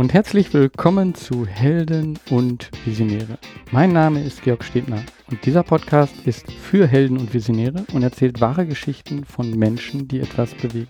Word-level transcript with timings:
und 0.00 0.14
herzlich 0.14 0.54
willkommen 0.54 1.14
zu 1.14 1.44
Helden 1.44 2.18
und 2.30 2.70
Visionäre. 2.86 3.36
Mein 3.70 3.92
Name 3.92 4.24
ist 4.24 4.40
Georg 4.40 4.64
Stebner 4.64 5.02
und 5.30 5.44
dieser 5.44 5.62
Podcast 5.62 6.26
ist 6.26 6.50
für 6.50 6.86
Helden 6.86 7.18
und 7.18 7.34
Visionäre 7.34 7.84
und 7.92 8.02
erzählt 8.02 8.40
wahre 8.40 8.64
Geschichten 8.64 9.26
von 9.26 9.50
Menschen, 9.50 10.08
die 10.08 10.20
etwas 10.20 10.54
bewegen. 10.54 10.88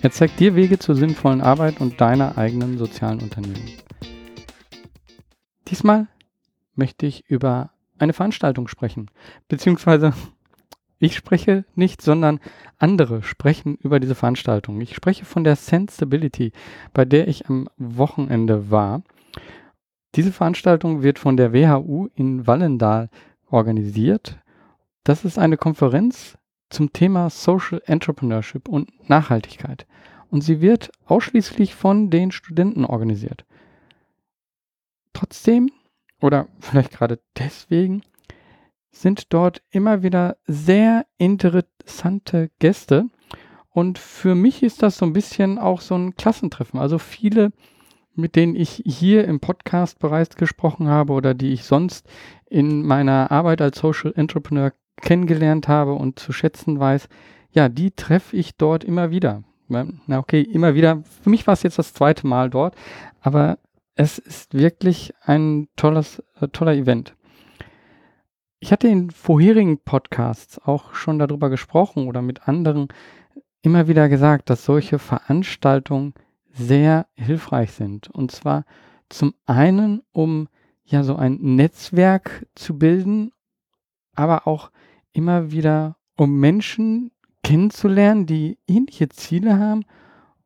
Er 0.00 0.12
zeigt 0.12 0.40
dir 0.40 0.54
Wege 0.54 0.78
zur 0.78 0.94
sinnvollen 0.94 1.42
Arbeit 1.42 1.78
und 1.82 2.00
deiner 2.00 2.38
eigenen 2.38 2.78
sozialen 2.78 3.20
Unternehmung. 3.20 3.68
Diesmal 5.68 6.06
möchte 6.74 7.04
ich 7.04 7.28
über 7.28 7.68
eine 7.98 8.14
Veranstaltung 8.14 8.66
sprechen, 8.66 9.10
beziehungsweise 9.48 10.14
ich 10.98 11.14
spreche 11.14 11.64
nicht, 11.74 12.00
sondern 12.00 12.40
andere 12.78 13.22
sprechen 13.22 13.76
über 13.76 14.00
diese 14.00 14.14
Veranstaltung. 14.14 14.80
Ich 14.80 14.94
spreche 14.94 15.24
von 15.24 15.44
der 15.44 15.56
Sensibility, 15.56 16.52
bei 16.94 17.04
der 17.04 17.28
ich 17.28 17.48
am 17.48 17.68
Wochenende 17.76 18.70
war. 18.70 19.02
Diese 20.14 20.32
Veranstaltung 20.32 21.02
wird 21.02 21.18
von 21.18 21.36
der 21.36 21.52
WHU 21.52 22.08
in 22.14 22.46
Wallendal 22.46 23.10
organisiert. 23.50 24.38
Das 25.04 25.24
ist 25.24 25.38
eine 25.38 25.58
Konferenz 25.58 26.38
zum 26.70 26.92
Thema 26.92 27.28
Social 27.28 27.82
Entrepreneurship 27.84 28.68
und 28.68 28.90
Nachhaltigkeit. 29.08 29.86
Und 30.30 30.42
sie 30.42 30.60
wird 30.60 30.90
ausschließlich 31.04 31.74
von 31.74 32.10
den 32.10 32.32
Studenten 32.32 32.84
organisiert. 32.84 33.44
Trotzdem, 35.12 35.70
oder 36.20 36.48
vielleicht 36.58 36.92
gerade 36.92 37.20
deswegen, 37.38 38.02
sind 39.00 39.32
dort 39.32 39.62
immer 39.70 40.02
wieder 40.02 40.36
sehr 40.46 41.06
interessante 41.18 42.50
Gäste. 42.58 43.06
Und 43.70 43.98
für 43.98 44.34
mich 44.34 44.62
ist 44.62 44.82
das 44.82 44.96
so 44.96 45.04
ein 45.04 45.12
bisschen 45.12 45.58
auch 45.58 45.80
so 45.80 45.94
ein 45.94 46.16
Klassentreffen. 46.16 46.80
Also 46.80 46.98
viele, 46.98 47.52
mit 48.14 48.36
denen 48.36 48.56
ich 48.56 48.82
hier 48.86 49.26
im 49.26 49.40
Podcast 49.40 49.98
bereits 49.98 50.36
gesprochen 50.36 50.88
habe 50.88 51.12
oder 51.12 51.34
die 51.34 51.52
ich 51.52 51.64
sonst 51.64 52.06
in 52.48 52.86
meiner 52.86 53.30
Arbeit 53.30 53.60
als 53.60 53.78
Social 53.78 54.12
Entrepreneur 54.16 54.72
kennengelernt 55.02 55.68
habe 55.68 55.92
und 55.92 56.18
zu 56.18 56.32
schätzen 56.32 56.80
weiß, 56.80 57.08
ja, 57.50 57.68
die 57.68 57.90
treffe 57.90 58.36
ich 58.36 58.56
dort 58.56 58.82
immer 58.82 59.10
wieder. 59.10 59.42
Na 59.68 60.18
okay, 60.18 60.40
immer 60.40 60.74
wieder. 60.74 61.02
Für 61.22 61.30
mich 61.30 61.46
war 61.46 61.54
es 61.54 61.62
jetzt 61.62 61.78
das 61.78 61.92
zweite 61.92 62.26
Mal 62.26 62.50
dort, 62.50 62.74
aber 63.20 63.58
es 63.94 64.18
ist 64.18 64.54
wirklich 64.54 65.12
ein 65.22 65.68
tolles, 65.76 66.22
äh, 66.40 66.48
toller 66.48 66.74
Event. 66.74 67.14
Ich 68.58 68.72
hatte 68.72 68.88
in 68.88 69.10
vorherigen 69.10 69.78
Podcasts 69.78 70.58
auch 70.58 70.94
schon 70.94 71.18
darüber 71.18 71.50
gesprochen 71.50 72.08
oder 72.08 72.22
mit 72.22 72.48
anderen 72.48 72.88
immer 73.60 73.86
wieder 73.86 74.08
gesagt, 74.08 74.48
dass 74.48 74.64
solche 74.64 74.98
Veranstaltungen 74.98 76.14
sehr 76.52 77.06
hilfreich 77.14 77.72
sind. 77.72 78.08
Und 78.08 78.30
zwar 78.30 78.64
zum 79.08 79.34
einen, 79.44 80.02
um 80.12 80.48
ja 80.84 81.02
so 81.02 81.16
ein 81.16 81.38
Netzwerk 81.40 82.46
zu 82.54 82.78
bilden, 82.78 83.32
aber 84.14 84.46
auch 84.46 84.70
immer 85.12 85.50
wieder, 85.50 85.96
um 86.16 86.40
Menschen 86.40 87.10
kennenzulernen, 87.42 88.26
die 88.26 88.58
ähnliche 88.66 89.08
Ziele 89.10 89.58
haben 89.58 89.84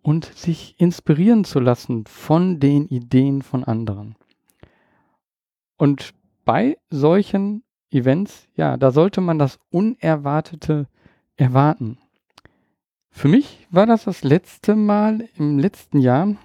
und 0.02 0.24
sich 0.24 0.74
inspirieren 0.78 1.44
zu 1.44 1.60
lassen 1.60 2.06
von 2.06 2.58
den 2.58 2.86
Ideen 2.86 3.42
von 3.42 3.64
anderen. 3.64 4.16
Und 5.76 6.12
bei 6.44 6.76
solchen 6.90 7.62
Events, 7.90 8.48
ja, 8.54 8.76
da 8.76 8.90
sollte 8.90 9.20
man 9.20 9.38
das 9.38 9.58
Unerwartete 9.70 10.86
erwarten. 11.36 11.98
Für 13.10 13.28
mich 13.28 13.66
war 13.70 13.86
das 13.86 14.04
das 14.04 14.22
letzte 14.22 14.76
Mal 14.76 15.28
im 15.36 15.58
letzten 15.58 15.98
Jahr, 15.98 16.36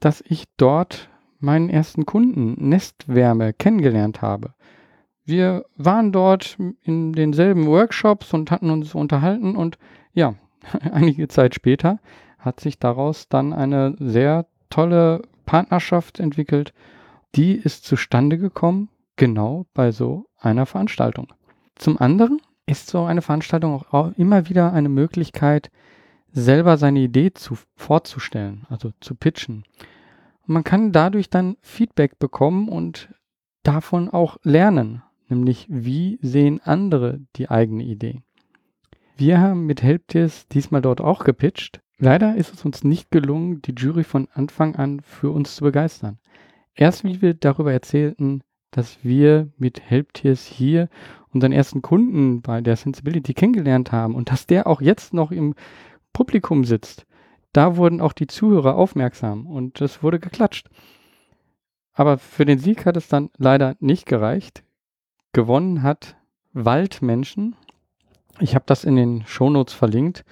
dass 0.00 0.22
ich 0.26 0.44
dort 0.56 1.08
meinen 1.40 1.68
ersten 1.68 2.06
Kunden 2.06 2.68
Nestwärme 2.68 3.52
kennengelernt 3.52 4.22
habe. 4.22 4.54
Wir 5.24 5.64
waren 5.76 6.12
dort 6.12 6.58
in 6.82 7.12
denselben 7.12 7.66
Workshops 7.66 8.32
und 8.32 8.50
hatten 8.50 8.70
uns 8.70 8.94
unterhalten 8.94 9.56
und 9.56 9.78
ja, 10.12 10.34
einige 10.92 11.28
Zeit 11.28 11.54
später 11.54 11.98
hat 12.38 12.60
sich 12.60 12.78
daraus 12.78 13.28
dann 13.28 13.52
eine 13.52 13.96
sehr 13.98 14.46
tolle 14.70 15.22
Partnerschaft 15.46 16.20
entwickelt. 16.20 16.74
Die 17.34 17.52
ist 17.52 17.84
zustande 17.84 18.38
gekommen, 18.38 18.90
genau 19.16 19.66
bei 19.74 19.92
so 19.92 20.26
einer 20.44 20.66
Veranstaltung. 20.66 21.32
Zum 21.76 21.98
anderen 21.98 22.40
ist 22.66 22.88
so 22.88 23.04
eine 23.04 23.22
Veranstaltung 23.22 23.84
auch 23.90 24.12
immer 24.16 24.48
wieder 24.48 24.72
eine 24.72 24.88
Möglichkeit, 24.88 25.70
selber 26.32 26.76
seine 26.76 27.00
Idee 27.00 27.32
zu, 27.32 27.56
vorzustellen, 27.76 28.66
also 28.68 28.92
zu 29.00 29.14
pitchen. 29.14 29.64
Und 30.46 30.54
man 30.54 30.64
kann 30.64 30.92
dadurch 30.92 31.30
dann 31.30 31.56
Feedback 31.62 32.18
bekommen 32.18 32.68
und 32.68 33.08
davon 33.62 34.10
auch 34.10 34.36
lernen, 34.42 35.02
nämlich 35.28 35.66
wie 35.68 36.18
sehen 36.22 36.60
andere 36.62 37.20
die 37.36 37.50
eigene 37.50 37.84
Idee. 37.84 38.20
Wir 39.16 39.40
haben 39.40 39.66
mit 39.66 39.82
Helptiers 39.82 40.48
diesmal 40.48 40.82
dort 40.82 41.00
auch 41.00 41.24
gepitcht. 41.24 41.80
Leider 41.98 42.34
ist 42.34 42.52
es 42.52 42.64
uns 42.64 42.82
nicht 42.82 43.12
gelungen, 43.12 43.62
die 43.62 43.74
Jury 43.76 44.02
von 44.02 44.28
Anfang 44.34 44.74
an 44.74 45.00
für 45.00 45.30
uns 45.30 45.54
zu 45.54 45.64
begeistern. 45.64 46.18
Erst 46.74 47.04
wie 47.04 47.22
wir 47.22 47.34
darüber 47.34 47.72
erzählten, 47.72 48.42
dass 48.76 48.98
wir 49.04 49.48
mit 49.56 49.80
Helptiers 49.80 50.44
hier 50.44 50.88
unseren 51.32 51.52
ersten 51.52 51.82
Kunden 51.82 52.42
bei 52.42 52.60
der 52.60 52.76
Sensibility 52.76 53.34
kennengelernt 53.34 53.92
haben 53.92 54.14
und 54.14 54.30
dass 54.30 54.46
der 54.46 54.66
auch 54.66 54.80
jetzt 54.80 55.14
noch 55.14 55.30
im 55.30 55.54
Publikum 56.12 56.64
sitzt. 56.64 57.06
Da 57.52 57.76
wurden 57.76 58.00
auch 58.00 58.12
die 58.12 58.26
Zuhörer 58.26 58.76
aufmerksam 58.76 59.46
und 59.46 59.80
es 59.80 60.02
wurde 60.02 60.18
geklatscht. 60.18 60.68
Aber 61.92 62.18
für 62.18 62.44
den 62.44 62.58
Sieg 62.58 62.86
hat 62.86 62.96
es 62.96 63.08
dann 63.08 63.30
leider 63.36 63.76
nicht 63.78 64.06
gereicht. 64.06 64.64
Gewonnen 65.32 65.82
hat 65.82 66.16
Waldmenschen. 66.52 67.54
Ich 68.40 68.54
habe 68.54 68.64
das 68.66 68.84
in 68.84 68.96
den 68.96 69.24
Shownotes 69.26 69.74
verlinkt. 69.74 70.24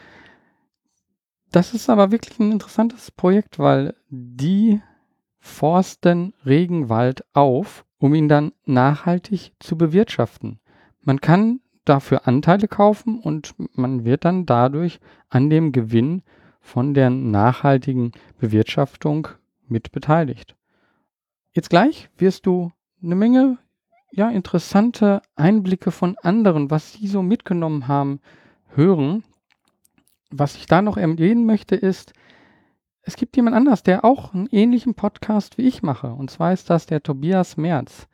Das 1.53 1.75
ist 1.75 1.91
aber 1.91 2.11
wirklich 2.11 2.41
ein 2.41 2.51
interessantes 2.51 3.11
Projekt, 3.11 3.59
weil 3.59 3.95
die 4.09 4.81
forsten 5.39 6.35
Regenwald 6.47 7.25
auf 7.35 7.85
um 8.03 8.15
ihn 8.15 8.29
dann 8.29 8.51
nachhaltig 8.67 9.53
zu 9.61 9.79
bewirtschaften. 9.79 10.59
Man 11.03 11.21
kann 11.21 11.61
dafür 11.85 12.27
Anteile 12.27 12.67
kaufen 12.67 13.21
und 13.21 13.55
man 13.75 14.05
wird 14.05 14.25
dann 14.25 14.45
dadurch 14.45 14.99
an 15.29 15.51
dem 15.51 15.71
Gewinn 15.71 16.23
von 16.61 16.95
der 16.95 17.11
nachhaltigen 17.11 18.11
Bewirtschaftung 18.39 19.29
mit 19.69 19.93
beteiligt. 19.93 20.57
Jetzt 21.53 21.71
gleich 21.71 22.11
wirst 22.19 22.47
du 22.47 22.73
eine 23.01 23.15
Menge 23.15 23.59
ja, 24.11 24.31
interessante 24.31 25.23
Einblicke 25.37 25.93
von 25.93 26.17
anderen, 26.23 26.73
was 26.73 26.95
sie 26.95 27.07
so 27.07 27.23
mitgenommen 27.23 27.87
haben, 27.87 28.19
hören. 28.75 29.23
Was 30.29 30.57
ich 30.57 30.67
da 30.67 30.83
noch 30.83 30.97
erwähnen 30.97 31.47
möchte, 31.47 31.77
ist, 31.77 32.15
es 33.03 33.17
gibt 33.17 33.37
jemand 33.37 33.57
anders, 33.57 33.83
der 33.83 34.05
auch 34.05 34.33
einen 34.33 34.47
ähnlichen 34.51 34.95
Podcast 34.95 35.59
wie 35.59 35.67
ich 35.67 35.83
mache. 35.83 36.13
Und 36.13 36.31
zwar 36.31 36.53
ist 36.53 36.71
das 36.71 36.87
der 36.87 37.03
Tobias 37.03 37.57
Merz. 37.57 38.07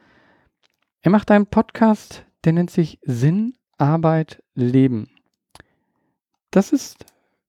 Er 1.02 1.10
macht 1.10 1.30
einen 1.30 1.46
Podcast, 1.46 2.24
der 2.44 2.54
nennt 2.54 2.70
sich 2.70 2.98
Sinn, 3.02 3.54
Arbeit, 3.76 4.42
Leben. 4.54 5.10
Das 6.50 6.72
ist 6.72 7.04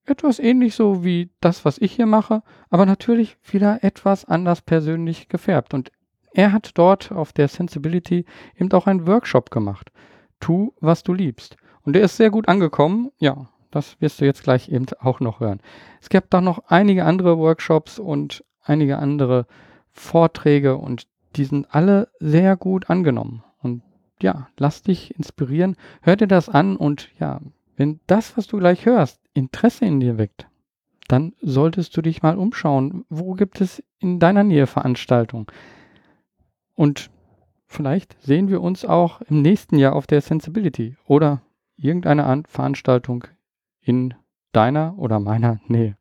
etwas 0.05 0.39
ähnlich 0.39 0.75
so 0.75 1.03
wie 1.03 1.31
das, 1.39 1.63
was 1.65 1.77
ich 1.77 1.93
hier 1.93 2.05
mache, 2.05 2.43
aber 2.69 2.85
natürlich 2.85 3.37
wieder 3.43 3.83
etwas 3.83 4.25
anders 4.25 4.61
persönlich 4.61 5.29
gefärbt. 5.29 5.73
Und 5.73 5.91
er 6.33 6.51
hat 6.51 6.71
dort 6.77 7.11
auf 7.11 7.31
der 7.31 7.47
Sensibility 7.47 8.25
eben 8.55 8.71
auch 8.73 8.87
einen 8.87 9.07
Workshop 9.07 9.49
gemacht. 9.49 9.91
Tu, 10.39 10.73
was 10.79 11.03
du 11.03 11.13
liebst. 11.13 11.57
Und 11.81 11.93
der 11.93 12.03
ist 12.03 12.17
sehr 12.17 12.29
gut 12.29 12.47
angekommen. 12.47 13.11
Ja, 13.17 13.49
das 13.71 13.99
wirst 14.01 14.19
du 14.21 14.25
jetzt 14.25 14.43
gleich 14.43 14.69
eben 14.69 14.85
auch 14.99 15.19
noch 15.19 15.39
hören. 15.39 15.59
Es 16.01 16.09
gibt 16.09 16.33
auch 16.33 16.41
noch 16.41 16.63
einige 16.67 17.05
andere 17.05 17.37
Workshops 17.37 17.99
und 17.99 18.43
einige 18.63 18.97
andere 18.97 19.45
Vorträge 19.91 20.77
und 20.77 21.07
die 21.35 21.45
sind 21.45 21.67
alle 21.73 22.09
sehr 22.19 22.55
gut 22.57 22.89
angenommen. 22.89 23.43
Und 23.61 23.83
ja, 24.21 24.47
lass 24.57 24.81
dich 24.81 25.15
inspirieren, 25.15 25.75
hör 26.01 26.15
dir 26.15 26.27
das 26.27 26.49
an 26.49 26.75
und 26.75 27.09
ja, 27.19 27.39
wenn 27.77 27.99
das, 28.07 28.35
was 28.35 28.47
du 28.47 28.57
gleich 28.57 28.85
hörst, 28.85 29.21
Interesse 29.33 29.85
in 29.85 29.99
dir 29.99 30.17
weckt, 30.17 30.47
dann 31.07 31.33
solltest 31.41 31.95
du 31.95 32.01
dich 32.01 32.21
mal 32.21 32.37
umschauen, 32.37 33.05
wo 33.09 33.33
gibt 33.33 33.61
es 33.61 33.83
in 33.99 34.19
deiner 34.19 34.43
Nähe 34.43 34.67
Veranstaltungen. 34.67 35.47
Und 36.75 37.09
vielleicht 37.67 38.21
sehen 38.21 38.49
wir 38.49 38.61
uns 38.61 38.85
auch 38.85 39.21
im 39.21 39.41
nächsten 39.41 39.77
Jahr 39.77 39.95
auf 39.95 40.07
der 40.07 40.21
Sensibility 40.21 40.97
oder 41.05 41.41
irgendeine 41.77 42.43
Veranstaltung 42.47 43.25
in 43.89 44.13
deiner 44.51 44.93
oder 44.99 45.19
meiner 45.19 45.59
Nähe. 45.67 45.97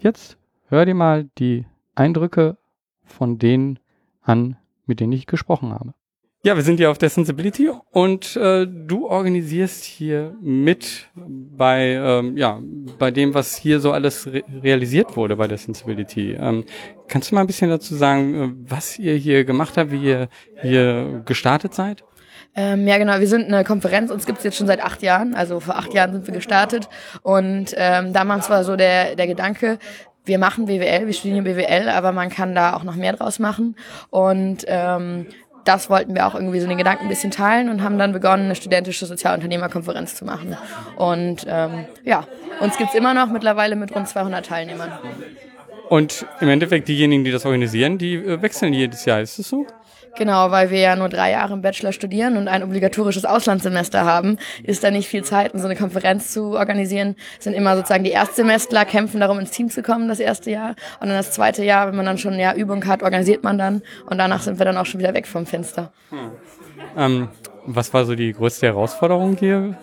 Jetzt 0.00 0.36
hör 0.66 0.84
dir 0.84 0.94
mal 0.94 1.30
die 1.38 1.66
Eindrücke 1.94 2.58
von 3.04 3.38
denen 3.38 3.78
an, 4.22 4.56
mit 4.84 4.98
denen 4.98 5.12
ich 5.12 5.26
gesprochen 5.26 5.72
habe. 5.72 5.94
Ja, 6.42 6.56
wir 6.56 6.62
sind 6.62 6.76
hier 6.76 6.90
auf 6.90 6.98
der 6.98 7.10
Sensibility 7.10 7.68
und 7.90 8.36
äh, 8.36 8.66
du 8.66 9.08
organisierst 9.08 9.84
hier 9.84 10.36
mit 10.40 11.08
bei 11.14 11.94
ähm, 11.94 12.36
ja 12.36 12.60
bei 12.98 13.10
dem, 13.10 13.34
was 13.34 13.56
hier 13.56 13.80
so 13.80 13.90
alles 13.90 14.26
re 14.26 14.44
realisiert 14.62 15.16
wurde 15.16 15.36
bei 15.36 15.48
der 15.48 15.58
Sensibility. 15.58 16.34
Ähm, 16.38 16.64
kannst 17.08 17.30
du 17.30 17.34
mal 17.34 17.40
ein 17.40 17.48
bisschen 17.48 17.70
dazu 17.70 17.94
sagen, 17.96 18.34
äh, 18.34 18.70
was 18.70 18.98
ihr 19.00 19.14
hier 19.14 19.44
gemacht 19.44 19.76
habt, 19.76 19.90
wie 19.90 20.02
ihr 20.02 20.28
hier 20.62 21.22
gestartet 21.24 21.74
seid? 21.74 22.04
Ähm, 22.58 22.88
ja, 22.88 22.98
genau. 22.98 23.20
Wir 23.20 23.28
sind 23.28 23.46
eine 23.46 23.62
Konferenz, 23.62 24.10
uns 24.10 24.26
gibt 24.26 24.38
es 24.38 24.44
jetzt 24.44 24.56
schon 24.56 24.66
seit 24.66 24.82
acht 24.82 25.00
Jahren. 25.00 25.36
Also 25.36 25.60
vor 25.60 25.76
acht 25.76 25.94
Jahren 25.94 26.12
sind 26.12 26.26
wir 26.26 26.34
gestartet. 26.34 26.88
Und 27.22 27.72
ähm, 27.76 28.12
damals 28.12 28.50
war 28.50 28.64
so 28.64 28.74
der, 28.74 29.14
der 29.14 29.28
Gedanke, 29.28 29.78
wir 30.24 30.40
machen 30.40 30.66
BWL, 30.66 31.06
wir 31.06 31.14
studieren 31.14 31.44
BWL, 31.44 31.88
aber 31.88 32.10
man 32.10 32.30
kann 32.30 32.56
da 32.56 32.74
auch 32.74 32.82
noch 32.82 32.96
mehr 32.96 33.12
draus 33.12 33.38
machen. 33.38 33.76
Und 34.10 34.64
ähm, 34.66 35.26
das 35.64 35.88
wollten 35.88 36.16
wir 36.16 36.26
auch 36.26 36.34
irgendwie 36.34 36.58
so 36.58 36.66
den 36.66 36.78
Gedanken 36.78 37.04
ein 37.04 37.08
bisschen 37.08 37.30
teilen 37.30 37.68
und 37.68 37.80
haben 37.80 37.96
dann 37.96 38.12
begonnen, 38.12 38.46
eine 38.46 38.56
studentische 38.56 39.06
Sozialunternehmerkonferenz 39.06 40.16
zu 40.16 40.24
machen. 40.24 40.56
Und 40.96 41.46
ähm, 41.48 41.84
ja, 42.02 42.26
uns 42.58 42.76
gibt's 42.76 42.94
immer 42.94 43.14
noch 43.14 43.30
mittlerweile 43.30 43.76
mit 43.76 43.94
rund 43.94 44.08
200 44.08 44.44
Teilnehmern. 44.44 44.98
Und 45.88 46.26
im 46.40 46.48
Endeffekt 46.48 46.88
diejenigen, 46.88 47.22
die 47.22 47.30
das 47.30 47.46
organisieren, 47.46 47.98
die 47.98 48.14
äh, 48.16 48.42
wechseln 48.42 48.72
jedes 48.72 49.04
Jahr, 49.04 49.20
ist 49.20 49.38
es 49.38 49.48
so? 49.48 49.64
Genau, 50.18 50.50
weil 50.50 50.70
wir 50.70 50.80
ja 50.80 50.96
nur 50.96 51.08
drei 51.08 51.30
Jahre 51.30 51.54
im 51.54 51.62
Bachelor 51.62 51.92
studieren 51.92 52.36
und 52.36 52.48
ein 52.48 52.64
obligatorisches 52.64 53.24
Auslandssemester 53.24 54.04
haben, 54.04 54.36
ist 54.64 54.82
da 54.82 54.90
nicht 54.90 55.08
viel 55.08 55.22
Zeit, 55.22 55.54
um 55.54 55.60
so 55.60 55.66
eine 55.66 55.76
Konferenz 55.76 56.32
zu 56.32 56.56
organisieren. 56.56 57.14
sind 57.38 57.52
immer 57.52 57.76
sozusagen 57.76 58.02
die 58.02 58.10
Erstsemestler, 58.10 58.84
kämpfen 58.84 59.20
darum, 59.20 59.38
ins 59.38 59.52
Team 59.52 59.70
zu 59.70 59.80
kommen, 59.80 60.08
das 60.08 60.18
erste 60.18 60.50
Jahr. 60.50 60.70
Und 61.00 61.06
dann 61.06 61.16
das 61.16 61.30
zweite 61.30 61.64
Jahr, 61.64 61.86
wenn 61.86 61.94
man 61.94 62.04
dann 62.04 62.18
schon 62.18 62.36
ja 62.36 62.52
Übung 62.52 62.84
hat, 62.86 63.04
organisiert 63.04 63.44
man 63.44 63.58
dann. 63.58 63.82
Und 64.10 64.18
danach 64.18 64.42
sind 64.42 64.58
wir 64.58 64.64
dann 64.66 64.76
auch 64.76 64.86
schon 64.86 64.98
wieder 64.98 65.14
weg 65.14 65.28
vom 65.28 65.46
Fenster. 65.46 65.92
Hm. 66.10 66.30
Ähm, 66.96 67.28
was 67.64 67.94
war 67.94 68.04
so 68.04 68.16
die 68.16 68.32
größte 68.32 68.66
Herausforderung 68.66 69.36
hier 69.36 69.76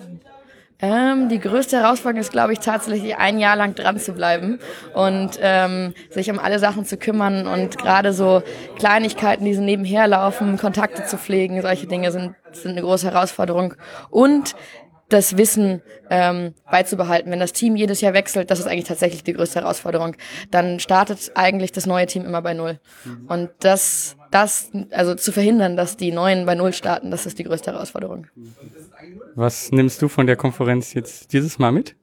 ähm, 0.79 1.29
die 1.29 1.39
größte 1.39 1.77
Herausforderung 1.77 2.21
ist, 2.21 2.31
glaube 2.31 2.53
ich, 2.53 2.59
tatsächlich 2.59 3.17
ein 3.17 3.39
Jahr 3.39 3.55
lang 3.55 3.75
dran 3.75 3.97
zu 3.97 4.13
bleiben 4.13 4.59
und 4.93 5.39
ähm, 5.41 5.93
sich 6.09 6.29
um 6.29 6.37
alle 6.37 6.59
Sachen 6.59 6.85
zu 6.85 6.97
kümmern 6.97 7.47
und 7.47 7.77
gerade 7.77 8.11
so 8.11 8.43
Kleinigkeiten, 8.77 9.45
die 9.45 9.53
so 9.53 9.61
nebenher 9.61 10.07
laufen, 10.07 10.57
Kontakte 10.57 11.05
zu 11.05 11.17
pflegen, 11.17 11.61
solche 11.61 11.87
Dinge 11.87 12.11
sind, 12.11 12.35
sind 12.51 12.71
eine 12.71 12.81
große 12.81 13.09
Herausforderung. 13.09 13.75
Und 14.09 14.55
das 15.09 15.37
Wissen 15.37 15.81
ähm, 16.09 16.53
beizubehalten. 16.69 17.31
Wenn 17.31 17.39
das 17.39 17.53
Team 17.53 17.75
jedes 17.75 18.01
Jahr 18.01 18.13
wechselt, 18.13 18.49
das 18.49 18.59
ist 18.59 18.67
eigentlich 18.67 18.85
tatsächlich 18.85 19.23
die 19.23 19.33
größte 19.33 19.61
Herausforderung. 19.61 20.15
Dann 20.51 20.79
startet 20.79 21.31
eigentlich 21.35 21.71
das 21.71 21.85
neue 21.85 22.05
Team 22.07 22.25
immer 22.25 22.41
bei 22.41 22.53
Null. 22.53 22.79
Und 23.27 23.49
das, 23.59 24.15
das, 24.31 24.71
also 24.91 25.15
zu 25.15 25.31
verhindern, 25.31 25.77
dass 25.77 25.97
die 25.97 26.11
Neuen 26.11 26.45
bei 26.45 26.55
Null 26.55 26.73
starten, 26.73 27.11
das 27.11 27.25
ist 27.25 27.37
die 27.39 27.43
größte 27.43 27.71
Herausforderung. 27.71 28.27
Was 29.35 29.71
nimmst 29.71 30.01
du 30.01 30.07
von 30.07 30.27
der 30.27 30.35
Konferenz 30.35 30.93
jetzt 30.93 31.33
dieses 31.33 31.59
Mal 31.59 31.71
mit? 31.71 31.95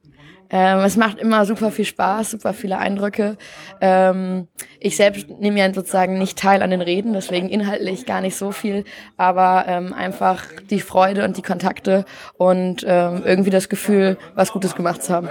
Ähm, 0.55 0.81
es 0.81 0.97
macht 0.97 1.17
immer 1.17 1.45
super 1.45 1.71
viel 1.71 1.83
Spaß, 1.83 2.29
super 2.29 2.53
viele 2.53 2.77
Eindrücke. 2.77 3.37
Ähm, 3.81 4.47
ich 4.79 4.95
selbst 4.95 5.27
nehme 5.27 5.59
ja 5.59 5.73
sozusagen 5.73 6.19
nicht 6.19 6.37
teil 6.37 6.61
an 6.61 6.69
den 6.69 6.81
Reden, 6.81 7.13
deswegen 7.13 7.49
inhaltlich 7.49 8.05
gar 8.05 8.21
nicht 8.21 8.35
so 8.35 8.51
viel, 8.51 8.83
aber 9.17 9.65
ähm, 9.67 9.93
einfach 9.93 10.45
die 10.69 10.79
Freude 10.79 11.25
und 11.25 11.37
die 11.37 11.41
Kontakte 11.41 12.05
und 12.37 12.85
ähm, 12.87 13.23
irgendwie 13.25 13.49
das 13.49 13.67
Gefühl, 13.67 14.19
was 14.35 14.51
Gutes 14.51 14.75
gemacht 14.75 15.01
zu 15.01 15.11
haben. 15.11 15.27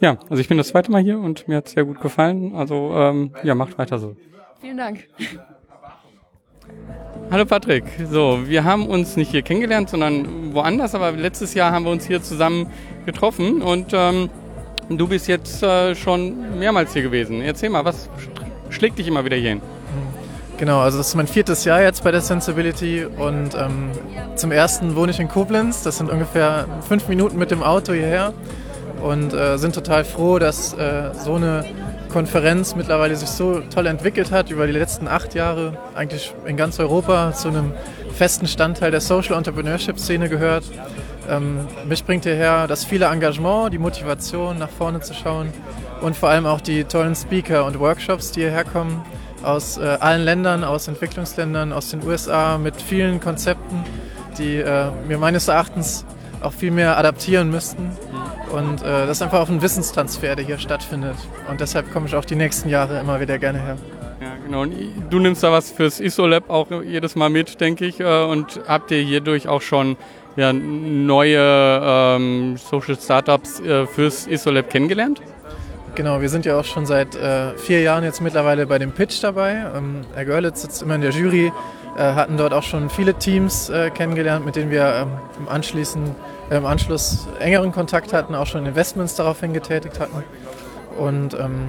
Ja, 0.00 0.18
also 0.28 0.40
ich 0.40 0.48
bin 0.48 0.58
das 0.58 0.68
zweite 0.68 0.90
Mal 0.90 1.02
hier 1.02 1.20
und 1.20 1.46
mir 1.46 1.58
hat 1.58 1.66
es 1.66 1.72
sehr 1.72 1.84
gut 1.84 2.00
gefallen. 2.00 2.56
Also 2.56 2.92
ähm, 2.96 3.32
ja, 3.44 3.54
macht 3.54 3.78
weiter 3.78 4.00
so. 4.00 4.16
Vielen 4.60 4.78
Dank. 4.78 5.06
Hallo 7.30 7.44
Patrick. 7.44 7.84
So, 8.10 8.40
wir 8.46 8.64
haben 8.64 8.86
uns 8.86 9.16
nicht 9.16 9.30
hier 9.30 9.42
kennengelernt, 9.42 9.90
sondern 9.90 10.54
woanders, 10.54 10.94
aber 10.94 11.12
letztes 11.12 11.54
Jahr 11.54 11.72
haben 11.72 11.84
wir 11.84 11.92
uns 11.92 12.06
hier 12.06 12.22
zusammen 12.22 12.70
getroffen 13.04 13.60
und 13.60 13.88
ähm, 13.92 14.30
du 14.88 15.06
bist 15.06 15.28
jetzt 15.28 15.62
äh, 15.62 15.94
schon 15.94 16.58
mehrmals 16.58 16.94
hier 16.94 17.02
gewesen. 17.02 17.42
Erzähl 17.42 17.68
mal, 17.68 17.84
was 17.84 18.08
schlägt 18.70 18.98
dich 18.98 19.06
immer 19.06 19.24
wieder 19.24 19.36
hier 19.36 19.50
hin? 19.50 19.62
Genau, 20.58 20.80
also 20.80 20.98
das 20.98 21.08
ist 21.08 21.14
mein 21.14 21.28
viertes 21.28 21.64
Jahr 21.64 21.82
jetzt 21.82 22.02
bei 22.02 22.10
der 22.10 22.20
Sensibility 22.20 23.04
und 23.04 23.54
ähm, 23.54 23.90
zum 24.34 24.50
ersten 24.50 24.96
wohne 24.96 25.12
ich 25.12 25.20
in 25.20 25.28
Koblenz. 25.28 25.84
Das 25.84 25.98
sind 25.98 26.10
ungefähr 26.10 26.66
fünf 26.80 27.06
Minuten 27.08 27.38
mit 27.38 27.52
dem 27.52 27.62
Auto 27.62 27.92
hierher 27.92 28.32
und 29.00 29.32
äh, 29.32 29.56
sind 29.56 29.74
total 29.74 30.04
froh, 30.04 30.40
dass 30.40 30.72
äh, 30.74 31.10
so 31.14 31.34
eine 31.34 31.64
Konferenz 32.08 32.74
mittlerweile 32.74 33.16
sich 33.16 33.28
so 33.28 33.60
toll 33.72 33.86
entwickelt 33.86 34.30
hat 34.30 34.50
über 34.50 34.66
die 34.66 34.72
letzten 34.72 35.08
acht 35.08 35.34
Jahre, 35.34 35.76
eigentlich 35.94 36.32
in 36.46 36.56
ganz 36.56 36.78
Europa 36.80 37.32
zu 37.32 37.48
einem 37.48 37.72
festen 38.14 38.46
Standteil 38.46 38.90
der 38.90 39.00
Social 39.00 39.36
Entrepreneurship 39.36 39.98
Szene 39.98 40.28
gehört. 40.28 40.64
Ähm, 41.28 41.66
mich 41.86 42.04
bringt 42.04 42.24
hierher 42.24 42.66
das 42.66 42.84
viele 42.84 43.06
Engagement, 43.06 43.72
die 43.72 43.78
Motivation, 43.78 44.58
nach 44.58 44.70
vorne 44.70 45.00
zu 45.00 45.14
schauen 45.14 45.52
und 46.00 46.16
vor 46.16 46.30
allem 46.30 46.46
auch 46.46 46.60
die 46.60 46.84
tollen 46.84 47.14
Speaker 47.14 47.66
und 47.66 47.78
Workshops, 47.78 48.32
die 48.32 48.40
hierher 48.40 48.64
kommen 48.64 49.02
aus 49.42 49.78
äh, 49.78 49.82
allen 50.00 50.22
Ländern, 50.22 50.64
aus 50.64 50.88
Entwicklungsländern, 50.88 51.72
aus 51.72 51.90
den 51.90 52.02
USA 52.04 52.58
mit 52.58 52.80
vielen 52.80 53.20
Konzepten, 53.20 53.84
die 54.38 54.56
äh, 54.56 54.90
mir 55.06 55.18
meines 55.18 55.48
Erachtens 55.48 56.04
auch 56.42 56.52
viel 56.52 56.70
mehr 56.70 56.98
adaptieren 56.98 57.50
müssten 57.50 57.90
und 58.50 58.82
äh, 58.82 59.06
das 59.06 59.18
ist 59.18 59.22
einfach 59.22 59.40
auch 59.40 59.48
ein 59.48 59.62
Wissenstransfer, 59.62 60.36
der 60.36 60.44
hier 60.44 60.58
stattfindet. 60.58 61.16
Und 61.50 61.60
deshalb 61.60 61.92
komme 61.92 62.06
ich 62.06 62.14
auch 62.14 62.24
die 62.24 62.36
nächsten 62.36 62.68
Jahre 62.68 62.98
immer 63.00 63.20
wieder 63.20 63.38
gerne 63.38 63.60
her. 63.60 63.76
Ja, 64.20 64.34
genau. 64.44 64.62
Und 64.62 64.74
du 65.10 65.18
nimmst 65.18 65.42
da 65.42 65.52
was 65.52 65.70
fürs 65.70 66.00
ISO-Lab 66.00 66.50
auch 66.50 66.68
jedes 66.82 67.14
Mal 67.14 67.30
mit, 67.30 67.60
denke 67.60 67.86
ich. 67.86 68.00
Äh, 68.00 68.24
und 68.24 68.60
habt 68.66 68.90
ihr 68.90 69.02
hierdurch 69.02 69.48
auch 69.48 69.62
schon 69.62 69.96
ja, 70.36 70.52
neue 70.52 71.80
ähm, 71.82 72.56
Social 72.56 72.96
Startups 72.96 73.60
äh, 73.60 73.86
fürs 73.86 74.26
ISO-Lab 74.26 74.70
kennengelernt? 74.70 75.20
Genau, 75.94 76.20
wir 76.20 76.28
sind 76.28 76.44
ja 76.44 76.58
auch 76.58 76.64
schon 76.64 76.86
seit 76.86 77.16
äh, 77.16 77.56
vier 77.56 77.80
Jahren 77.80 78.04
jetzt 78.04 78.20
mittlerweile 78.20 78.66
bei 78.66 78.78
dem 78.78 78.92
Pitch 78.92 79.22
dabei. 79.22 79.66
Ähm, 79.74 80.02
Herr 80.14 80.24
Görlitz 80.24 80.62
sitzt 80.62 80.82
immer 80.82 80.94
in 80.94 81.00
der 81.00 81.10
Jury, 81.10 81.52
hatten 82.02 82.36
dort 82.36 82.52
auch 82.52 82.62
schon 82.62 82.90
viele 82.90 83.14
Teams 83.14 83.70
äh, 83.70 83.90
kennengelernt, 83.90 84.44
mit 84.44 84.56
denen 84.56 84.70
wir 84.70 84.84
ähm, 85.02 85.08
im 85.38 85.48
Anschließend 85.48 86.14
im 86.50 86.66
Anschluss 86.66 87.28
engeren 87.40 87.72
Kontakt 87.72 88.12
hatten, 88.12 88.34
auch 88.34 88.46
schon 88.46 88.64
Investments 88.64 89.14
daraufhin 89.16 89.52
getätigt 89.52 90.00
hatten. 90.00 90.24
Und 90.98 91.34
ähm, 91.34 91.68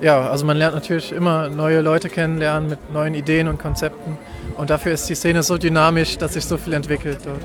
ja, 0.00 0.30
also 0.30 0.46
man 0.46 0.56
lernt 0.56 0.74
natürlich 0.74 1.12
immer 1.12 1.48
neue 1.48 1.80
Leute 1.80 2.08
kennenlernen 2.08 2.70
mit 2.70 2.92
neuen 2.92 3.14
Ideen 3.14 3.48
und 3.48 3.58
Konzepten. 3.58 4.16
Und 4.56 4.70
dafür 4.70 4.92
ist 4.92 5.08
die 5.08 5.14
Szene 5.14 5.42
so 5.42 5.58
dynamisch, 5.58 6.18
dass 6.18 6.34
sich 6.34 6.44
so 6.44 6.56
viel 6.56 6.72
entwickelt 6.72 7.18
dort. 7.24 7.40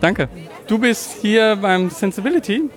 Danke. 0.00 0.28
Du 0.66 0.78
bist 0.78 1.18
hier 1.22 1.56
beim 1.56 1.90
Sensibility 1.90 2.68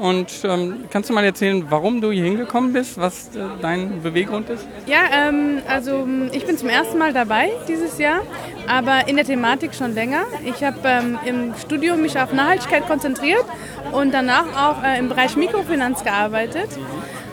und 0.00 0.28
ähm, 0.44 0.84
kannst 0.90 1.10
du 1.10 1.14
mal 1.14 1.24
erzählen, 1.24 1.64
warum 1.68 2.00
du 2.00 2.10
hier 2.10 2.24
hingekommen 2.24 2.72
bist, 2.72 2.98
was 2.98 3.28
äh, 3.36 3.40
dein 3.60 4.02
Beweggrund 4.02 4.50
ist? 4.50 4.66
Ja, 4.86 4.98
ähm, 5.12 5.60
also 5.68 6.06
ich 6.32 6.46
bin 6.46 6.58
zum 6.58 6.68
ersten 6.68 6.98
Mal 6.98 7.12
dabei 7.12 7.50
dieses 7.68 7.98
Jahr, 7.98 8.20
aber 8.66 9.08
in 9.08 9.16
der 9.16 9.24
Thematik 9.24 9.74
schon 9.74 9.94
länger. 9.94 10.24
Ich 10.44 10.62
habe 10.62 10.78
ähm, 10.84 11.18
im 11.24 11.54
Studium 11.54 12.02
mich 12.02 12.18
auf 12.18 12.32
Nachhaltigkeit 12.32 12.86
konzentriert 12.86 13.44
und 13.92 14.12
danach 14.12 14.46
auch 14.56 14.82
äh, 14.82 14.98
im 14.98 15.08
Bereich 15.08 15.36
Mikrofinanz 15.36 16.04
gearbeitet. 16.04 16.68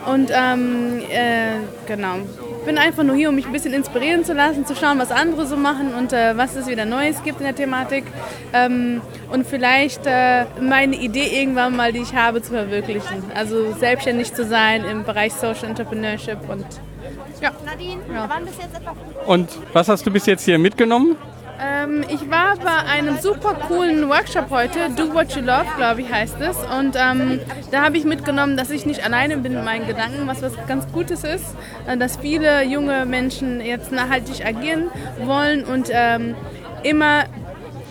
Und 0.05 0.31
ähm, 0.33 0.99
äh, 1.09 1.59
genau, 1.87 2.17
bin 2.65 2.77
einfach 2.77 3.03
nur 3.03 3.15
hier, 3.15 3.29
um 3.29 3.35
mich 3.35 3.45
ein 3.45 3.51
bisschen 3.51 3.73
inspirieren 3.73 4.25
zu 4.25 4.33
lassen, 4.33 4.65
zu 4.65 4.75
schauen, 4.75 4.99
was 4.99 5.11
andere 5.11 5.45
so 5.45 5.55
machen 5.55 5.93
und 5.93 6.13
äh, 6.13 6.37
was 6.37 6.55
es 6.55 6.67
wieder 6.67 6.85
Neues 6.85 7.23
gibt 7.23 7.39
in 7.39 7.45
der 7.45 7.55
Thematik. 7.55 8.05
Ähm, 8.53 9.01
und 9.31 9.47
vielleicht 9.47 10.01
äh, 10.05 10.45
meine 10.61 10.95
Idee 10.95 11.39
irgendwann 11.39 11.75
mal, 11.75 11.91
die 11.91 11.99
ich 11.99 12.13
habe, 12.15 12.41
zu 12.41 12.51
verwirklichen. 12.51 13.23
Also 13.35 13.73
selbstständig 13.73 14.33
zu 14.33 14.45
sein 14.45 14.85
im 14.85 15.03
Bereich 15.03 15.33
Social 15.33 15.69
Entrepreneurship 15.69 16.37
und 16.49 16.65
ja. 17.41 17.51
Nadine, 17.65 18.01
ja. 18.13 18.29
wann 18.29 18.45
bist 18.45 18.61
jetzt 18.61 18.75
etwa? 18.75 18.95
Und 19.25 19.49
was 19.73 19.89
hast 19.89 20.05
du 20.05 20.11
bis 20.11 20.25
jetzt 20.25 20.45
hier 20.45 20.57
mitgenommen? 20.57 21.17
Ähm, 21.63 22.03
ich 22.09 22.29
war 22.29 22.57
bei 22.57 22.91
einem 22.91 23.17
super 23.19 23.53
coolen 23.67 24.09
Workshop 24.09 24.49
heute, 24.49 24.89
Do 24.95 25.13
What 25.13 25.33
You 25.35 25.41
Love, 25.41 25.65
glaube 25.77 26.01
ich, 26.01 26.11
heißt 26.11 26.35
es. 26.41 26.57
Und 26.57 26.95
ähm, 26.97 27.39
da 27.71 27.83
habe 27.83 27.97
ich 27.97 28.03
mitgenommen, 28.03 28.57
dass 28.57 28.69
ich 28.69 28.85
nicht 28.85 29.05
alleine 29.05 29.37
bin 29.37 29.53
mit 29.53 29.63
meinen 29.63 29.87
Gedanken, 29.87 30.27
was 30.27 30.41
was 30.41 30.53
ganz 30.67 30.91
Gutes 30.91 31.23
ist, 31.23 31.45
äh, 31.87 31.95
dass 31.95 32.17
viele 32.17 32.63
junge 32.63 33.05
Menschen 33.05 33.61
jetzt 33.61 33.91
nachhaltig 33.91 34.45
agieren 34.45 34.89
wollen 35.23 35.63
und 35.63 35.89
ähm, 35.91 36.35
immer 36.83 37.23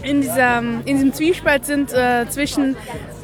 in, 0.02 0.20
dieser, 0.20 0.58
in 0.58 0.84
diesem 0.84 1.12
Zwiespalt 1.14 1.64
sind 1.64 1.92
äh, 1.92 2.28
zwischen, 2.28 2.76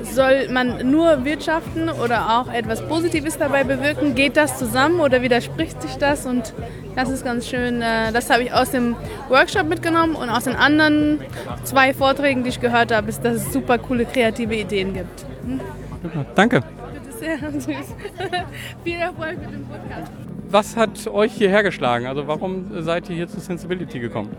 soll 0.03 0.49
man 0.49 0.91
nur 0.91 1.25
wirtschaften 1.25 1.89
oder 1.89 2.39
auch 2.39 2.53
etwas 2.53 2.87
Positives 2.87 3.39
dabei 3.39 3.65
bewirken? 3.65 4.15
Geht 4.15 4.37
das 4.37 4.59
zusammen 4.59 5.01
oder 5.01 5.23
widerspricht 5.23 5.81
sich 5.83 5.97
das? 5.97 6.27
Und 6.27 6.55
das 6.95 7.11
ist 7.11 7.25
ganz 7.25 7.49
schön, 7.49 7.83
äh, 7.83 8.13
das 8.13 8.31
habe 8.31 8.43
ich 8.45 8.53
aus 8.53 8.71
dem 8.71 8.97
Workshop 9.29 9.69
mitgenommen 9.69 10.15
und 10.15 10.29
aus 10.31 10.45
den 10.45 10.57
anderen 10.57 11.21
zwei 11.65 11.95
Vorträgen, 11.95 12.43
die 12.43 12.51
ich 12.51 12.61
gehört 12.61 12.95
habe, 12.95 13.09
ist, 13.09 13.25
dass 13.25 13.37
es 13.37 13.53
super 13.53 13.79
coole 13.79 14.05
kreative 14.05 14.55
Ideen 14.55 14.95
gibt. 14.95 15.25
Hm? 15.45 15.61
Danke. 16.35 16.63
Bitte 16.93 17.17
sehr, 17.19 17.39
süß. 17.53 17.95
Viel 18.85 18.99
Erfolg 18.99 19.39
mit 19.41 19.53
dem 19.53 19.65
Podcast. 19.67 20.13
Was 20.51 20.77
hat 20.77 21.07
euch 21.09 21.33
hierher 21.33 21.63
geschlagen? 21.63 22.07
Also 22.07 22.27
warum 22.27 22.71
seid 22.83 23.11
ihr 23.11 23.17
hier 23.17 23.29
zu 23.29 23.39
Sensibility 23.39 23.99
gekommen? 23.99 24.31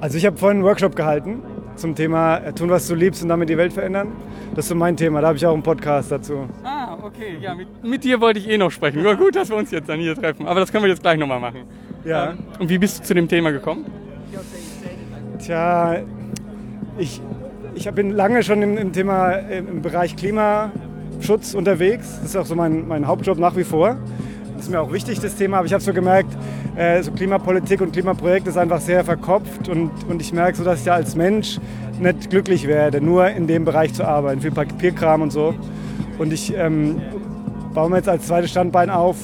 Also 0.00 0.16
ich 0.16 0.24
habe 0.24 0.36
vorhin 0.36 0.58
einen 0.58 0.64
Workshop 0.64 0.96
gehalten 0.96 1.42
zum 1.78 1.94
Thema 1.94 2.38
äh, 2.38 2.52
tun, 2.52 2.68
was 2.70 2.86
du 2.88 2.94
liebst 2.94 3.22
und 3.22 3.28
damit 3.28 3.48
die 3.48 3.56
Welt 3.56 3.72
verändern. 3.72 4.08
Das 4.54 4.64
ist 4.64 4.68
so 4.68 4.74
mein 4.74 4.96
Thema, 4.96 5.20
da 5.20 5.28
habe 5.28 5.36
ich 5.36 5.46
auch 5.46 5.54
einen 5.54 5.62
Podcast 5.62 6.10
dazu. 6.12 6.48
Ah, 6.64 6.96
okay, 7.02 7.38
ja, 7.40 7.54
mit, 7.54 7.68
mit 7.82 8.04
dir 8.04 8.20
wollte 8.20 8.40
ich 8.40 8.48
eh 8.48 8.58
noch 8.58 8.70
sprechen. 8.70 9.02
Nur 9.02 9.14
gut, 9.16 9.36
dass 9.36 9.48
wir 9.48 9.56
uns 9.56 9.70
jetzt 9.70 9.88
dann 9.88 10.00
hier 10.00 10.14
treffen. 10.14 10.46
Aber 10.46 10.60
das 10.60 10.72
können 10.72 10.84
wir 10.84 10.90
jetzt 10.90 11.02
gleich 11.02 11.18
nochmal 11.18 11.40
machen. 11.40 11.62
Ja. 12.04 12.30
Ähm, 12.30 12.38
Und 12.58 12.68
wie 12.68 12.78
bist 12.78 13.00
du 13.00 13.04
zu 13.04 13.14
dem 13.14 13.28
Thema 13.28 13.50
gekommen? 13.50 13.86
Tja, 15.38 15.98
ich, 16.98 17.20
ich 17.74 17.90
bin 17.92 18.10
lange 18.10 18.42
schon 18.42 18.60
im, 18.62 18.76
im 18.76 18.92
Thema 18.92 19.32
im, 19.32 19.68
im 19.68 19.82
Bereich 19.82 20.16
Klimaschutz 20.16 21.54
unterwegs. 21.54 22.18
Das 22.20 22.30
ist 22.30 22.36
auch 22.36 22.46
so 22.46 22.54
mein, 22.56 22.88
mein 22.88 23.06
Hauptjob 23.06 23.38
nach 23.38 23.56
wie 23.56 23.64
vor. 23.64 23.96
Das 24.58 24.66
ist 24.66 24.72
mir 24.72 24.80
auch 24.80 24.92
wichtig, 24.92 25.20
das 25.20 25.36
Thema. 25.36 25.58
Aber 25.58 25.66
ich 25.66 25.72
habe 25.72 25.84
so 25.84 25.92
gemerkt, 25.92 26.36
äh, 26.74 27.00
so 27.00 27.12
Klimapolitik 27.12 27.80
und 27.80 27.92
Klimaprojekt 27.92 28.48
ist 28.48 28.56
einfach 28.56 28.80
sehr 28.80 29.04
verkopft. 29.04 29.68
Und, 29.68 29.92
und 30.08 30.20
ich 30.20 30.32
merke 30.32 30.58
so, 30.58 30.64
dass 30.64 30.80
ich 30.80 30.86
ja 30.86 30.94
als 30.94 31.14
Mensch 31.14 31.60
nicht 32.00 32.28
glücklich 32.28 32.66
werde, 32.66 33.00
nur 33.00 33.28
in 33.28 33.46
dem 33.46 33.64
Bereich 33.64 33.94
zu 33.94 34.04
arbeiten, 34.04 34.40
viel 34.40 34.50
Papierkram 34.50 35.22
und 35.22 35.30
so. 35.30 35.54
Und 36.18 36.32
ich 36.32 36.52
ähm, 36.56 37.00
baue 37.72 37.88
mir 37.88 37.98
jetzt 37.98 38.08
als 38.08 38.26
zweites 38.26 38.50
Standbein 38.50 38.90
auf, 38.90 39.16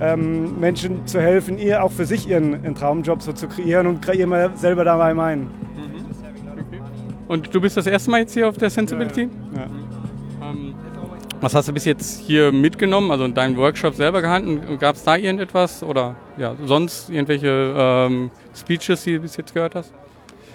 ähm, 0.00 0.60
Menschen 0.60 1.04
zu 1.04 1.20
helfen, 1.20 1.58
ihr 1.58 1.82
auch 1.82 1.90
für 1.90 2.04
sich 2.06 2.28
ihren, 2.28 2.52
ihren 2.62 2.76
Traumjob 2.76 3.22
so 3.22 3.32
zu 3.32 3.48
kreieren 3.48 3.88
und 3.88 4.02
kreieren 4.02 4.30
wir 4.30 4.52
selber 4.54 4.84
dabei 4.84 5.14
meinen. 5.14 5.50
Und 7.26 7.52
du 7.52 7.60
bist 7.60 7.76
das 7.76 7.88
erste 7.88 8.12
Mal 8.12 8.20
jetzt 8.20 8.34
hier 8.34 8.48
auf 8.48 8.56
der 8.56 8.70
Sensibility? 8.70 9.28
Ja. 9.56 9.66
Was 11.40 11.54
hast 11.54 11.68
du 11.68 11.72
bis 11.72 11.84
jetzt 11.84 12.20
hier 12.20 12.50
mitgenommen, 12.50 13.10
also 13.10 13.24
in 13.24 13.34
deinem 13.34 13.56
Workshop 13.58 13.94
selber 13.94 14.22
gehalten? 14.22 14.78
Gab 14.78 14.96
es 14.96 15.04
da 15.04 15.16
irgendetwas 15.16 15.82
oder 15.82 16.16
ja, 16.38 16.54
sonst 16.64 17.10
irgendwelche 17.10 17.74
ähm, 17.76 18.30
Speeches, 18.54 19.04
die 19.04 19.14
du 19.14 19.20
bis 19.20 19.36
jetzt 19.36 19.52
gehört 19.52 19.74
hast? 19.74 19.92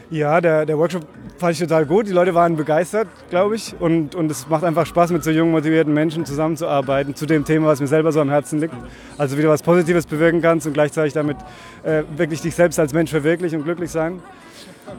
Ja, 0.10 0.42
der, 0.42 0.66
der 0.66 0.78
Workshop 0.78 1.06
fand 1.38 1.54
ich 1.54 1.60
total 1.60 1.86
gut. 1.86 2.08
Die 2.08 2.12
Leute 2.12 2.34
waren 2.34 2.58
begeistert, 2.58 3.08
glaube 3.30 3.56
ich. 3.56 3.74
Und, 3.80 4.16
und 4.16 4.30
es 4.30 4.50
macht 4.50 4.64
einfach 4.64 4.86
Spaß, 4.86 5.12
mit 5.12 5.24
so 5.24 5.32
jungen, 5.32 5.52
motivierten 5.52 5.94
Menschen 5.94 6.26
zusammenzuarbeiten 6.26 7.16
zu 7.16 7.26
dem 7.26 7.46
Thema, 7.46 7.68
was 7.68 7.80
mir 7.80 7.88
selber 7.88 8.12
so 8.12 8.20
am 8.20 8.30
Herzen 8.30 8.60
liegt. 8.60 8.74
Also 9.18 9.38
wie 9.38 9.42
du 9.42 9.48
was 9.50 9.62
Positives 9.64 10.06
bewirken 10.08 10.42
kannst 10.42 10.68
und 10.68 10.74
gleichzeitig 10.74 11.14
damit 11.14 11.38
äh, 11.84 12.04
wirklich 12.18 12.42
dich 12.42 12.56
selbst 12.56 12.78
als 12.78 12.92
Mensch 12.92 13.12
verwirklichen 13.12 13.60
und 13.60 13.64
glücklich 13.64 13.92
sein. 13.92 14.22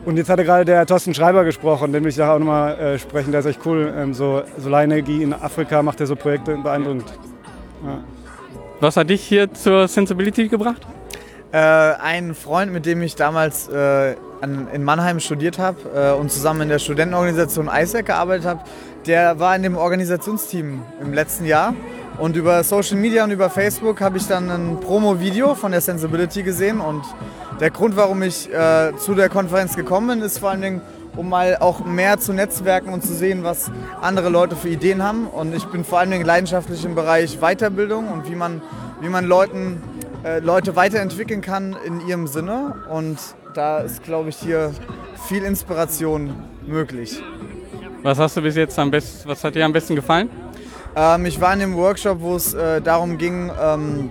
Und 0.04 0.16
jetzt 0.16 0.28
hatte 0.28 0.44
gerade 0.44 0.64
der 0.64 0.86
Thorsten 0.86 1.14
Schreiber 1.14 1.44
gesprochen, 1.44 1.92
den 1.92 2.02
will 2.02 2.10
ich 2.10 2.16
da 2.16 2.34
auch 2.34 2.38
nochmal 2.38 2.78
äh, 2.78 2.98
sprechen. 2.98 3.30
Der 3.30 3.40
ist 3.40 3.46
echt 3.46 3.60
cool. 3.64 3.92
Ähm, 3.96 4.14
so 4.14 4.42
Solarenergie 4.58 5.22
in 5.22 5.32
Afrika 5.32 5.82
macht 5.82 6.00
er 6.00 6.06
so 6.06 6.16
Projekte 6.16 6.56
beeindruckend. 6.56 7.12
Ja. 7.84 8.02
Was 8.80 8.96
hat 8.96 9.10
dich 9.10 9.22
hier 9.22 9.52
zur 9.52 9.86
Sensibility 9.86 10.48
gebracht? 10.48 10.82
Äh, 11.52 11.58
ein 11.58 12.34
Freund, 12.34 12.72
mit 12.72 12.86
dem 12.86 13.02
ich 13.02 13.14
damals 13.14 13.68
äh, 13.68 14.16
an, 14.40 14.68
in 14.72 14.82
Mannheim 14.82 15.20
studiert 15.20 15.58
habe 15.58 15.78
äh, 15.94 16.18
und 16.18 16.32
zusammen 16.32 16.62
in 16.62 16.68
der 16.68 16.78
Studentenorganisation 16.78 17.68
ISAC 17.68 18.06
gearbeitet 18.06 18.46
habe, 18.46 18.60
der 19.06 19.38
war 19.38 19.54
in 19.54 19.62
dem 19.62 19.76
Organisationsteam 19.76 20.82
im 21.00 21.12
letzten 21.12 21.44
Jahr. 21.44 21.74
Und 22.18 22.36
über 22.36 22.62
Social 22.62 22.96
Media 22.96 23.24
und 23.24 23.30
über 23.30 23.50
Facebook 23.50 24.00
habe 24.00 24.18
ich 24.18 24.26
dann 24.26 24.50
ein 24.50 24.80
Promo-Video 24.80 25.54
von 25.54 25.72
der 25.72 25.80
Sensibility 25.80 26.42
gesehen. 26.42 26.80
Und 26.80 27.02
der 27.58 27.70
Grund, 27.70 27.96
warum 27.96 28.22
ich 28.22 28.52
äh, 28.52 28.92
zu 28.96 29.14
der 29.14 29.28
Konferenz 29.28 29.76
gekommen 29.76 30.08
bin, 30.08 30.20
ist 30.20 30.38
vor 30.38 30.50
allen 30.50 30.60
Dingen, 30.60 30.80
um 31.16 31.28
mal 31.28 31.56
auch 31.58 31.84
mehr 31.84 32.18
zu 32.18 32.32
netzwerken 32.32 32.92
und 32.92 33.02
zu 33.02 33.14
sehen, 33.14 33.44
was 33.44 33.70
andere 34.00 34.28
Leute 34.28 34.56
für 34.56 34.68
Ideen 34.68 35.02
haben. 35.02 35.26
Und 35.26 35.54
ich 35.54 35.64
bin 35.66 35.84
vor 35.84 35.98
allen 35.98 36.10
Dingen 36.10 36.24
leidenschaftlich 36.24 36.84
im 36.84 36.94
Bereich 36.94 37.38
Weiterbildung 37.40 38.08
und 38.08 38.28
wie 38.30 38.34
man, 38.34 38.62
wie 39.00 39.08
man 39.08 39.24
Leuten, 39.24 39.82
äh, 40.24 40.38
Leute 40.38 40.76
weiterentwickeln 40.76 41.40
kann 41.40 41.76
in 41.84 42.06
ihrem 42.06 42.26
Sinne. 42.26 42.76
Und 42.90 43.18
da 43.54 43.78
ist, 43.78 44.02
glaube 44.02 44.28
ich, 44.28 44.36
hier 44.36 44.72
viel 45.28 45.44
Inspiration 45.44 46.34
möglich. 46.66 47.22
Was 48.02 48.18
hast 48.18 48.36
du 48.36 48.42
bis 48.42 48.56
jetzt 48.56 48.78
am 48.78 48.90
besten, 48.90 49.28
was 49.28 49.42
hat 49.44 49.54
dir 49.54 49.64
am 49.64 49.72
besten 49.72 49.94
gefallen? 49.94 50.28
Ähm, 50.94 51.26
ich 51.26 51.40
war 51.40 51.52
in 51.52 51.60
dem 51.60 51.76
Workshop, 51.76 52.20
wo 52.20 52.36
es 52.36 52.54
äh, 52.54 52.80
darum 52.80 53.18
ging, 53.18 53.50
ähm, 53.60 54.10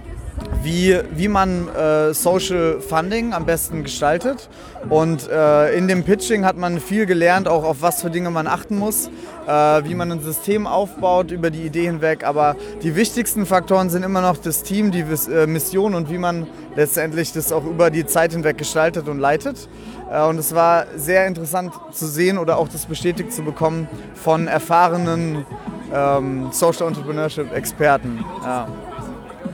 wie, 0.64 1.00
wie 1.16 1.28
man 1.28 1.68
äh, 1.70 2.14
Social 2.14 2.80
Funding 2.80 3.34
am 3.34 3.46
besten 3.46 3.84
gestaltet. 3.84 4.50
Und 4.90 5.30
äh, 5.30 5.76
in 5.76 5.88
dem 5.88 6.04
Pitching 6.04 6.46
hat 6.46 6.58
man 6.58 6.80
viel 6.80 7.06
gelernt, 7.06 7.48
auch 7.48 7.64
auf 7.64 7.82
was 7.82 8.02
für 8.02 8.10
Dinge 8.10 8.32
man 8.32 8.48
achten 8.48 8.78
muss, 8.78 9.08
äh, 9.48 9.52
wie 9.52 9.96
man 9.96 10.12
ein 10.12 10.22
System 10.22 10.68
aufbaut 10.68 11.32
über 11.32 11.50
die 11.50 11.62
Idee 11.62 11.86
hinweg. 11.86 12.24
Aber 12.24 12.56
die 12.84 12.96
wichtigsten 12.96 13.46
Faktoren 13.46 13.90
sind 13.90 14.04
immer 14.04 14.22
noch 14.22 14.38
das 14.38 14.64
Team, 14.64 14.92
die 14.92 15.02
äh, 15.32 15.48
Mission 15.48 15.96
und 15.96 16.10
wie 16.10 16.18
man 16.18 16.48
letztendlich 16.76 17.34
das 17.34 17.52
auch 17.52 17.66
über 17.66 17.90
die 17.90 18.06
Zeit 18.06 18.34
hinweg 18.34 18.58
gestaltet 18.58 19.08
und 19.08 19.20
leitet. 19.20 19.68
Äh, 20.12 20.22
Und 20.24 20.38
es 20.38 20.54
war 20.54 20.86
sehr 20.96 21.28
interessant 21.28 21.74
zu 21.92 22.08
sehen 22.08 22.38
oder 22.38 22.58
auch 22.58 22.68
das 22.68 22.86
bestätigt 22.86 23.34
zu 23.34 23.44
bekommen 23.44 23.88
von 24.16 24.48
erfahrenen 24.48 25.46
ähm, 25.94 26.50
Social 26.52 26.88
Entrepreneurship 26.88 27.54
Experten. 27.54 28.24
Ja. 28.44 28.68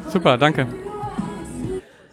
Super, 0.09 0.37
danke. 0.37 0.67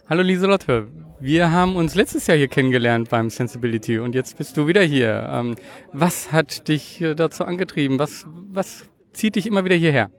Hallo 0.09 0.23
Lieselotte. 0.23 0.89
Wir 1.21 1.53
haben 1.53 1.77
uns 1.77 1.95
letztes 1.95 2.27
Jahr 2.27 2.37
hier 2.37 2.49
kennengelernt 2.49 3.09
beim 3.09 3.31
Sensibility 3.31 3.99
und 3.99 4.15
jetzt 4.15 4.37
bist 4.37 4.57
du 4.57 4.67
wieder 4.67 4.83
hier. 4.83 5.29
Ähm, 5.33 5.55
was 5.93 6.33
hat 6.33 6.67
dich 6.67 7.01
äh, 7.01 7.15
dazu 7.15 7.45
angetrieben? 7.45 7.99
Was, 8.01 8.27
was 8.27 8.85
zieht 9.13 9.37
dich 9.37 9.47
immer 9.47 9.65
wieder 9.65 9.77
hierher? 9.77 10.11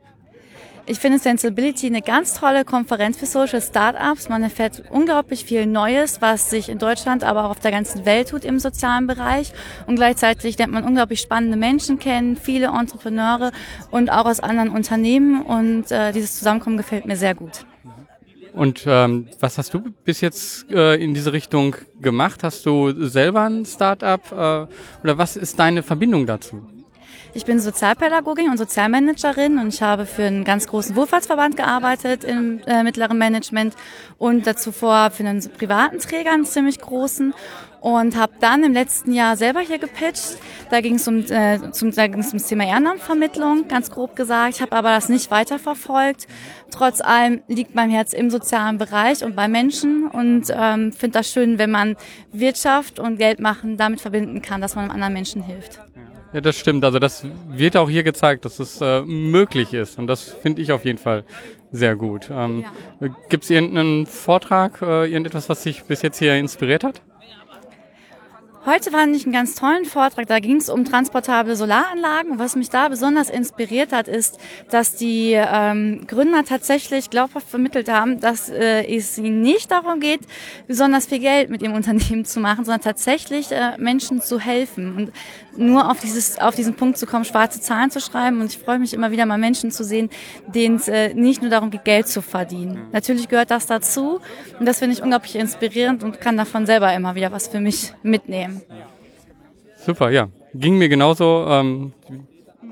Ich 0.87 0.99
finde 0.99 1.17
Sensibility 1.17 1.87
eine 1.87 2.03
ganz 2.03 2.35
tolle 2.35 2.63
Konferenz 2.63 3.17
für 3.17 3.25
Social 3.25 3.59
Startups. 3.59 4.29
Man 4.29 4.43
erfährt 4.43 4.83
unglaublich 4.91 5.43
viel 5.43 5.65
Neues, 5.65 6.21
was 6.21 6.51
sich 6.51 6.69
in 6.69 6.77
Deutschland, 6.77 7.23
aber 7.23 7.45
auch 7.45 7.49
auf 7.51 7.59
der 7.59 7.71
ganzen 7.71 8.05
Welt 8.05 8.29
tut 8.29 8.45
im 8.45 8.59
sozialen 8.59 9.07
Bereich. 9.07 9.51
Und 9.87 9.95
gleichzeitig 9.95 10.59
lernt 10.59 10.73
man 10.73 10.83
unglaublich 10.83 11.21
spannende 11.21 11.57
Menschen 11.57 11.97
kennen, 11.97 12.37
viele 12.37 12.67
Entrepreneure 12.67 13.51
und 13.89 14.11
auch 14.11 14.25
aus 14.25 14.39
anderen 14.39 14.69
Unternehmen. 14.69 15.41
Und 15.41 15.91
äh, 15.91 16.11
dieses 16.11 16.37
Zusammenkommen 16.37 16.77
gefällt 16.77 17.07
mir 17.07 17.17
sehr 17.17 17.33
gut. 17.33 17.65
Und 18.53 18.83
ähm, 18.85 19.27
was 19.39 19.57
hast 19.57 19.73
du 19.73 19.81
bis 20.03 20.21
jetzt 20.21 20.71
äh, 20.71 21.03
in 21.03 21.15
diese 21.15 21.33
Richtung 21.33 21.75
gemacht? 21.99 22.43
Hast 22.43 22.63
du 22.67 22.91
selber 23.07 23.41
ein 23.41 23.65
Startup 23.65 24.21
äh, 24.31 24.67
oder 25.03 25.17
was 25.17 25.35
ist 25.35 25.57
deine 25.57 25.81
Verbindung 25.81 26.27
dazu? 26.27 26.61
Ich 27.35 27.43
bin 27.43 27.59
Sozialpädagogin 27.59 28.49
und 28.49 28.57
Sozialmanagerin 28.57 29.59
und 29.59 29.67
ich 29.67 29.81
habe 29.81 30.05
für 30.05 30.23
einen 30.23 30.45
ganz 30.45 30.67
großen 30.67 30.95
Wohlfahrtsverband 30.95 31.57
gearbeitet 31.57 32.23
im 32.23 32.61
äh, 32.65 32.81
mittleren 32.81 33.17
Management 33.17 33.75
und 34.17 34.47
dazu 34.47 34.71
vor 34.71 35.11
für 35.11 35.27
einen 35.27 35.41
privaten 35.41 35.99
Träger, 35.99 36.31
einen 36.31 36.45
ziemlich 36.45 36.79
großen 36.79 37.33
und 37.81 38.15
habe 38.15 38.31
dann 38.39 38.63
im 38.63 38.71
letzten 38.71 39.11
Jahr 39.11 39.35
selber 39.35 39.59
hier 39.59 39.79
gepitcht. 39.79 40.37
Da 40.69 40.79
ging 40.79 40.95
es 40.95 41.09
um, 41.09 41.25
äh, 41.29 41.71
zum, 41.71 41.91
da 41.91 42.07
ging's 42.07 42.29
ums 42.29 42.47
Thema 42.47 42.67
Ehrenamtvermittlung, 42.67 43.67
ganz 43.67 43.91
grob 43.91 44.15
gesagt. 44.15 44.55
Ich 44.55 44.61
habe 44.61 44.71
aber 44.71 44.91
das 44.91 45.09
nicht 45.09 45.29
weiterverfolgt. 45.29 46.27
Trotz 46.71 47.01
allem 47.01 47.41
liegt 47.49 47.75
mein 47.75 47.89
Herz 47.89 48.13
im 48.13 48.29
sozialen 48.29 48.77
Bereich 48.77 49.25
und 49.25 49.35
bei 49.35 49.49
Menschen 49.49 50.07
und 50.07 50.45
ähm, 50.55 50.93
finde 50.93 51.19
das 51.19 51.29
schön, 51.29 51.59
wenn 51.59 51.71
man 51.71 51.97
Wirtschaft 52.31 52.97
und 52.97 53.17
Geld 53.17 53.41
machen 53.41 53.75
damit 53.75 53.99
verbinden 53.99 54.41
kann, 54.41 54.61
dass 54.61 54.75
man 54.75 54.89
anderen 54.89 55.11
Menschen 55.11 55.43
hilft. 55.43 55.81
Ja, 55.95 56.04
das 56.33 56.57
stimmt. 56.57 56.83
Also 56.83 56.99
das 56.99 57.25
wird 57.49 57.77
auch 57.77 57.89
hier 57.89 58.03
gezeigt, 58.03 58.45
dass 58.45 58.59
es 58.59 58.81
äh, 58.81 59.01
möglich 59.01 59.73
ist. 59.73 59.97
Und 59.97 60.07
das 60.07 60.23
finde 60.23 60.61
ich 60.61 60.71
auf 60.71 60.85
jeden 60.85 60.97
Fall 60.97 61.23
sehr 61.71 61.95
gut. 61.95 62.29
Ähm, 62.31 62.65
Gibt 63.29 63.43
es 63.43 63.49
irgendeinen 63.49 64.05
Vortrag, 64.05 64.81
äh, 64.81 65.05
irgendetwas, 65.05 65.49
was 65.49 65.63
dich 65.63 65.83
bis 65.83 66.01
jetzt 66.01 66.19
hier 66.19 66.35
inspiriert 66.35 66.83
hat? 66.83 67.01
Heute 68.65 68.89
fand 68.89 69.15
ich 69.15 69.25
einen 69.25 69.33
ganz 69.33 69.53
tollen 69.53 69.85
Vortrag. 69.85 70.25
Da 70.25 70.39
ging 70.39 70.57
es 70.57 70.69
um 70.69 70.85
transportable 70.85 71.55
Solaranlagen. 71.55 72.31
Und 72.31 72.39
was 72.39 72.55
mich 72.55 72.71
da 72.71 72.87
besonders 72.89 73.29
inspiriert 73.29 73.91
hat, 73.91 74.07
ist, 74.07 74.39
dass 74.71 74.95
die 74.95 75.33
ähm, 75.33 76.07
Gründer 76.07 76.43
tatsächlich 76.43 77.11
glaubhaft 77.11 77.47
vermittelt 77.47 77.89
haben, 77.89 78.19
dass 78.19 78.49
äh, 78.49 78.83
es 78.87 79.19
ihnen 79.19 79.43
nicht 79.43 79.69
darum 79.69 79.99
geht, 79.99 80.21
besonders 80.65 81.05
viel 81.05 81.19
Geld 81.19 81.51
mit 81.51 81.61
ihrem 81.61 81.73
Unternehmen 81.75 82.25
zu 82.25 82.39
machen, 82.39 82.65
sondern 82.65 82.81
tatsächlich 82.81 83.51
äh, 83.51 83.77
Menschen 83.77 84.19
zu 84.19 84.39
helfen. 84.39 84.95
Und 84.95 85.11
nur 85.57 85.89
auf, 85.89 85.99
dieses, 85.99 86.37
auf 86.39 86.55
diesen 86.55 86.75
Punkt 86.75 86.97
zu 86.97 87.05
kommen, 87.05 87.25
schwarze 87.25 87.59
Zahlen 87.61 87.91
zu 87.91 87.99
schreiben. 87.99 88.41
Und 88.41 88.47
ich 88.47 88.57
freue 88.57 88.79
mich 88.79 88.93
immer 88.93 89.11
wieder 89.11 89.25
mal 89.25 89.37
Menschen 89.37 89.71
zu 89.71 89.83
sehen, 89.83 90.09
denen 90.47 90.77
es 90.77 90.87
äh, 90.87 91.13
nicht 91.13 91.41
nur 91.41 91.51
darum 91.51 91.71
geht, 91.71 91.85
Geld 91.85 92.07
zu 92.07 92.21
verdienen. 92.21 92.87
Natürlich 92.91 93.27
gehört 93.27 93.51
das 93.51 93.65
dazu. 93.65 94.19
Und 94.59 94.65
das 94.65 94.79
finde 94.79 94.95
ich 94.95 95.01
unglaublich 95.01 95.35
inspirierend 95.35 96.03
und 96.03 96.19
kann 96.21 96.37
davon 96.37 96.65
selber 96.65 96.93
immer 96.93 97.15
wieder 97.15 97.31
was 97.31 97.47
für 97.47 97.59
mich 97.59 97.93
mitnehmen. 98.03 98.61
Super, 99.85 100.09
ja. 100.09 100.29
Ging 100.53 100.77
mir 100.77 100.89
genauso. 100.89 101.45
Ähm, 101.49 101.93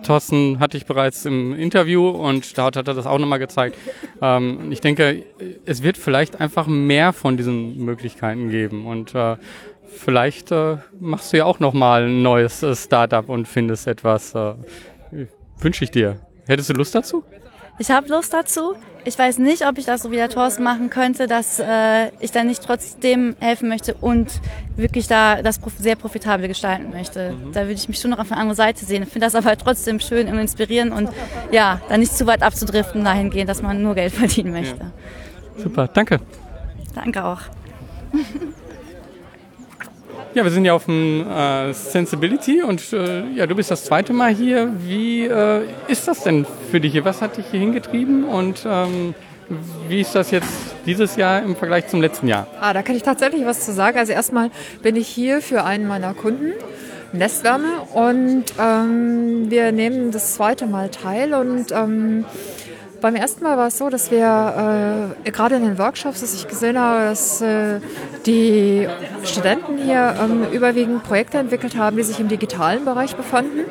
Thorsten 0.04 0.60
hatte 0.60 0.78
ich 0.78 0.86
bereits 0.86 1.25
im 1.25 1.54
Interview 1.54 2.10
und 2.10 2.58
dort 2.58 2.75
hat 2.75 2.88
er 2.88 2.94
das 2.94 3.06
auch 3.06 3.18
nochmal 3.18 3.40
gezeigt. 3.40 3.78
Ähm, 4.22 4.72
ich 4.72 4.82
denke, 4.82 5.24
es 5.66 5.82
wird 5.82 5.98
vielleicht 5.98 6.40
einfach 6.40 6.68
mehr 6.68 7.13
von 7.13 7.38
diesen 7.38 7.84
Möglichkeiten 7.84 8.50
geben 8.50 8.86
und 8.86 9.16
äh, 9.16 9.38
vielleicht 9.97 10.51
äh, 10.51 10.77
machst 11.00 11.33
du 11.33 11.38
ja 11.38 11.45
auch 11.45 11.59
nochmal 11.59 12.03
ein 12.03 12.21
neues 12.21 12.63
äh, 12.63 12.75
Startup 12.75 13.27
und 13.27 13.47
findest 13.47 13.88
etwas. 13.88 14.35
Äh, 14.35 14.53
wünsche 15.59 15.83
ich 15.83 15.91
dir. 15.91 16.19
Hättest 16.45 16.69
du 16.69 16.73
Lust 16.73 16.93
dazu? 16.93 17.23
ich 17.79 17.91
habe 17.91 18.07
Lust 18.09 18.33
dazu. 18.33 18.75
Ich 19.05 19.19
weiß 19.19 19.39
nicht, 19.39 19.67
ob 19.67 19.77
ich 19.77 19.85
das 19.85 20.03
so 20.03 20.12
wie 20.12 20.15
der 20.15 20.29
Thorsten 20.29 20.63
machen 20.63 20.89
könnte, 20.89 21.27
dass 21.27 21.59
äh, 21.59 22.09
ich 22.19 22.31
dann 22.31 22.47
nicht 22.47 22.63
trotzdem 22.63 23.35
helfen 23.39 23.67
möchte 23.67 23.95
und 23.95 24.39
wirklich 24.77 25.07
da 25.07 25.41
das 25.41 25.59
sehr 25.77 25.97
profitabel 25.97 26.47
gestalten 26.47 26.91
möchte. 26.91 27.35
Da 27.51 27.62
würde 27.62 27.73
ich 27.73 27.89
mich 27.89 28.00
schon 28.00 28.12
noch 28.12 28.19
auf 28.19 28.31
eine 28.31 28.39
andere 28.39 28.55
Seite 28.55 28.85
sehen. 28.85 29.03
Ich 29.03 29.09
finde 29.09 29.25
das 29.25 29.35
aber 29.35 29.57
trotzdem 29.57 30.00
schön 30.00 30.29
und 30.29 30.38
inspirierend 30.38 30.93
und 30.93 31.09
ja, 31.51 31.81
dann 31.89 32.00
nicht 32.00 32.15
zu 32.15 32.25
weit 32.27 32.43
abzudriften 32.43 33.03
dahingehend, 33.03 33.50
dass 33.50 33.62
man 33.62 33.81
nur 33.81 33.95
Geld 33.95 34.13
verdienen 34.13 34.51
möchte. 34.51 34.79
Ja. 34.79 35.63
Super, 35.63 35.88
danke. 35.88 36.19
Danke 36.95 37.25
auch. 37.25 37.41
Ja, 40.36 40.44
wir 40.44 40.50
sind 40.50 40.66
ja 40.66 40.74
auf 40.74 40.86
dem 40.86 41.30
äh, 41.30 41.74
Sensibility 41.74 42.63
und 42.63 42.92
äh, 42.92 43.24
ja, 43.36 43.46
du 43.46 43.54
bist 43.54 43.70
das 43.70 43.86
zweite 43.86 44.13
Mal 44.13 44.34
hier. 44.34 44.72
Wie 44.80 45.25
äh, 45.25 45.62
ist 45.88 46.08
das 46.08 46.24
denn 46.24 46.48
für 46.72 46.80
dich 46.80 46.94
hier? 46.94 47.06
Was 47.06 47.22
hat 47.22 47.38
dich 47.38 47.46
hier 47.52 47.60
hingetrieben 47.60 48.24
und 48.24 48.66
ähm, 48.66 49.13
wie 49.88 50.02
ist 50.02 50.16
das 50.16 50.32
jetzt 50.32 50.50
dieses 50.88 51.18
Jahr 51.18 51.44
im 51.44 51.56
Vergleich 51.56 51.88
zum 51.88 52.02
letzten 52.02 52.28
Jahr? 52.28 52.48
Ah, 52.60 52.74
da 52.74 52.82
kann 52.82 52.96
ich 52.96 53.04
tatsächlich 53.04 53.46
was 53.46 53.63
zu 53.63 53.74
sagen. 53.74 54.00
Also 54.00 54.12
erstmal 54.12 54.50
bin 54.82 54.96
ich 54.96 55.08
hier 55.08 55.40
für 55.40 55.66
einen 55.66 55.88
meiner 55.88 56.16
Kunden, 56.16 56.54
Nestwärme, 57.12 57.82
und 57.94 58.46
ähm, 58.60 59.52
wir 59.52 59.72
nehmen 59.72 60.10
das 60.10 60.34
zweite 60.34 60.66
Mal 60.66 60.90
teil 60.90 61.36
und 61.36 61.72
ähm, 61.72 62.25
beim 63.03 63.15
ersten 63.15 63.43
Mal 63.43 63.57
war 63.57 63.67
es 63.67 63.77
so, 63.77 63.89
dass 63.89 64.12
wir 64.12 65.13
äh, 65.25 65.29
gerade 65.29 65.57
in 65.57 65.63
den 65.63 65.77
Workshops, 65.77 66.22
dass 66.22 66.33
ich 66.33 66.48
gesehen 66.48 66.79
habe, 66.79 67.10
dass 67.10 67.41
äh, 67.41 67.81
die 68.25 68.88
Studenten 69.25 69.77
hier 69.77 70.15
ähm, 70.24 70.45
überwiegend 70.53 71.03
Projekte 71.03 71.38
entwickelt 71.38 71.75
haben, 71.75 71.98
die 71.98 72.03
sich 72.03 72.22
im 72.22 72.29
digitalen 72.29 72.86
Bereich 72.86 73.17
befanden. 73.17 73.65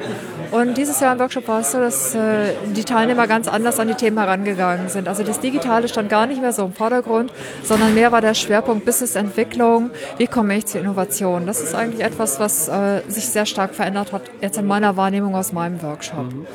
Und 0.51 0.77
dieses 0.77 1.01
Jahr 1.01 1.15
im 1.15 1.19
Workshop 1.19 1.49
war 1.49 1.61
es 1.61 1.73
so, 1.73 1.79
dass 1.79 2.15
äh, 2.15 2.53
die 2.77 2.85
Teilnehmer 2.85 3.27
ganz 3.27 3.49
anders 3.49 3.81
an 3.81 3.89
die 3.89 3.95
Themen 3.95 4.19
herangegangen 4.19 4.91
sind. 4.91 5.09
Also 5.09 5.23
das 5.23 5.41
Digitale 5.41 5.89
stand 5.89 6.11
gar 6.11 6.27
nicht 6.27 6.43
mehr 6.43 6.53
so 6.53 6.67
im 6.67 6.75
Vordergrund, 6.75 7.33
sondern 7.63 7.95
mehr 7.95 8.13
war 8.13 8.21
der 8.21 8.35
Schwerpunkt 8.35 8.85
Businessentwicklung. 8.85 9.93
Wie 10.19 10.27
komme 10.27 10.59
ich 10.59 10.67
zur 10.67 10.83
Innovation? 10.83 11.47
Das 11.47 11.63
ist 11.63 11.75
eigentlich 11.75 12.05
etwas, 12.05 12.39
was 12.39 12.69
äh, 12.69 13.01
sich 13.09 13.27
sehr 13.29 13.47
stark 13.47 13.75
verändert 13.75 14.13
hat, 14.13 14.25
jetzt 14.43 14.59
in 14.59 14.67
meiner 14.67 14.99
Wahrnehmung 14.99 15.35
aus 15.35 15.55
meinem 15.55 15.81
Workshop. 15.83 16.35
Mhm. 16.35 16.47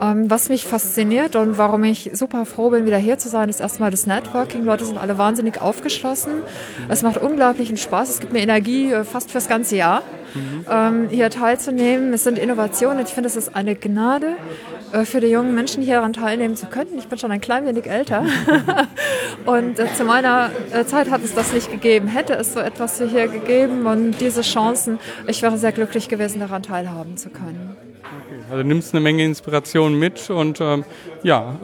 Ähm, 0.00 0.30
was 0.30 0.48
mich 0.48 0.64
fasziniert 0.64 1.34
und 1.34 1.58
warum 1.58 1.82
ich 1.82 2.10
super 2.18 2.44
froh 2.44 2.70
bin, 2.70 2.84
wieder 2.84 2.98
hier 2.98 3.18
zu 3.18 3.28
sein, 3.28 3.48
ist 3.48 3.60
erstmal 3.60 3.90
das 3.90 4.06
Networking. 4.06 4.64
Leute 4.64 4.84
sind 4.84 4.98
alle 4.98 5.18
wahnsinnig 5.18 5.60
aufgeschlossen. 5.60 6.42
Es 6.88 7.02
macht 7.02 7.18
unglaublichen 7.18 7.76
Spaß. 7.76 8.10
Es 8.10 8.20
gibt 8.20 8.32
mir 8.32 8.40
Energie 8.40 8.92
äh, 8.92 9.04
fast 9.04 9.30
fürs 9.30 9.48
ganze 9.48 9.76
Jahr, 9.76 10.02
mhm. 10.34 11.08
hier 11.08 11.30
teilzunehmen. 11.30 12.12
Es 12.12 12.24
sind 12.24 12.38
Innovationen. 12.38 13.04
Ich 13.04 13.12
finde, 13.12 13.28
es 13.28 13.36
ist 13.36 13.54
eine 13.54 13.74
Gnade 13.74 14.36
äh, 14.92 15.04
für 15.04 15.20
die 15.20 15.28
jungen 15.28 15.54
Menschen, 15.54 15.82
hier 15.82 15.96
daran 15.96 16.12
teilnehmen 16.12 16.56
zu 16.56 16.66
können. 16.66 16.98
Ich 16.98 17.08
bin 17.08 17.18
schon 17.18 17.30
ein 17.30 17.40
klein 17.40 17.64
wenig 17.66 17.86
älter. 17.86 18.24
und 19.46 19.78
äh, 19.78 19.86
zu 19.94 20.04
meiner 20.04 20.50
Zeit 20.86 21.10
hat 21.10 21.22
es 21.22 21.34
das 21.34 21.52
nicht 21.52 21.70
gegeben. 21.70 22.08
Hätte 22.08 22.34
es 22.34 22.52
so 22.52 22.60
etwas 22.60 23.00
hier 23.00 23.28
gegeben 23.28 23.86
und 23.86 24.20
diese 24.20 24.42
Chancen, 24.42 24.98
ich 25.26 25.42
wäre 25.42 25.56
sehr 25.56 25.72
glücklich 25.72 26.08
gewesen, 26.08 26.40
daran 26.40 26.62
teilhaben 26.62 27.16
zu 27.16 27.30
können. 27.30 27.76
Also 28.50 28.62
du 28.62 28.68
nimmst 28.68 28.94
eine 28.94 29.00
Menge 29.00 29.24
Inspiration 29.24 29.98
mit 29.98 30.30
und 30.30 30.60
ähm, 30.60 30.84
ja, 31.22 31.56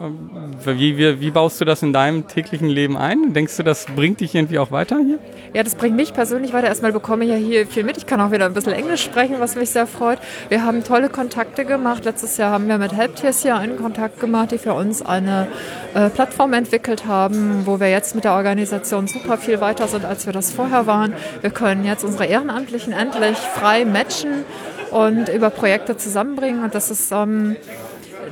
äh, 0.65 0.77
wie, 0.77 0.97
wie, 0.97 1.19
wie 1.19 1.31
baust 1.31 1.59
du 1.61 1.65
das 1.65 1.81
in 1.81 1.93
deinem 1.93 2.27
täglichen 2.27 2.67
Leben 2.67 2.97
ein? 2.97 3.33
Denkst 3.33 3.57
du, 3.57 3.63
das 3.63 3.85
bringt 3.85 4.19
dich 4.19 4.35
irgendwie 4.35 4.59
auch 4.59 4.71
weiter 4.71 4.97
hier? 4.99 5.19
Ja, 5.53 5.63
das 5.63 5.75
bringt 5.75 5.95
mich 5.95 6.13
persönlich 6.13 6.53
weiter. 6.53 6.67
Erstmal 6.67 6.91
bekomme 6.91 7.23
ich 7.23 7.31
ja 7.31 7.37
hier 7.37 7.65
viel 7.65 7.83
mit. 7.83 7.97
Ich 7.97 8.05
kann 8.05 8.19
auch 8.19 8.31
wieder 8.31 8.45
ein 8.45 8.53
bisschen 8.53 8.73
Englisch 8.73 9.03
sprechen, 9.03 9.35
was 9.39 9.55
mich 9.55 9.69
sehr 9.69 9.87
freut. 9.87 10.19
Wir 10.49 10.63
haben 10.63 10.83
tolle 10.83 11.09
Kontakte 11.09 11.65
gemacht. 11.65 12.05
Letztes 12.05 12.37
Jahr 12.37 12.51
haben 12.51 12.67
wir 12.67 12.77
mit 12.77 12.93
Helptiers 12.93 13.41
hier 13.41 13.55
einen 13.55 13.77
Kontakt 13.77 14.19
gemacht, 14.19 14.51
die 14.51 14.57
für 14.57 14.73
uns 14.73 15.01
eine 15.01 15.47
äh, 15.93 16.09
Plattform 16.09 16.53
entwickelt 16.53 17.07
haben, 17.07 17.65
wo 17.65 17.79
wir 17.79 17.89
jetzt 17.89 18.15
mit 18.15 18.25
der 18.25 18.33
Organisation 18.33 19.07
super 19.07 19.37
viel 19.37 19.61
weiter 19.61 19.87
sind, 19.87 20.03
als 20.05 20.25
wir 20.25 20.33
das 20.33 20.51
vorher 20.51 20.87
waren. 20.87 21.13
Wir 21.41 21.51
können 21.51 21.85
jetzt 21.85 22.03
unsere 22.03 22.25
Ehrenamtlichen 22.25 22.93
endlich 22.93 23.37
frei 23.37 23.85
matchen 23.85 24.43
und 24.95 25.27
über 25.27 25.49
Projekte 25.49 25.97
zusammenbringen. 25.97 26.63
Und 26.63 26.73
das 26.73 26.89
ist, 26.89 27.11
ähm, 27.11 27.57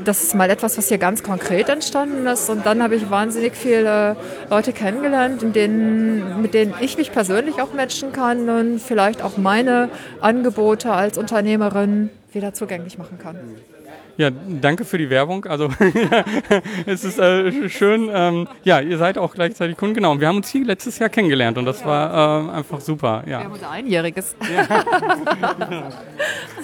das 0.06 0.24
ist 0.24 0.34
mal 0.34 0.50
etwas, 0.50 0.78
was 0.78 0.88
hier 0.88 0.98
ganz 0.98 1.22
konkret 1.22 1.68
entstanden 1.68 2.26
ist. 2.26 2.50
Und 2.50 2.66
dann 2.66 2.82
habe 2.82 2.96
ich 2.96 3.10
wahnsinnig 3.10 3.54
viele 3.54 4.16
Leute 4.50 4.72
kennengelernt, 4.72 5.44
denen, 5.56 6.42
mit 6.42 6.54
denen 6.54 6.74
ich 6.80 6.98
mich 6.98 7.12
persönlich 7.12 7.62
auch 7.62 7.74
matchen 7.74 8.14
kann 8.14 8.50
und 8.50 8.80
vielleicht 8.80 9.22
auch 9.22 9.36
meine 9.36 9.90
Angebote 10.22 10.94
als 10.94 11.18
Unternehmerin 11.18 12.10
wieder 12.32 12.54
zugänglich 12.54 12.98
machen 12.98 13.20
kann. 13.20 13.38
Ja, 14.16 14.30
danke 14.30 14.86
für 14.86 14.98
die 14.98 15.10
Werbung. 15.10 15.46
Also 15.46 15.70
es 16.86 17.04
ist 17.04 17.18
äh, 17.18 17.70
schön. 17.70 18.10
Ähm, 18.14 18.48
ja, 18.64 18.80
ihr 18.80 18.98
seid 18.98 19.18
auch 19.18 19.34
gleichzeitig 19.34 19.76
Kunden. 19.76 19.96
Genau. 19.96 20.12
Und 20.12 20.22
wir 20.22 20.28
haben 20.28 20.38
uns 20.38 20.50
hier 20.50 20.64
letztes 20.66 21.00
Jahr 21.00 21.10
kennengelernt 21.10 21.58
und 21.58 21.66
das 21.66 21.84
war 21.84 22.48
äh, 22.48 22.52
einfach 22.58 22.80
super. 22.80 23.24
Ja. 23.26 23.40
Wir 23.40 23.46
haben 23.46 23.54
unser 23.54 23.72
Einjähriges. 23.72 24.36
Ja. 24.54 24.84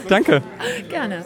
danke. 0.08 0.44
Gerne. 0.90 1.26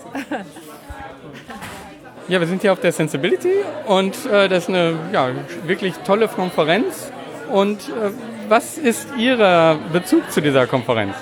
Ja, 2.30 2.40
wir 2.40 2.48
sind 2.48 2.62
hier 2.62 2.72
auf 2.72 2.80
der 2.80 2.94
Sensibility 2.94 3.52
und 3.88 4.26
äh, 4.26 4.48
das 4.48 4.64
ist 4.64 4.70
eine 4.70 4.96
ja, 5.12 5.30
wirklich 5.66 5.94
tolle 6.06 6.30
Konferenz. 6.30 7.12
Und 7.52 7.80
äh, 7.90 8.12
was 8.48 8.78
ist 8.78 9.08
Ihr 9.18 9.78
Bezug 9.92 10.32
zu 10.32 10.42
dieser 10.42 10.68
Konferenz? 10.68 11.16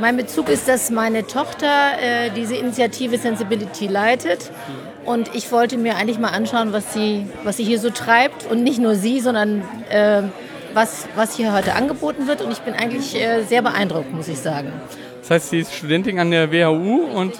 Mein 0.00 0.16
Bezug 0.16 0.48
ist, 0.48 0.68
dass 0.68 0.90
meine 0.90 1.26
Tochter 1.26 1.66
äh, 2.00 2.30
diese 2.30 2.54
Initiative 2.54 3.18
Sensibility 3.18 3.88
leitet. 3.88 4.50
Und 5.04 5.34
ich 5.34 5.50
wollte 5.50 5.76
mir 5.76 5.96
eigentlich 5.96 6.18
mal 6.18 6.30
anschauen, 6.30 6.72
was 6.72 6.92
sie, 6.92 7.26
was 7.42 7.56
sie 7.56 7.64
hier 7.64 7.80
so 7.80 7.90
treibt. 7.90 8.46
Und 8.48 8.62
nicht 8.62 8.78
nur 8.78 8.94
sie, 8.94 9.20
sondern 9.20 9.62
äh, 9.90 10.22
was, 10.72 11.08
was 11.16 11.36
hier 11.36 11.52
heute 11.52 11.74
angeboten 11.74 12.28
wird. 12.28 12.42
Und 12.42 12.52
ich 12.52 12.60
bin 12.60 12.74
eigentlich 12.74 13.20
äh, 13.20 13.42
sehr 13.42 13.62
beeindruckt, 13.62 14.12
muss 14.12 14.28
ich 14.28 14.38
sagen. 14.38 14.72
Das 15.20 15.30
heißt, 15.30 15.50
sie 15.50 15.58
ist 15.60 15.74
Studentin 15.74 16.18
an 16.20 16.30
der 16.30 16.52
WHU 16.52 17.02
und 17.14 17.34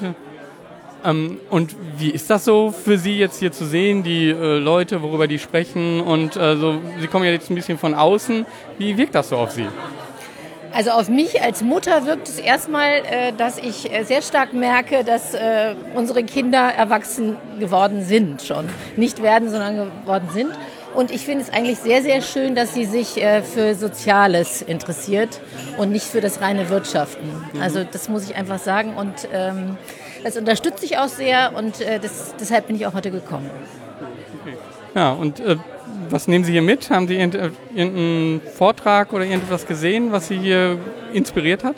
ähm, 1.05 1.39
und 1.49 1.77
wie 1.97 2.11
ist 2.11 2.29
das 2.29 2.45
so 2.45 2.73
für 2.73 2.99
Sie 2.99 3.19
jetzt 3.19 3.39
hier 3.39 3.53
zu 3.53 3.65
sehen, 3.65 4.03
die 4.03 4.31
äh, 4.31 4.59
Leute, 4.59 5.01
worüber 5.01 5.29
die 5.29 5.39
sprechen? 5.39 6.01
Und 6.01 6.37
äh, 6.37 6.57
so, 6.57 6.81
Sie 7.01 7.07
kommen 7.07 7.25
ja 7.25 7.31
jetzt 7.31 7.51
ein 7.51 7.55
bisschen 7.55 7.79
von 7.79 7.95
außen. 7.95 8.45
Wie 8.79 8.97
wirkt 8.97 9.15
das 9.15 9.29
so 9.29 9.37
auf 9.37 9.53
Sie? 9.53 9.67
Also 10.73 10.91
auf 10.91 11.09
mich 11.09 11.43
als 11.43 11.63
Mutter 11.63 12.07
wirkt 12.07 12.29
es 12.29 12.39
erstmal, 12.39 12.99
äh, 12.99 13.33
dass 13.37 13.59
ich 13.59 13.93
äh, 13.93 14.05
sehr 14.05 14.23
stark 14.23 14.53
merke, 14.53 15.03
dass 15.03 15.35
äh, 15.35 15.75
unsere 15.95 16.23
Kinder 16.25 16.59
erwachsen 16.59 17.37
geworden 17.59 18.05
sind 18.05 18.43
schon. 18.43 18.69
Nicht 18.97 19.23
werden, 19.23 19.49
sondern 19.49 19.91
geworden 20.03 20.29
sind. 20.33 20.51
Und 20.95 21.11
ich 21.11 21.25
finde 21.25 21.45
es 21.45 21.53
eigentlich 21.53 21.79
sehr, 21.79 22.03
sehr 22.03 22.23
schön, 22.23 22.55
dass 22.55 22.75
sie 22.75 22.85
sich 22.87 23.23
für 23.55 23.75
Soziales 23.75 24.63
interessiert 24.63 25.41
und 25.77 25.93
nicht 25.93 26.07
für 26.07 26.21
das 26.21 26.41
reine 26.41 26.71
Wirtschaften. 26.71 27.31
Also 27.61 27.85
das 27.85 28.09
muss 28.09 28.25
ich 28.29 28.35
einfach 28.35 28.59
sagen. 28.59 28.95
Und 28.97 29.29
ähm, 29.33 29.77
das 30.25 30.37
unterstütze 30.37 30.87
ich 30.87 30.99
auch 30.99 31.09
sehr 31.09 31.53
und 31.55 31.75
das, 31.81 32.35
deshalb 32.41 32.69
bin 32.69 32.75
ich 32.77 32.87
auch 32.87 32.95
heute 32.95 33.11
gekommen. 33.11 33.51
Ja, 34.95 35.13
und 35.13 35.39
äh, 35.41 35.57
was 36.11 36.29
nehmen 36.29 36.45
Sie 36.45 36.53
hier 36.53 36.63
mit? 36.63 36.91
Haben 36.91 37.09
Sie 37.09 37.17
irgendeinen 37.17 38.41
Vortrag 38.41 39.13
oder 39.13 39.25
irgendetwas 39.25 39.67
gesehen, 39.67 40.13
was 40.13 40.29
Sie 40.29 40.39
hier 40.39 40.79
inspiriert 41.13 41.65
hat? 41.65 41.77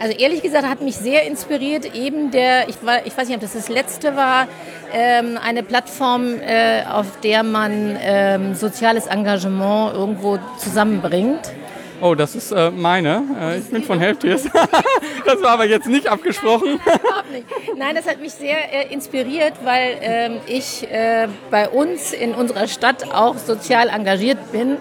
Also 0.00 0.16
ehrlich 0.18 0.42
gesagt 0.42 0.66
hat 0.66 0.80
mich 0.82 0.96
sehr 0.96 1.26
inspiriert 1.26 1.94
eben 1.94 2.30
der, 2.30 2.68
ich, 2.68 2.76
ich 3.04 3.16
weiß 3.16 3.28
nicht, 3.28 3.36
ob 3.36 3.40
das 3.40 3.52
das 3.52 3.68
letzte 3.68 4.16
war, 4.16 4.48
ähm, 4.92 5.38
eine 5.42 5.62
Plattform, 5.62 6.40
äh, 6.40 6.82
auf 6.84 7.20
der 7.22 7.42
man 7.42 7.96
ähm, 8.02 8.54
soziales 8.54 9.06
Engagement 9.06 9.94
irgendwo 9.94 10.38
zusammenbringt. 10.58 11.52
Oh, 12.00 12.14
das 12.14 12.34
ist 12.34 12.52
äh, 12.52 12.70
meine. 12.70 13.22
Äh, 13.40 13.58
ich 13.58 13.70
bin 13.70 13.82
von 13.82 13.98
Helptiers. 13.98 14.44
das 15.26 15.42
war 15.42 15.50
aber 15.50 15.64
jetzt 15.64 15.86
nicht 15.86 16.06
abgesprochen. 16.06 16.80
Nein, 17.76 17.94
das 17.94 18.06
hat 18.06 18.20
mich 18.20 18.32
sehr 18.32 18.72
äh, 18.72 18.92
inspiriert, 18.92 19.54
weil 19.64 19.98
ähm, 20.00 20.36
ich 20.46 20.88
äh, 20.90 21.28
bei 21.50 21.68
uns 21.68 22.12
in 22.12 22.34
unserer 22.34 22.66
Stadt 22.66 23.12
auch 23.12 23.38
sozial 23.38 23.88
engagiert 23.88 24.52
bin 24.52 24.76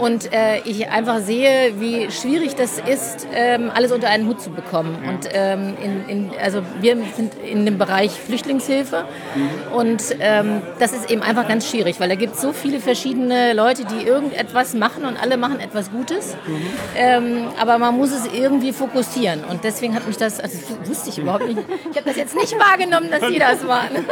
und 0.00 0.32
äh, 0.32 0.58
ich 0.64 0.88
einfach 0.88 1.20
sehe, 1.20 1.80
wie 1.80 2.10
schwierig 2.10 2.54
das 2.56 2.78
ist, 2.78 3.26
ähm, 3.34 3.70
alles 3.74 3.92
unter 3.92 4.08
einen 4.08 4.26
Hut 4.26 4.40
zu 4.40 4.50
bekommen. 4.50 4.96
Und 5.08 5.28
ähm, 5.32 5.74
in, 5.82 6.08
in, 6.08 6.30
also 6.42 6.62
wir 6.80 6.96
sind 7.16 7.34
in 7.34 7.64
dem 7.64 7.78
Bereich 7.78 8.12
Flüchtlingshilfe 8.12 9.04
mhm. 9.34 9.76
und 9.76 10.02
ähm, 10.20 10.62
das 10.78 10.92
ist 10.92 11.10
eben 11.10 11.22
einfach 11.22 11.48
ganz 11.48 11.68
schwierig, 11.70 12.00
weil 12.00 12.08
da 12.08 12.14
gibt 12.14 12.34
es 12.34 12.40
so 12.40 12.52
viele 12.52 12.80
verschiedene 12.80 13.52
Leute, 13.52 13.84
die 13.84 14.06
irgendetwas 14.06 14.74
machen 14.74 15.04
und 15.04 15.20
alle 15.20 15.36
machen 15.36 15.60
etwas 15.60 15.90
Gutes, 15.90 16.36
mhm. 16.46 16.62
ähm, 16.96 17.44
aber 17.60 17.78
man 17.78 17.96
muss 17.96 18.12
es 18.12 18.32
irgendwie 18.32 18.72
fokussieren 18.72 19.44
und 19.44 19.64
deswegen 19.64 19.94
hat 19.94 20.06
mich 20.06 20.16
das, 20.16 20.40
also 20.40 20.58
das 20.58 20.88
wusste 20.88 21.10
ich 21.10 21.18
überhaupt 21.18 21.46
nicht, 21.46 21.58
ich 21.90 21.96
habe 21.96 22.06
das 22.06 22.16
jetzt 22.16 22.34
nicht 22.34 22.54
wahrgenommen, 22.58 23.10
dass 23.10 23.28
Sie 23.28 23.38
das 23.38 23.66
waren. 23.66 24.04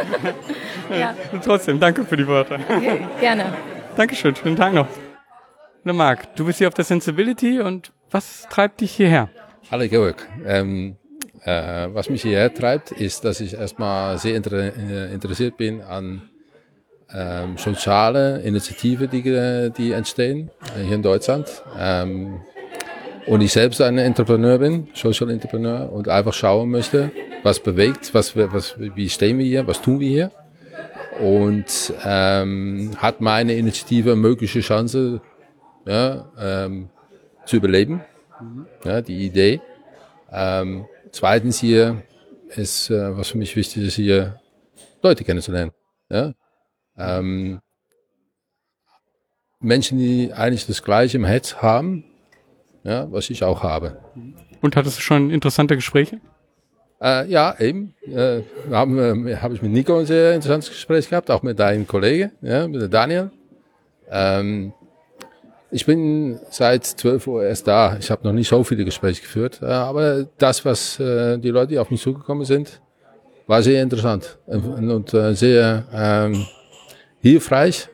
ja. 0.99 1.13
Trotzdem, 1.43 1.79
danke 1.79 2.05
für 2.05 2.17
die 2.17 2.27
Worte. 2.27 2.59
Okay, 2.69 3.07
gerne. 3.19 3.45
Dankeschön, 3.95 4.35
schönen 4.35 4.55
Tag 4.55 4.73
noch. 4.73 4.87
Na 5.85 5.91
Marc, 5.91 6.33
du 6.37 6.45
bist 6.45 6.59
hier 6.59 6.69
auf 6.69 6.73
der 6.73 6.85
Sensibility 6.85 7.59
und 7.59 7.91
was 8.09 8.47
treibt 8.49 8.79
dich 8.79 8.93
hierher? 8.93 9.29
Hallo 9.69 9.85
Georg. 9.89 10.25
Ähm, 10.45 10.95
äh, 11.43 11.89
was 11.91 12.09
mich 12.09 12.21
hierher 12.21 12.53
treibt, 12.53 12.91
ist, 12.91 13.25
dass 13.25 13.41
ich 13.41 13.55
erstmal 13.55 14.17
sehr 14.17 14.37
inter 14.37 14.53
äh, 14.53 15.13
interessiert 15.13 15.57
bin 15.57 15.81
an 15.81 16.21
ähm, 17.13 17.57
soziale 17.57 18.41
Initiativen, 18.43 19.09
die, 19.09 19.71
die 19.77 19.91
entstehen 19.91 20.51
äh, 20.73 20.83
hier 20.83 20.95
in 20.95 21.01
Deutschland. 21.01 21.47
Ähm, 21.77 22.39
und 23.27 23.41
ich 23.41 23.51
selbst 23.51 23.81
ein 23.81 23.97
Entrepreneur 23.97 24.59
bin, 24.59 24.87
Social 24.93 25.29
Entrepreneur, 25.31 25.91
und 25.91 26.07
einfach 26.07 26.33
schauen 26.33 26.69
möchte, 26.71 27.11
was 27.43 27.59
bewegt, 27.59 28.13
was, 28.13 28.37
was, 28.37 28.75
wie 28.77 29.09
stehen 29.09 29.37
wir 29.37 29.45
hier, 29.45 29.67
was 29.67 29.81
tun 29.81 29.99
wir 29.99 30.07
hier. 30.07 30.31
Und 31.19 31.93
ähm, 32.05 32.91
hat 32.97 33.19
meine 33.19 33.53
Initiative 33.55 34.15
mögliche 34.15 34.61
Chance 34.61 35.21
ja, 35.85 36.31
ähm, 36.37 36.89
zu 37.45 37.57
überleben, 37.57 38.01
ja, 38.83 39.01
die 39.01 39.25
Idee. 39.25 39.61
Ähm, 40.31 40.85
zweitens 41.11 41.59
hier 41.59 42.03
ist, 42.49 42.89
äh, 42.89 43.17
was 43.17 43.29
für 43.29 43.37
mich 43.37 43.55
wichtig 43.55 43.83
ist, 43.87 43.95
hier 43.95 44.39
Leute 45.01 45.23
kennenzulernen. 45.23 45.71
Ja? 46.09 46.33
Ähm, 46.97 47.59
Menschen, 49.59 49.97
die 49.97 50.33
eigentlich 50.33 50.67
das 50.67 50.83
Gleiche 50.83 51.17
im 51.17 51.25
Herz 51.25 51.55
haben, 51.57 52.03
ja, 52.83 53.11
was 53.11 53.29
ich 53.29 53.43
auch 53.43 53.63
habe. 53.63 53.97
Und 54.61 54.75
hattest 54.75 54.97
du 54.97 55.01
schon 55.01 55.31
interessante 55.31 55.75
Gespräche? 55.75 56.19
Äh, 57.01 57.29
ja, 57.29 57.55
eben. 57.59 57.95
Äh, 58.05 58.41
haben 58.71 59.41
habe 59.41 59.53
ich 59.55 59.61
mit 59.61 59.71
Nico 59.71 59.97
ein 59.99 60.05
sehr 60.05 60.35
interessantes 60.35 60.69
Gespräch 60.69 61.09
gehabt, 61.09 61.31
auch 61.31 61.43
mit 61.43 61.59
deinem 61.59 61.87
Kollegen, 61.87 62.31
ja, 62.41 62.67
mit 62.67 62.93
Daniel. 62.93 63.31
Ähm, 64.09 64.73
ich 65.73 65.85
bin 65.85 66.39
seit 66.49 66.85
12 66.85 67.27
Uhr 67.27 67.43
erst 67.43 67.67
da. 67.67 67.97
Ich 67.99 68.11
habe 68.11 68.23
noch 68.25 68.31
nicht 68.31 68.47
so 68.47 68.63
viele 68.63 68.85
Gespräche 68.85 69.21
geführt, 69.21 69.59
äh, 69.61 69.65
aber 69.65 70.27
das, 70.37 70.63
was 70.63 70.99
äh, 70.99 71.37
die 71.39 71.49
Leute, 71.49 71.67
die 71.69 71.79
auf 71.79 71.89
mich 71.89 72.01
zugekommen 72.01 72.45
sind, 72.45 72.81
war 73.47 73.61
sehr 73.61 73.81
interessant 73.83 74.37
und, 74.45 75.13
äh, 75.13 75.33
sehr 75.33 75.83
ähm, 75.91 76.45
hilfreich, 77.19 77.89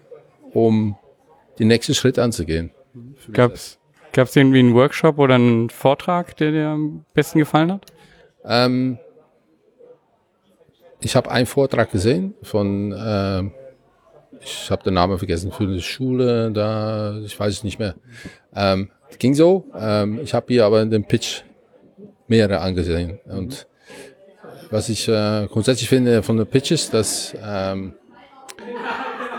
um 0.53 0.95
den 1.57 1.69
nächsten 1.69 1.95
Schritt 1.95 2.19
anzugehen. 2.19 2.71
Gab's 3.31 3.79
Gab 4.11 4.27
es 4.27 4.35
irgendwie 4.35 4.59
einen 4.59 4.73
Workshop 4.73 5.19
oder 5.19 5.35
einen 5.35 5.69
Vortrag, 5.69 6.35
der 6.37 6.51
dir 6.51 6.67
am 6.69 7.05
besten 7.13 7.39
gefallen 7.39 7.73
hat? 7.73 7.85
Ähm, 8.43 8.97
ich 10.99 11.15
habe 11.15 11.29
einen 11.29 11.45
Vortrag 11.45 11.91
gesehen 11.91 12.33
von, 12.41 12.91
äh, 12.91 13.43
ich 14.41 14.71
habe 14.71 14.83
den 14.83 14.93
Namen 14.93 15.17
vergessen, 15.17 15.51
für 15.51 15.63
eine 15.63 15.81
Schule, 15.81 16.51
da, 16.51 17.19
ich 17.23 17.39
weiß 17.39 17.53
es 17.53 17.63
nicht 17.63 17.79
mehr. 17.79 17.95
Ähm, 18.55 18.89
ging 19.17 19.33
so. 19.33 19.65
Ähm, 19.75 20.19
ich 20.23 20.33
habe 20.33 20.45
hier 20.49 20.65
aber 20.65 20.85
den 20.85 21.03
Pitch 21.03 21.41
mehrere 22.27 22.59
angesehen. 22.59 23.19
Und 23.25 23.67
was 24.69 24.89
ich 24.89 25.07
äh, 25.07 25.47
grundsätzlich 25.47 25.89
finde 25.89 26.23
von 26.23 26.37
den 26.37 26.47
Pitches, 26.47 26.89
dass 26.89 27.35
ähm, 27.43 27.93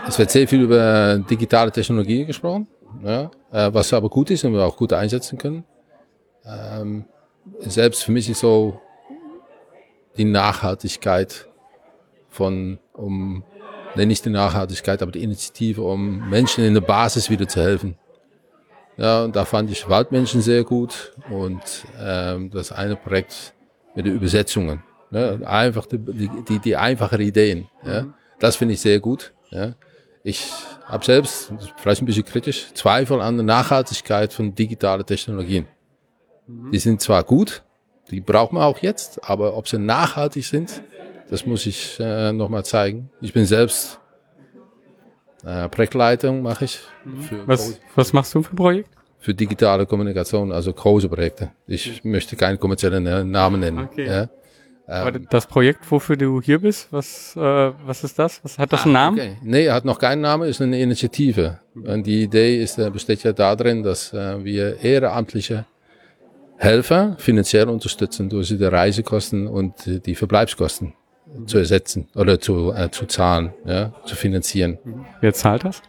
es 0.07 0.19
wird 0.19 0.31
sehr 0.31 0.47
viel 0.47 0.61
über 0.61 1.17
digitale 1.29 1.71
Technologie 1.71 2.25
gesprochen. 2.25 2.67
Ja, 3.03 3.31
äh, 3.51 3.73
was 3.73 3.93
aber 3.93 4.09
gut 4.09 4.29
ist 4.31 4.43
und 4.43 4.53
wir 4.53 4.65
auch 4.65 4.75
gut 4.75 4.93
einsetzen 4.93 5.37
können. 5.37 5.63
Ähm, 6.45 7.05
selbst 7.59 8.03
für 8.03 8.11
mich 8.11 8.29
ist 8.29 8.41
so 8.41 8.79
die 10.17 10.25
Nachhaltigkeit 10.25 11.47
von, 12.29 12.79
um, 12.93 13.43
nenne 13.95 14.13
ich 14.13 14.21
die 14.21 14.29
Nachhaltigkeit, 14.29 15.01
aber 15.01 15.11
die 15.11 15.23
Initiative, 15.23 15.81
um 15.81 16.29
Menschen 16.29 16.63
in 16.63 16.73
der 16.73 16.81
Basis 16.81 17.29
wieder 17.29 17.47
zu 17.47 17.61
helfen. 17.61 17.97
Ja, 18.97 19.23
und 19.23 19.35
da 19.35 19.45
fand 19.45 19.71
ich 19.71 19.89
Waldmenschen 19.89 20.41
sehr 20.41 20.63
gut 20.63 21.13
und 21.29 21.61
ähm, 21.99 22.51
das 22.51 22.71
eine 22.71 22.95
Projekt 22.95 23.53
mit 23.95 24.05
den 24.05 24.15
Übersetzungen. 24.15 24.83
Ne? 25.09 25.41
Einfach 25.45 25.85
die, 25.85 25.97
die, 25.97 26.59
die 26.59 26.75
einfachen 26.75 27.19
Ideen. 27.19 27.67
Ja? 27.85 28.07
Das 28.39 28.55
finde 28.55 28.73
ich 28.73 28.81
sehr 28.81 28.99
gut. 28.99 29.33
Ja? 29.49 29.73
Ich 30.23 30.51
habe 30.85 31.03
selbst, 31.03 31.51
vielleicht 31.77 32.01
ein 32.01 32.05
bisschen 32.05 32.25
kritisch, 32.25 32.73
Zweifel 32.73 33.21
an 33.21 33.37
der 33.37 33.45
Nachhaltigkeit 33.45 34.33
von 34.33 34.53
digitalen 34.53 35.05
Technologien. 35.05 35.67
Die 36.47 36.79
sind 36.79 37.01
zwar 37.01 37.23
gut, 37.23 37.63
die 38.09 38.19
brauchen 38.19 38.57
wir 38.57 38.65
auch 38.65 38.79
jetzt, 38.79 39.23
aber 39.23 39.55
ob 39.55 39.67
sie 39.67 39.79
nachhaltig 39.79 40.45
sind, 40.45 40.83
das 41.31 41.45
muss 41.45 41.65
ich 41.65 41.97
äh, 41.99 42.33
nochmal 42.33 42.63
zeigen. 42.65 43.09
Ich 43.21 43.31
bin 43.31 43.45
selbst 43.45 43.99
äh, 45.45 45.69
Projektleitung, 45.69 46.41
mache 46.41 46.65
ich. 46.65 46.79
Was, 47.45 47.79
was 47.95 48.13
machst 48.13 48.35
du 48.35 48.43
für 48.43 48.53
ein 48.53 48.57
Projekt? 48.57 48.89
Für 49.17 49.33
digitale 49.33 49.85
Kommunikation, 49.85 50.51
also 50.51 50.73
große 50.73 51.07
Projekte. 51.07 51.51
Ich 51.67 52.03
möchte 52.03 52.35
keinen 52.35 52.59
kommerziellen 52.59 53.31
Namen 53.31 53.61
nennen. 53.61 53.87
Okay. 53.91 54.07
Ja. 54.07 54.29
Aber 54.87 55.11
das 55.11 55.47
Projekt, 55.47 55.89
wofür 55.89 56.17
du 56.17 56.41
hier 56.41 56.59
bist, 56.59 56.89
was, 56.91 57.33
äh, 57.37 57.39
was 57.39 58.03
ist 58.03 58.19
das? 58.19 58.43
Was 58.43 58.59
hat 58.59 58.73
das 58.73 58.83
einen 58.83 58.93
Namen? 58.93 59.19
Okay. 59.19 59.37
Nee, 59.41 59.69
hat 59.69 59.85
noch 59.85 59.99
keinen 59.99 60.21
Namen, 60.21 60.49
ist 60.49 60.61
eine 60.61 60.81
Initiative. 60.81 61.59
Und 61.75 62.05
die 62.05 62.23
Idee 62.23 62.61
ist, 62.61 62.77
äh, 62.77 62.89
besteht 62.89 63.23
ja 63.23 63.31
darin, 63.31 63.83
dass 63.83 64.11
äh, 64.11 64.43
wir 64.43 64.81
ehrenamtliche 64.81 65.65
Helfer 66.57 67.15
finanziell 67.19 67.69
unterstützen, 67.69 68.27
durch 68.27 68.49
die 68.49 68.61
Reisekosten 68.61 69.47
und 69.47 69.87
äh, 69.87 69.99
die 69.99 70.15
Verbleibskosten 70.15 70.93
zu 71.45 71.57
ersetzen 71.57 72.07
oder 72.15 72.39
zu, 72.39 72.71
äh, 72.73 72.89
zu 72.91 73.05
zahlen, 73.05 73.53
ja, 73.65 73.93
zu 74.05 74.15
finanzieren. 74.15 74.77
Wer 75.21 75.33
zahlt 75.33 75.63
das? 75.63 75.81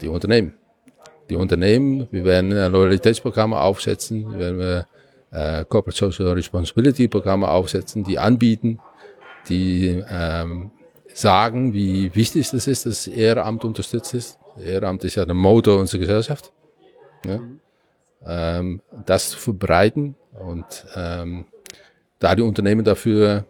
Die 0.00 0.08
Unternehmen. 0.08 0.54
Die 1.28 1.36
Unternehmen, 1.36 2.08
wir 2.10 2.24
werden 2.24 2.50
Loyalitätsprogramme 2.50 3.60
aufsetzen, 3.60 4.32
wir 4.32 4.58
werden 4.58 4.84
äh, 5.30 5.64
Corporate 5.64 5.96
Social 5.96 6.32
Responsibility 6.32 7.08
Programme 7.08 7.48
aufsetzen, 7.48 8.02
die 8.02 8.18
anbieten, 8.18 8.80
die 9.48 10.02
ähm, 10.08 10.72
sagen, 11.14 11.72
wie 11.72 12.14
wichtig 12.14 12.52
es 12.52 12.66
ist, 12.66 12.86
dass 12.86 13.06
Ehrenamt 13.06 13.64
unterstützt 13.64 14.14
ist. 14.14 14.38
Ehrenamt 14.58 15.04
ist 15.04 15.14
ja 15.14 15.24
der 15.24 15.34
Motor 15.34 15.78
unserer 15.78 16.00
Gesellschaft. 16.00 16.52
Ja? 17.24 17.40
Ähm, 18.26 18.80
das 19.06 19.30
zu 19.30 19.38
verbreiten 19.38 20.16
und 20.38 20.86
ähm, 20.94 21.46
da 22.18 22.34
die 22.34 22.42
Unternehmen 22.42 22.84
dafür 22.84 23.44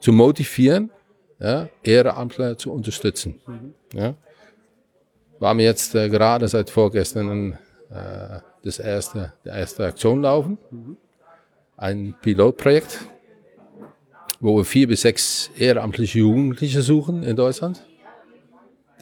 zu 0.00 0.12
motivieren, 0.12 0.90
ja, 1.38 1.68
Ehrenamtler 1.82 2.56
zu 2.56 2.72
unterstützen. 2.72 3.40
Ja. 3.92 4.14
Wir 5.38 5.48
haben 5.48 5.60
jetzt 5.60 5.94
äh, 5.94 6.08
gerade 6.08 6.48
seit 6.48 6.70
vorgestern 6.70 7.58
äh, 7.90 8.40
das 8.64 8.78
erste, 8.78 9.32
die 9.44 9.50
erste 9.50 9.84
Aktion 9.84 10.22
laufen. 10.22 10.58
Ein 11.76 12.14
Pilotprojekt, 12.22 13.00
wo 14.40 14.56
wir 14.56 14.64
vier 14.64 14.88
bis 14.88 15.02
sechs 15.02 15.50
ehrenamtliche 15.58 16.20
Jugendliche 16.20 16.80
suchen 16.80 17.22
in 17.22 17.36
Deutschland, 17.36 17.84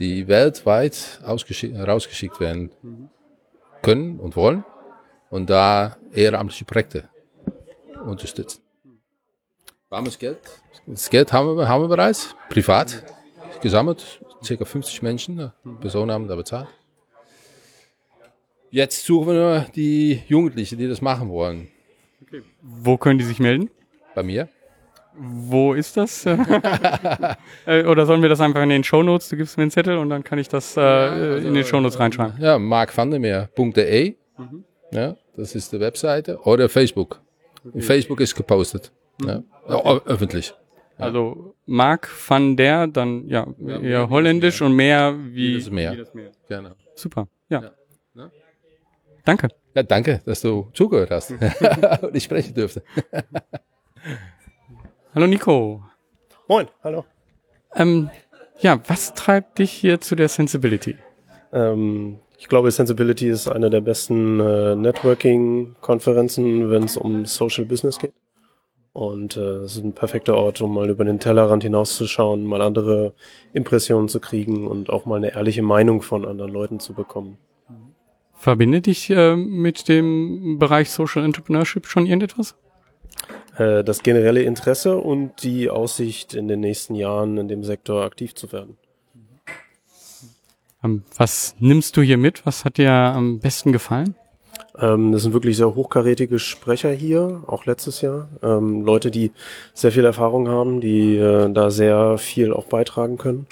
die 0.00 0.26
weltweit 0.26 1.20
rausgeschickt 1.24 2.40
werden 2.40 2.70
können 3.82 4.18
und 4.18 4.34
wollen 4.34 4.64
und 5.30 5.50
da 5.50 5.96
ehrenamtliche 6.12 6.64
Projekte 6.64 7.08
unterstützen. 8.04 8.63
Warmes 9.90 10.18
Geld. 10.18 10.38
Das 10.86 11.08
Geld 11.10 11.32
haben 11.32 11.56
wir, 11.56 11.68
haben 11.68 11.82
wir 11.82 11.88
bereits, 11.88 12.34
privat 12.48 13.04
gesammelt. 13.60 14.20
Circa 14.42 14.64
50 14.64 15.02
Menschen, 15.02 15.52
Personen 15.80 16.10
haben 16.10 16.28
da 16.28 16.36
bezahlt. 16.36 16.68
Jetzt 18.70 19.04
suchen 19.04 19.28
wir 19.28 19.34
nur 19.34 19.66
die 19.74 20.22
Jugendlichen, 20.26 20.78
die 20.78 20.88
das 20.88 21.00
machen 21.00 21.30
wollen. 21.30 21.68
Okay. 22.22 22.42
Wo 22.60 22.96
können 22.98 23.18
die 23.18 23.24
sich 23.24 23.38
melden? 23.38 23.70
Bei 24.14 24.22
mir. 24.22 24.48
Wo 25.16 25.74
ist 25.74 25.96
das? 25.96 26.26
Äh, 27.66 27.84
oder 27.84 28.04
sollen 28.04 28.20
wir 28.20 28.28
das 28.28 28.40
einfach 28.40 28.62
in 28.62 28.68
den 28.68 28.84
Shownotes? 28.84 29.30
Du 29.30 29.36
gibst 29.36 29.56
mir 29.56 29.62
einen 29.62 29.70
Zettel 29.70 29.96
und 29.96 30.10
dann 30.10 30.22
kann 30.22 30.38
ich 30.38 30.48
das 30.48 30.76
äh, 30.76 30.80
also, 30.80 31.48
in 31.48 31.54
den 31.54 31.64
Shownotes 31.64 31.98
reinschreiben. 31.98 32.34
Ja, 32.38 32.58
markvandermeer.de. 32.58 34.16
Mhm. 34.36 34.64
Ja, 34.90 35.16
das 35.34 35.54
ist 35.54 35.72
die 35.72 35.80
Webseite. 35.80 36.38
Oder 36.42 36.68
Facebook. 36.68 37.20
Okay. 37.66 37.80
Facebook 37.80 38.20
ist 38.20 38.34
gepostet. 38.34 38.92
Mhm. 39.20 39.44
Ja, 39.68 40.00
öffentlich. 40.06 40.54
Ja. 40.98 41.06
Also 41.06 41.54
Mark 41.66 42.08
van 42.28 42.56
der, 42.56 42.86
dann 42.86 43.26
ja, 43.26 43.46
ja 43.58 43.80
eher 43.80 44.10
holländisch 44.10 44.62
und 44.62 44.74
mehr 44.74 45.16
wie, 45.18 45.54
wie 45.54 45.58
das 45.58 45.70
Meer. 45.70 45.92
Wie 45.92 45.96
das 45.96 46.14
Meer. 46.14 46.30
Genau. 46.48 46.70
Super, 46.94 47.28
ja. 47.48 47.72
ja. 48.14 48.30
Danke. 49.24 49.48
Ja, 49.74 49.82
danke, 49.82 50.20
dass 50.24 50.42
du 50.42 50.68
zugehört 50.72 51.10
hast 51.10 51.30
und 52.02 52.14
ich 52.14 52.24
sprechen 52.24 52.54
dürfte. 52.54 52.82
hallo 55.14 55.26
Nico. 55.26 55.82
Moin, 56.46 56.68
hallo. 56.84 57.04
Ähm, 57.74 58.10
ja, 58.60 58.80
was 58.86 59.14
treibt 59.14 59.58
dich 59.58 59.72
hier 59.72 60.00
zu 60.00 60.14
der 60.14 60.28
Sensibility? 60.28 60.96
Ähm, 61.52 62.20
ich 62.38 62.48
glaube, 62.48 62.70
Sensibility 62.70 63.28
ist 63.28 63.48
eine 63.48 63.70
der 63.70 63.80
besten 63.80 64.38
äh, 64.38 64.76
Networking-Konferenzen, 64.76 66.70
wenn 66.70 66.84
es 66.84 66.96
um 66.96 67.24
Social 67.24 67.64
Business 67.64 67.98
geht. 67.98 68.12
Und 68.94 69.36
äh, 69.36 69.40
es 69.40 69.76
ist 69.76 69.84
ein 69.84 69.92
perfekter 69.92 70.36
Ort, 70.36 70.60
um 70.60 70.72
mal 70.72 70.88
über 70.88 71.04
den 71.04 71.18
Tellerrand 71.18 71.64
hinauszuschauen, 71.64 72.44
mal 72.44 72.62
andere 72.62 73.12
Impressionen 73.52 74.08
zu 74.08 74.20
kriegen 74.20 74.68
und 74.68 74.88
auch 74.88 75.04
mal 75.04 75.16
eine 75.16 75.34
ehrliche 75.34 75.62
Meinung 75.62 76.00
von 76.00 76.24
anderen 76.24 76.52
Leuten 76.52 76.78
zu 76.78 76.94
bekommen. 76.94 77.36
Verbindet 78.34 78.86
dich 78.86 79.10
äh, 79.10 79.34
mit 79.34 79.88
dem 79.88 80.60
Bereich 80.60 80.90
Social 80.90 81.24
Entrepreneurship 81.24 81.86
schon 81.88 82.06
irgendetwas? 82.06 82.54
Äh, 83.56 83.82
das 83.82 84.04
generelle 84.04 84.42
Interesse 84.42 84.96
und 84.96 85.42
die 85.42 85.70
Aussicht, 85.70 86.34
in 86.34 86.46
den 86.46 86.60
nächsten 86.60 86.94
Jahren 86.94 87.36
in 87.36 87.48
dem 87.48 87.64
Sektor 87.64 88.04
aktiv 88.04 88.36
zu 88.36 88.52
werden. 88.52 88.76
Ähm, 90.84 91.02
was 91.16 91.56
nimmst 91.58 91.96
du 91.96 92.02
hier 92.02 92.18
mit? 92.18 92.46
Was 92.46 92.64
hat 92.64 92.78
dir 92.78 92.92
am 92.92 93.40
besten 93.40 93.72
gefallen? 93.72 94.14
Ähm, 94.78 95.12
das 95.12 95.22
sind 95.22 95.32
wirklich 95.32 95.56
sehr 95.56 95.74
hochkarätige 95.74 96.38
Sprecher 96.38 96.90
hier, 96.90 97.42
auch 97.46 97.64
letztes 97.64 98.00
Jahr. 98.00 98.28
Ähm, 98.42 98.84
Leute, 98.84 99.10
die 99.10 99.30
sehr 99.72 99.92
viel 99.92 100.04
Erfahrung 100.04 100.48
haben, 100.48 100.80
die 100.80 101.16
äh, 101.16 101.52
da 101.52 101.70
sehr 101.70 102.18
viel 102.18 102.52
auch 102.52 102.64
beitragen 102.64 103.18
können. 103.18 103.46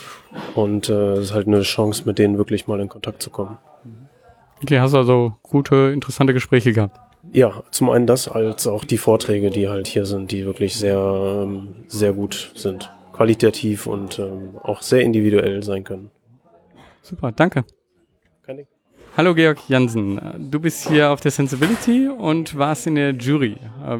Und 0.54 0.88
äh, 0.88 1.12
es 1.14 1.26
ist 1.26 1.34
halt 1.34 1.46
eine 1.46 1.62
Chance, 1.62 2.02
mit 2.06 2.18
denen 2.18 2.38
wirklich 2.38 2.66
mal 2.66 2.80
in 2.80 2.88
Kontakt 2.88 3.22
zu 3.22 3.30
kommen. 3.30 3.58
Okay, 4.62 4.80
hast 4.80 4.94
also 4.94 5.34
gute, 5.42 5.90
interessante 5.92 6.32
Gespräche 6.32 6.72
gehabt. 6.72 6.98
Ja, 7.32 7.62
zum 7.70 7.90
einen 7.90 8.06
das, 8.06 8.28
als 8.28 8.66
auch 8.66 8.84
die 8.84 8.98
Vorträge, 8.98 9.50
die 9.50 9.68
halt 9.68 9.86
hier 9.86 10.06
sind, 10.06 10.32
die 10.32 10.44
wirklich 10.44 10.76
sehr, 10.76 10.98
ähm, 10.98 11.68
sehr 11.86 12.12
gut 12.12 12.52
sind. 12.54 12.92
Qualitativ 13.12 13.86
und 13.86 14.18
ähm, 14.18 14.56
auch 14.62 14.82
sehr 14.82 15.02
individuell 15.02 15.62
sein 15.62 15.84
können. 15.84 16.10
Super, 17.02 17.30
danke. 17.32 17.64
Kein 18.42 18.56
Ding. 18.58 18.66
Hallo 19.14 19.34
Georg 19.34 19.58
Jansen, 19.68 20.18
du 20.50 20.58
bist 20.58 20.88
hier 20.88 21.10
auf 21.10 21.20
der 21.20 21.30
Sensibility 21.30 22.08
und 22.08 22.56
warst 22.56 22.86
in 22.86 22.94
der 22.94 23.10
Jury. 23.10 23.56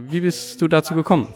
Wie 0.09 0.20
bist 0.20 0.62
du 0.62 0.68
dazu 0.68 0.94
gekommen? 0.94 1.29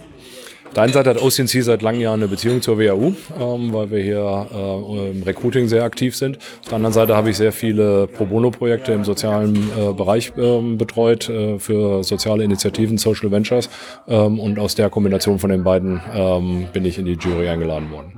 Auf 0.69 0.73
der 0.73 0.85
einen 0.85 0.95
Seite 0.95 1.11
hat 1.11 1.21
OCNC 1.21 1.63
seit 1.63 1.83
langen 1.83 2.01
Jahren 2.01 2.21
eine 2.21 2.29
Beziehung 2.29 2.63
zur 2.63 2.79
WAU, 2.79 3.13
ähm, 3.39 3.73
weil 3.75 3.91
wir 3.91 4.03
hier 4.03 4.47
äh, 4.51 5.11
im 5.11 5.23
Recruiting 5.23 5.69
sehr 5.69 5.85
aktiv 5.85 6.17
sind. 6.17 6.39
Auf 6.39 6.69
der 6.69 6.77
anderen 6.77 6.95
Seite 6.95 7.15
habe 7.15 7.29
ich 7.29 7.37
sehr 7.37 7.53
viele 7.53 8.07
Pro 8.07 8.25
Bono-Projekte 8.25 8.93
im 8.93 9.05
sozialen 9.05 9.57
äh, 9.57 9.93
Bereich 9.93 10.33
ähm, 10.39 10.79
betreut 10.79 11.29
äh, 11.29 11.59
für 11.59 12.03
soziale 12.03 12.45
Initiativen, 12.45 12.97
Social 12.97 13.31
Ventures. 13.31 13.69
Ähm, 14.09 14.41
und 14.41 14.59
aus 14.59 14.75
der 14.75 14.89
Kombination 14.89 15.39
von 15.39 15.51
den 15.51 15.65
beiden 15.65 16.01
ähm, 16.15 16.67
bin 16.73 16.87
ich 16.87 16.99
in 16.99 17.05
die 17.05 17.19
Jury 17.21 17.49
eingeladen 17.51 17.91
worden. 17.91 18.15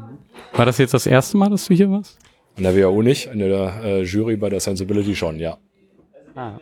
War 0.53 0.67
das 0.67 0.79
jetzt 0.79 0.95
das 0.95 1.07
erste 1.07 1.37
Mal, 1.37 1.51
dass 1.51 1.67
du 1.67 1.75
hier 1.75 1.91
warst? 1.91 2.17
An 2.59 2.65
der 2.65 2.77
WAU 2.77 3.03
nicht, 3.03 3.27
in 3.33 3.39
der 3.39 3.81
äh, 3.85 4.03
Jury 4.03 4.37
bei 4.37 4.49
der 4.49 4.59
Sensibility 4.59 5.15
schon, 5.15 5.39
ja. 5.39 5.59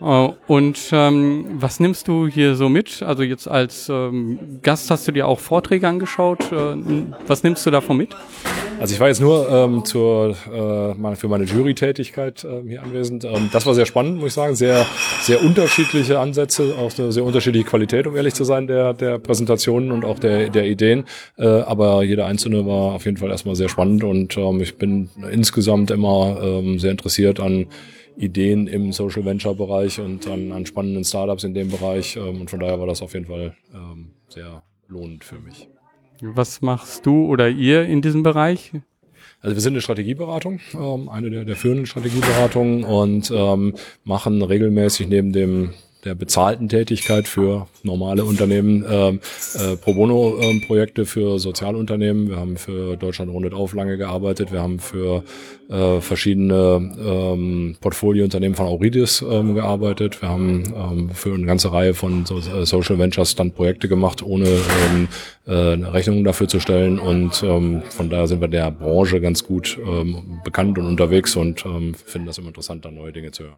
Ah, 0.00 0.32
und 0.46 0.78
ähm, 0.92 1.44
was 1.58 1.80
nimmst 1.80 2.08
du 2.08 2.26
hier 2.26 2.54
so 2.54 2.70
mit? 2.70 3.02
Also 3.02 3.22
jetzt 3.22 3.46
als 3.46 3.90
ähm, 3.90 4.38
Gast 4.62 4.90
hast 4.90 5.06
du 5.06 5.12
dir 5.12 5.28
auch 5.28 5.38
Vorträge 5.38 5.86
angeschaut. 5.86 6.50
Äh, 6.50 6.76
was 7.26 7.42
nimmst 7.42 7.66
du 7.66 7.70
davon 7.70 7.98
mit? 7.98 8.16
Also 8.80 8.94
ich 8.94 9.00
war 9.00 9.08
jetzt 9.08 9.20
nur 9.20 9.50
ähm, 9.50 9.84
zur, 9.84 10.30
äh, 10.30 11.16
für 11.16 11.28
meine 11.28 11.44
Jury-Tätigkeit 11.44 12.44
äh, 12.44 12.66
hier 12.66 12.82
anwesend. 12.82 13.24
Ähm, 13.24 13.50
das 13.52 13.66
war 13.66 13.74
sehr 13.74 13.84
spannend, 13.84 14.16
muss 14.18 14.28
ich 14.28 14.32
sagen. 14.32 14.54
Sehr, 14.54 14.86
sehr 15.20 15.42
unterschiedliche 15.42 16.20
Ansätze, 16.20 16.74
auch 16.78 16.90
eine 16.98 17.12
sehr 17.12 17.24
unterschiedliche 17.24 17.66
Qualität, 17.66 18.06
um 18.06 18.16
ehrlich 18.16 18.32
zu 18.32 18.44
sein, 18.44 18.66
der, 18.66 18.94
der 18.94 19.18
Präsentationen 19.18 19.92
und 19.92 20.06
auch 20.06 20.18
der, 20.18 20.48
der 20.48 20.64
Ideen. 20.64 21.04
Äh, 21.36 21.46
aber 21.46 22.02
jeder 22.02 22.24
einzelne 22.24 22.64
war 22.64 22.94
auf 22.94 23.04
jeden 23.04 23.18
Fall 23.18 23.30
erstmal 23.30 23.56
sehr 23.56 23.68
spannend 23.68 24.04
und 24.04 24.38
ähm, 24.38 24.62
ich 24.62 24.78
bin 24.78 25.10
insgesamt 25.30 25.90
immer 25.90 26.38
ähm, 26.42 26.78
sehr 26.78 26.92
interessiert 26.92 27.40
an 27.40 27.66
Ideen 28.16 28.66
im 28.66 28.92
Social 28.92 29.24
Venture 29.24 29.54
Bereich 29.54 30.00
und 30.00 30.26
an, 30.26 30.52
an 30.52 30.66
spannenden 30.66 31.04
Startups 31.04 31.44
in 31.44 31.54
dem 31.54 31.70
Bereich. 31.70 32.16
Ähm, 32.16 32.40
und 32.42 32.50
von 32.50 32.60
daher 32.60 32.78
war 32.80 32.86
das 32.86 33.02
auf 33.02 33.14
jeden 33.14 33.26
Fall 33.26 33.54
ähm, 33.74 34.12
sehr 34.28 34.62
lohnend 34.88 35.24
für 35.24 35.38
mich. 35.38 35.68
Was 36.20 36.62
machst 36.62 37.04
du 37.04 37.26
oder 37.26 37.48
ihr 37.48 37.84
in 37.84 38.00
diesem 38.00 38.22
Bereich? 38.22 38.72
Also 39.40 39.54
wir 39.54 39.60
sind 39.60 39.74
eine 39.74 39.82
Strategieberatung, 39.82 40.60
ähm, 40.74 41.08
eine 41.08 41.30
der, 41.30 41.44
der 41.44 41.56
führenden 41.56 41.86
Strategieberatungen 41.86 42.84
und 42.84 43.30
machen 44.04 44.42
regelmäßig 44.42 45.08
neben 45.08 45.32
dem 45.32 45.74
der 46.06 46.14
bezahlten 46.14 46.68
Tätigkeit 46.68 47.26
für 47.26 47.66
normale 47.82 48.24
Unternehmen, 48.24 48.84
ähm, 48.88 49.20
äh, 49.54 49.76
Pro 49.76 49.92
Bono-Projekte 49.92 51.02
ähm, 51.02 51.06
für 51.06 51.38
Sozialunternehmen. 51.38 52.28
Wir 52.28 52.36
haben 52.36 52.56
für 52.56 52.96
Deutschland 52.96 53.30
rundet 53.32 53.52
auf 53.52 53.74
lange 53.74 53.98
gearbeitet. 53.98 54.52
Wir 54.52 54.62
haben 54.62 54.78
für 54.78 55.24
äh, 55.68 56.00
verschiedene 56.00 56.94
ähm, 57.04 57.76
Portfoliounternehmen 57.80 58.54
von 58.54 58.66
Auridis 58.66 59.22
ähm, 59.28 59.54
gearbeitet. 59.54 60.22
Wir 60.22 60.28
haben 60.28 60.62
ähm, 60.74 61.10
für 61.10 61.34
eine 61.34 61.46
ganze 61.46 61.72
Reihe 61.72 61.92
von 61.92 62.24
so, 62.24 62.38
äh, 62.38 62.64
Social 62.64 62.98
Ventures 62.98 63.34
dann 63.34 63.50
Projekte 63.50 63.88
gemacht, 63.88 64.22
ohne 64.22 64.48
ähm, 64.48 65.08
äh, 65.46 65.72
eine 65.72 65.92
Rechnung 65.92 66.22
dafür 66.22 66.46
zu 66.46 66.60
stellen. 66.60 67.00
Und 67.00 67.42
ähm, 67.42 67.82
von 67.88 68.10
daher 68.10 68.28
sind 68.28 68.40
wir 68.40 68.48
der 68.48 68.70
Branche 68.70 69.20
ganz 69.20 69.44
gut 69.44 69.76
ähm, 69.84 70.40
bekannt 70.44 70.78
und 70.78 70.86
unterwegs 70.86 71.34
und 71.34 71.66
ähm, 71.66 71.94
finden 71.94 72.28
das 72.28 72.38
immer 72.38 72.48
interessant, 72.48 72.84
da 72.84 72.92
neue 72.92 73.12
Dinge 73.12 73.32
zu 73.32 73.42
hören. 73.44 73.56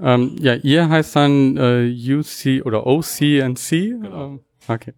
Ähm, 0.00 0.36
ja, 0.40 0.54
ihr 0.54 0.88
heißt 0.88 1.16
dann 1.16 1.56
äh, 1.56 1.88
UC 1.88 2.64
oder 2.64 2.86
OCNC. 2.86 3.70
Genau. 3.70 4.24
Ähm, 4.24 4.40
okay. 4.68 4.92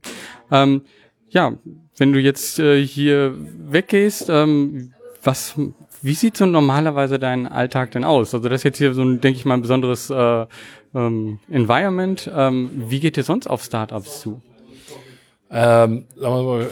Ähm, 0.51 0.83
ja, 1.29 1.53
wenn 1.97 2.13
du 2.13 2.21
jetzt 2.21 2.59
äh, 2.59 2.85
hier 2.85 3.35
weggehst, 3.37 4.29
ähm, 4.31 4.93
was, 5.23 5.55
wie 6.03 6.15
sieht 6.15 6.37
so 6.37 6.47
normalerweise 6.47 7.19
dein 7.19 7.47
Alltag 7.47 7.91
denn 7.93 8.05
aus? 8.05 8.35
Also 8.35 8.49
das 8.49 8.61
ist 8.61 8.65
jetzt 8.65 8.79
hier 8.79 8.95
so 8.95 9.03
ein, 9.03 9.21
denke 9.21 9.39
ich 9.39 9.45
mal, 9.45 9.55
ein 9.55 9.63
besonderes 9.63 10.11
äh, 10.11 10.47
ähm, 10.95 11.39
Environment. 11.51 12.31
Ähm, 12.35 12.71
wie 12.89 13.01
geht 13.01 13.17
ihr 13.17 13.25
sonst 13.25 13.49
auf 13.49 13.63
Startups 13.63 14.21
zu? 14.21 14.41
Ähm, 15.51 16.05
mal, 16.21 16.67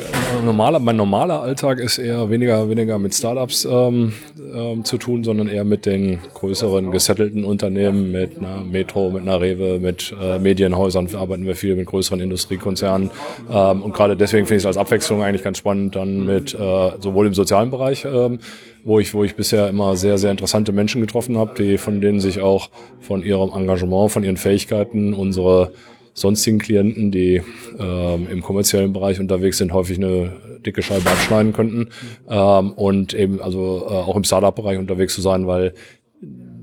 normaler, 0.44 0.78
mein 0.80 0.96
normaler 0.96 1.40
Alltag 1.40 1.78
ist 1.78 1.96
eher 1.96 2.28
weniger, 2.28 2.68
weniger 2.68 2.98
mit 2.98 3.14
Startups 3.14 3.64
ähm, 3.64 4.12
ähm, 4.54 4.84
zu 4.84 4.98
tun, 4.98 5.24
sondern 5.24 5.48
eher 5.48 5.64
mit 5.64 5.86
den 5.86 6.18
größeren 6.34 6.90
gesettelten 6.90 7.44
Unternehmen, 7.44 8.12
mit 8.12 8.36
einer 8.36 8.60
Metro, 8.60 9.10
mit 9.10 9.22
einer 9.22 9.40
Rewe, 9.40 9.78
mit 9.78 10.14
äh, 10.20 10.38
Medienhäusern 10.38 11.08
arbeiten 11.14 11.46
wir 11.46 11.56
viel 11.56 11.74
mit 11.74 11.86
größeren 11.86 12.20
Industriekonzernen. 12.20 13.10
Ähm, 13.50 13.82
und 13.82 13.94
gerade 13.94 14.14
deswegen 14.14 14.44
finde 14.44 14.58
ich 14.58 14.62
es 14.62 14.66
als 14.66 14.76
Abwechslung 14.76 15.22
eigentlich 15.22 15.42
ganz 15.42 15.56
spannend, 15.56 15.96
dann 15.96 16.26
mit 16.26 16.52
äh, 16.52 16.90
sowohl 17.00 17.28
im 17.28 17.34
sozialen 17.34 17.70
Bereich, 17.70 18.04
ähm, 18.04 18.40
wo 18.84 18.98
ich, 19.00 19.14
wo 19.14 19.24
ich 19.24 19.36
bisher 19.36 19.70
immer 19.70 19.96
sehr, 19.96 20.18
sehr 20.18 20.30
interessante 20.30 20.72
Menschen 20.72 21.00
getroffen 21.00 21.38
habe, 21.38 21.54
die 21.56 21.78
von 21.78 22.02
denen 22.02 22.20
sich 22.20 22.42
auch 22.42 22.68
von 23.00 23.22
ihrem 23.22 23.52
Engagement, 23.54 24.12
von 24.12 24.22
ihren 24.22 24.36
Fähigkeiten 24.36 25.14
unsere 25.14 25.72
sonstigen 26.16 26.58
Klienten, 26.58 27.10
die 27.12 27.42
ähm, 27.78 28.26
im 28.30 28.40
kommerziellen 28.40 28.94
Bereich 28.94 29.20
unterwegs 29.20 29.58
sind, 29.58 29.74
häufig 29.74 29.98
eine 29.98 30.32
dicke 30.64 30.82
Scheibe 30.82 31.10
abschneiden 31.10 31.52
könnten. 31.52 31.90
Ähm, 32.28 32.72
und 32.72 33.12
eben 33.12 33.40
also 33.40 33.86
äh, 33.86 33.92
auch 33.92 34.16
im 34.16 34.24
Startup-Bereich 34.24 34.78
unterwegs 34.78 35.14
zu 35.14 35.20
sein, 35.20 35.46
weil 35.46 35.74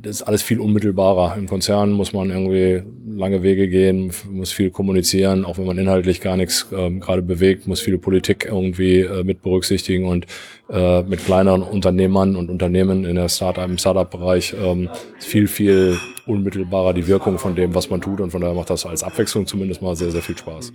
das 0.04 0.18
ist 0.18 0.24
alles 0.24 0.44
viel 0.44 0.60
unmittelbarer. 0.60 1.38
Im 1.38 1.48
Konzern 1.48 1.92
muss 1.94 2.12
man 2.12 2.30
irgendwie 2.30 2.84
lange 3.08 3.42
Wege 3.42 3.70
gehen, 3.70 4.12
muss 4.30 4.52
viel 4.52 4.70
kommunizieren, 4.70 5.46
auch 5.46 5.58
wenn 5.58 5.66
man 5.66 5.78
inhaltlich 5.78 6.20
gar 6.20 6.36
nichts 6.36 6.68
ähm, 6.74 7.00
gerade 7.00 7.22
bewegt, 7.22 7.68
muss 7.68 7.80
viele 7.80 7.98
Politik 7.98 8.46
irgendwie 8.46 9.00
äh, 9.00 9.24
mit 9.24 9.42
berücksichtigen 9.42 10.06
und 10.06 10.26
äh, 10.70 11.04
mit 11.04 11.24
kleineren 11.24 11.64
Unternehmern 11.64 12.36
und 12.36 12.50
Unternehmen 12.50 13.06
in 13.06 13.16
der 13.16 13.30
Startup, 13.30 13.64
im 13.64 13.78
Startup-Bereich 13.78 14.54
ähm, 14.62 14.90
viel, 15.20 15.48
viel 15.48 15.98
unmittelbarer 16.28 16.94
die 16.94 17.08
Wirkung 17.08 17.40
von 17.40 17.56
dem, 17.56 17.74
was 17.74 17.90
man 17.90 18.02
tut 18.02 18.20
und 18.20 18.32
von 18.32 18.42
daher 18.42 18.56
macht 18.56 18.72
das 18.72 18.86
als 18.86 19.04
Abwechslung 19.04 19.48
zumindest 19.48 19.82
mal 19.82 19.96
sehr, 19.96 20.12
sehr 20.12 20.22
viel 20.22 20.38
Spaß. 20.38 20.74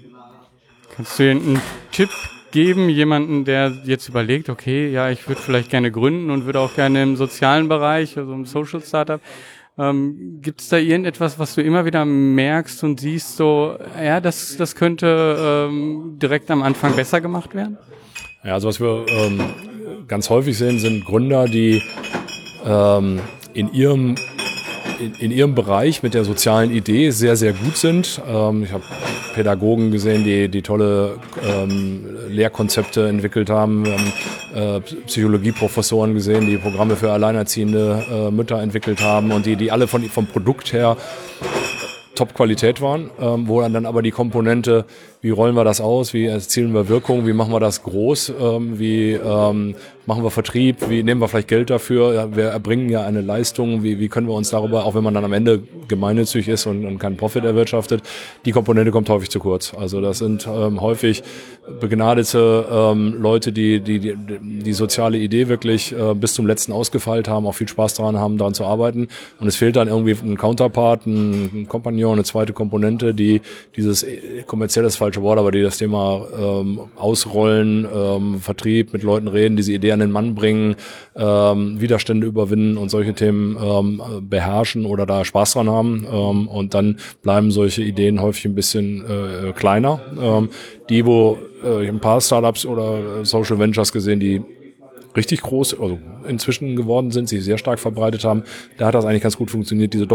Kannst 0.97 1.19
du 1.19 1.31
einen 1.31 1.61
Tipp 1.93 2.09
geben, 2.51 2.89
jemanden, 2.89 3.45
der 3.45 3.73
jetzt 3.85 4.09
überlegt, 4.09 4.49
okay, 4.49 4.91
ja, 4.91 5.11
ich 5.11 5.29
würde 5.29 5.41
vielleicht 5.41 5.71
gerne 5.71 5.91
gründen 5.91 6.31
und 6.31 6.47
würde 6.47 6.61
auch 6.61 6.75
gerne 6.75 7.03
im 7.03 7.17
sozialen 7.17 7.69
Bereich, 7.69 8.17
also 8.17 8.33
im 8.33 8.45
Social 8.47 8.81
Startup, 8.81 9.21
ähm, 9.79 10.41
Gibt 10.43 10.61
es 10.61 10.69
da 10.69 10.77
irgendetwas, 10.77 11.39
was 11.39 11.55
du 11.55 11.63
immer 11.63 11.85
wieder 11.85 12.05
merkst 12.05 12.83
und 12.83 12.99
siehst, 12.99 13.37
so, 13.37 13.79
ja, 14.03 14.21
das, 14.21 14.57
das 14.57 14.75
könnte 14.75 15.69
ähm, 15.71 16.19
direkt 16.21 16.51
am 16.51 16.63
Anfang 16.63 16.97
besser 16.97 17.21
gemacht 17.21 17.55
werden? 17.55 17.79
Ja, 18.43 18.55
also 18.55 18.69
was 18.69 18.81
wir 18.81 19.07
ähm, 19.09 19.41
ganz 20.09 20.31
häufig 20.31 20.59
sehen, 20.59 20.81
sind 20.81 21.05
Gründer, 21.05 21.47
die 21.47 21.81
ähm, 22.65 23.21
in 23.55 23.73
ihrem 23.73 24.17
in, 24.99 25.15
in 25.15 25.31
ihrem 25.31 25.55
Bereich 25.55 26.03
mit 26.03 26.15
der 26.15 26.25
sozialen 26.25 26.71
Idee 26.71 27.11
sehr, 27.11 27.37
sehr 27.37 27.53
gut 27.53 27.77
sind. 27.77 28.21
Ähm, 28.29 28.65
ich 28.65 28.73
habe 28.73 28.83
Pädagogen 29.35 29.91
gesehen, 29.91 30.25
die, 30.25 30.49
die 30.49 30.63
tolle 30.63 31.19
ähm, 31.47 32.05
Lehrkonzepte 32.29 33.09
entwickelt 33.09 33.51
haben. 33.51 33.85
Wir 33.85 33.93
haben 33.93 34.13
äh, 34.55 34.81
Psychologieprofessoren 35.07 36.15
gesehen, 36.15 36.47
die 36.47 36.57
Programme 36.57 36.97
für 36.97 37.13
alleinerziehende 37.13 38.05
äh, 38.11 38.31
Mütter 38.31 38.61
entwickelt 38.61 39.01
haben 39.03 39.33
und 39.33 39.47
die, 39.47 39.57
die 39.57 39.71
alle 39.71 39.87
von, 39.87 40.03
vom 40.05 40.27
Produkt 40.27 40.73
her 40.73 40.97
Top-Qualität 42.19 42.81
waren, 42.81 43.11
ähm, 43.21 43.47
wo 43.47 43.61
dann, 43.61 43.73
dann 43.73 43.87
aber 43.87 44.03
die 44.03 44.11
Komponente, 44.11 44.87
wie 45.21 45.31
rollen 45.31 45.55
wir 45.55 45.65
das 45.65 45.81
aus, 45.81 46.15
wie 46.15 46.27
erzielen 46.27 46.73
wir 46.73 46.89
Wirkung, 46.89 47.27
wie 47.27 47.33
machen 47.33 47.53
wir 47.53 47.61
das 47.61 47.83
groß, 47.83 48.33
ähm, 48.41 48.79
wie 48.79 49.13
ähm, 49.13 49.75
machen 50.09 50.25
wir 50.25 50.31
Vertrieb, 50.31 50.89
wie 50.89 51.03
nehmen 51.03 51.21
wir 51.21 51.29
vielleicht 51.29 51.49
Geld 51.49 51.69
dafür, 51.69 52.35
wir 52.35 52.47
erbringen 52.47 52.89
ja 52.89 53.05
eine 53.05 53.21
Leistung, 53.21 53.83
wie, 53.83 53.99
wie 53.99 54.09
können 54.09 54.27
wir 54.27 54.35
uns 54.35 54.49
darüber, 54.49 54.87
auch 54.87 54.95
wenn 54.95 55.05
man 55.05 55.13
dann 55.13 55.25
am 55.25 55.35
Ende 55.35 55.63
gemeinnützig 55.87 56.49
ist 56.49 56.65
und, 56.65 56.87
und 56.87 56.99
keinen 56.99 57.19
Profit 57.19 57.45
erwirtschaftet, 57.45 58.03
die 58.47 58.53
Komponente 58.53 58.91
kommt 58.91 59.11
häufig 59.11 59.29
zu 59.29 59.39
kurz. 59.39 59.75
Also 59.75 60.01
das 60.01 60.19
sind 60.19 60.47
ähm, 60.47 60.81
häufig 60.81 61.23
begnadete 61.79 62.67
ähm, 62.71 63.21
Leute, 63.21 63.53
die, 63.53 63.81
die, 63.81 63.99
die 63.99 64.17
die 64.41 64.73
soziale 64.73 65.19
Idee 65.19 65.49
wirklich 65.49 65.93
äh, 65.93 66.15
bis 66.15 66.33
zum 66.33 66.47
letzten 66.47 66.73
ausgefeilt 66.73 67.29
haben, 67.29 67.47
auch 67.47 67.53
viel 67.53 67.69
Spaß 67.69 67.93
daran 67.95 68.17
haben, 68.17 68.39
daran 68.39 68.55
zu 68.55 68.65
arbeiten. 68.65 69.09
Und 69.41 69.47
es 69.47 69.57
fehlt 69.57 69.77
dann 69.77 69.89
irgendwie 69.89 70.13
ein 70.13 70.39
Counterpart, 70.39 71.07
ein, 71.07 71.51
ein 71.53 71.69
Kompagnon, 71.69 72.15
eine 72.15 72.25
zweite 72.25 72.55
Komponente, 72.55 73.13
die 73.13 73.43
dieses 73.77 74.07
kommerzielles 74.47 74.97
falsche 75.09 75.23
Wort, 75.23 75.39
aber 75.39 75.51
die 75.51 75.63
das 75.63 75.79
Thema 75.79 76.27
ähm, 76.39 76.81
ausrollen, 76.97 77.87
ähm, 77.93 78.41
Vertrieb, 78.41 78.93
mit 78.93 79.03
Leuten 79.03 79.29
reden, 79.29 79.57
diese 79.57 79.73
Idee 79.73 79.93
an 79.93 80.01
den 80.01 80.11
Mann 80.11 80.35
bringen, 80.35 80.77
ähm, 81.17 81.81
Widerstände 81.81 82.27
überwinden 82.27 82.77
und 82.77 82.91
solche 82.91 83.15
Themen 83.15 83.57
ähm, 83.61 84.03
beherrschen 84.29 84.85
oder 84.85 85.07
da 85.07 85.25
Spaß 85.25 85.55
dran 85.55 85.71
haben. 85.71 86.07
Ähm, 86.11 86.49
und 86.49 86.75
dann 86.75 86.99
bleiben 87.23 87.51
solche 87.51 87.83
Ideen 87.83 88.21
häufig 88.21 88.45
ein 88.45 88.55
bisschen 88.55 89.05
äh, 89.05 89.53
kleiner. 89.53 90.01
Ähm, 90.21 90.51
die, 90.91 91.07
wo 91.07 91.39
äh, 91.65 91.85
ich 91.85 91.89
ein 91.89 92.01
paar 92.01 92.21
Startups 92.21 92.67
oder 92.67 93.25
Social 93.25 93.59
Ventures 93.59 93.93
gesehen, 93.93 94.21
die 94.21 94.43
richtig 95.17 95.41
groß, 95.41 95.81
also 95.81 95.99
inzwischen 96.29 96.77
geworden 96.77 97.11
sind, 97.11 97.29
sich 97.29 97.43
sehr 97.43 97.59
stark 97.59 97.79
verbreitet 97.79 98.25
haben, 98.25 98.43
da 98.77 98.87
hat 98.87 98.95
das 98.95 99.07
eigentlich 99.07 99.23
ganz 99.23 99.39
gut 99.39 99.51
funktioniert, 99.51 99.95
diese 99.95 100.07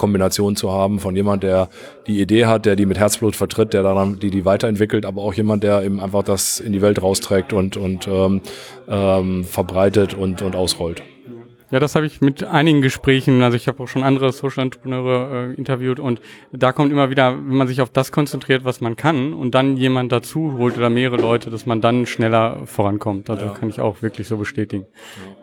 Doppelkombination 0.00 0.56
zu 0.56 0.72
haben 0.72 0.98
von 0.98 1.14
jemand, 1.14 1.42
der 1.42 1.68
die 2.06 2.20
Idee 2.20 2.46
hat, 2.46 2.66
der 2.66 2.76
die 2.76 2.86
mit 2.86 2.98
Herzblut 2.98 3.36
vertritt, 3.36 3.72
der 3.74 3.82
daran, 3.82 4.18
die 4.18 4.30
die 4.30 4.44
weiterentwickelt, 4.44 5.04
aber 5.04 5.22
auch 5.22 5.34
jemand, 5.34 5.62
der 5.62 5.82
eben 5.82 6.00
einfach 6.00 6.22
das 6.22 6.58
in 6.60 6.72
die 6.72 6.82
Welt 6.82 7.02
rausträgt 7.02 7.52
und 7.52 7.76
und 7.76 8.08
ähm, 8.08 8.40
ähm, 8.88 9.44
verbreitet 9.44 10.14
und 10.14 10.42
und 10.42 10.56
ausrollt. 10.56 11.02
Ja, 11.70 11.78
das 11.78 11.94
habe 11.94 12.04
ich 12.04 12.20
mit 12.20 12.42
einigen 12.42 12.82
Gesprächen, 12.82 13.42
also 13.42 13.56
ich 13.56 13.68
habe 13.68 13.80
auch 13.84 13.86
schon 13.86 14.02
andere 14.02 14.32
Social 14.32 14.64
Entrepreneure 14.64 15.50
äh, 15.50 15.54
interviewt 15.54 16.00
und 16.00 16.20
da 16.50 16.72
kommt 16.72 16.90
immer 16.90 17.10
wieder, 17.10 17.36
wenn 17.36 17.56
man 17.56 17.68
sich 17.68 17.80
auf 17.80 17.90
das 17.90 18.10
konzentriert, 18.10 18.64
was 18.64 18.80
man 18.80 18.96
kann 18.96 19.32
und 19.32 19.54
dann 19.54 19.76
jemand 19.76 20.10
dazu 20.10 20.58
holt 20.58 20.76
oder 20.76 20.90
mehrere 20.90 21.20
Leute, 21.20 21.48
dass 21.48 21.66
man 21.66 21.80
dann 21.80 22.06
schneller 22.06 22.62
vorankommt. 22.64 23.30
Also 23.30 23.46
ja. 23.46 23.52
kann 23.52 23.68
ich 23.68 23.80
auch 23.80 24.02
wirklich 24.02 24.26
so 24.26 24.36
bestätigen. 24.36 24.86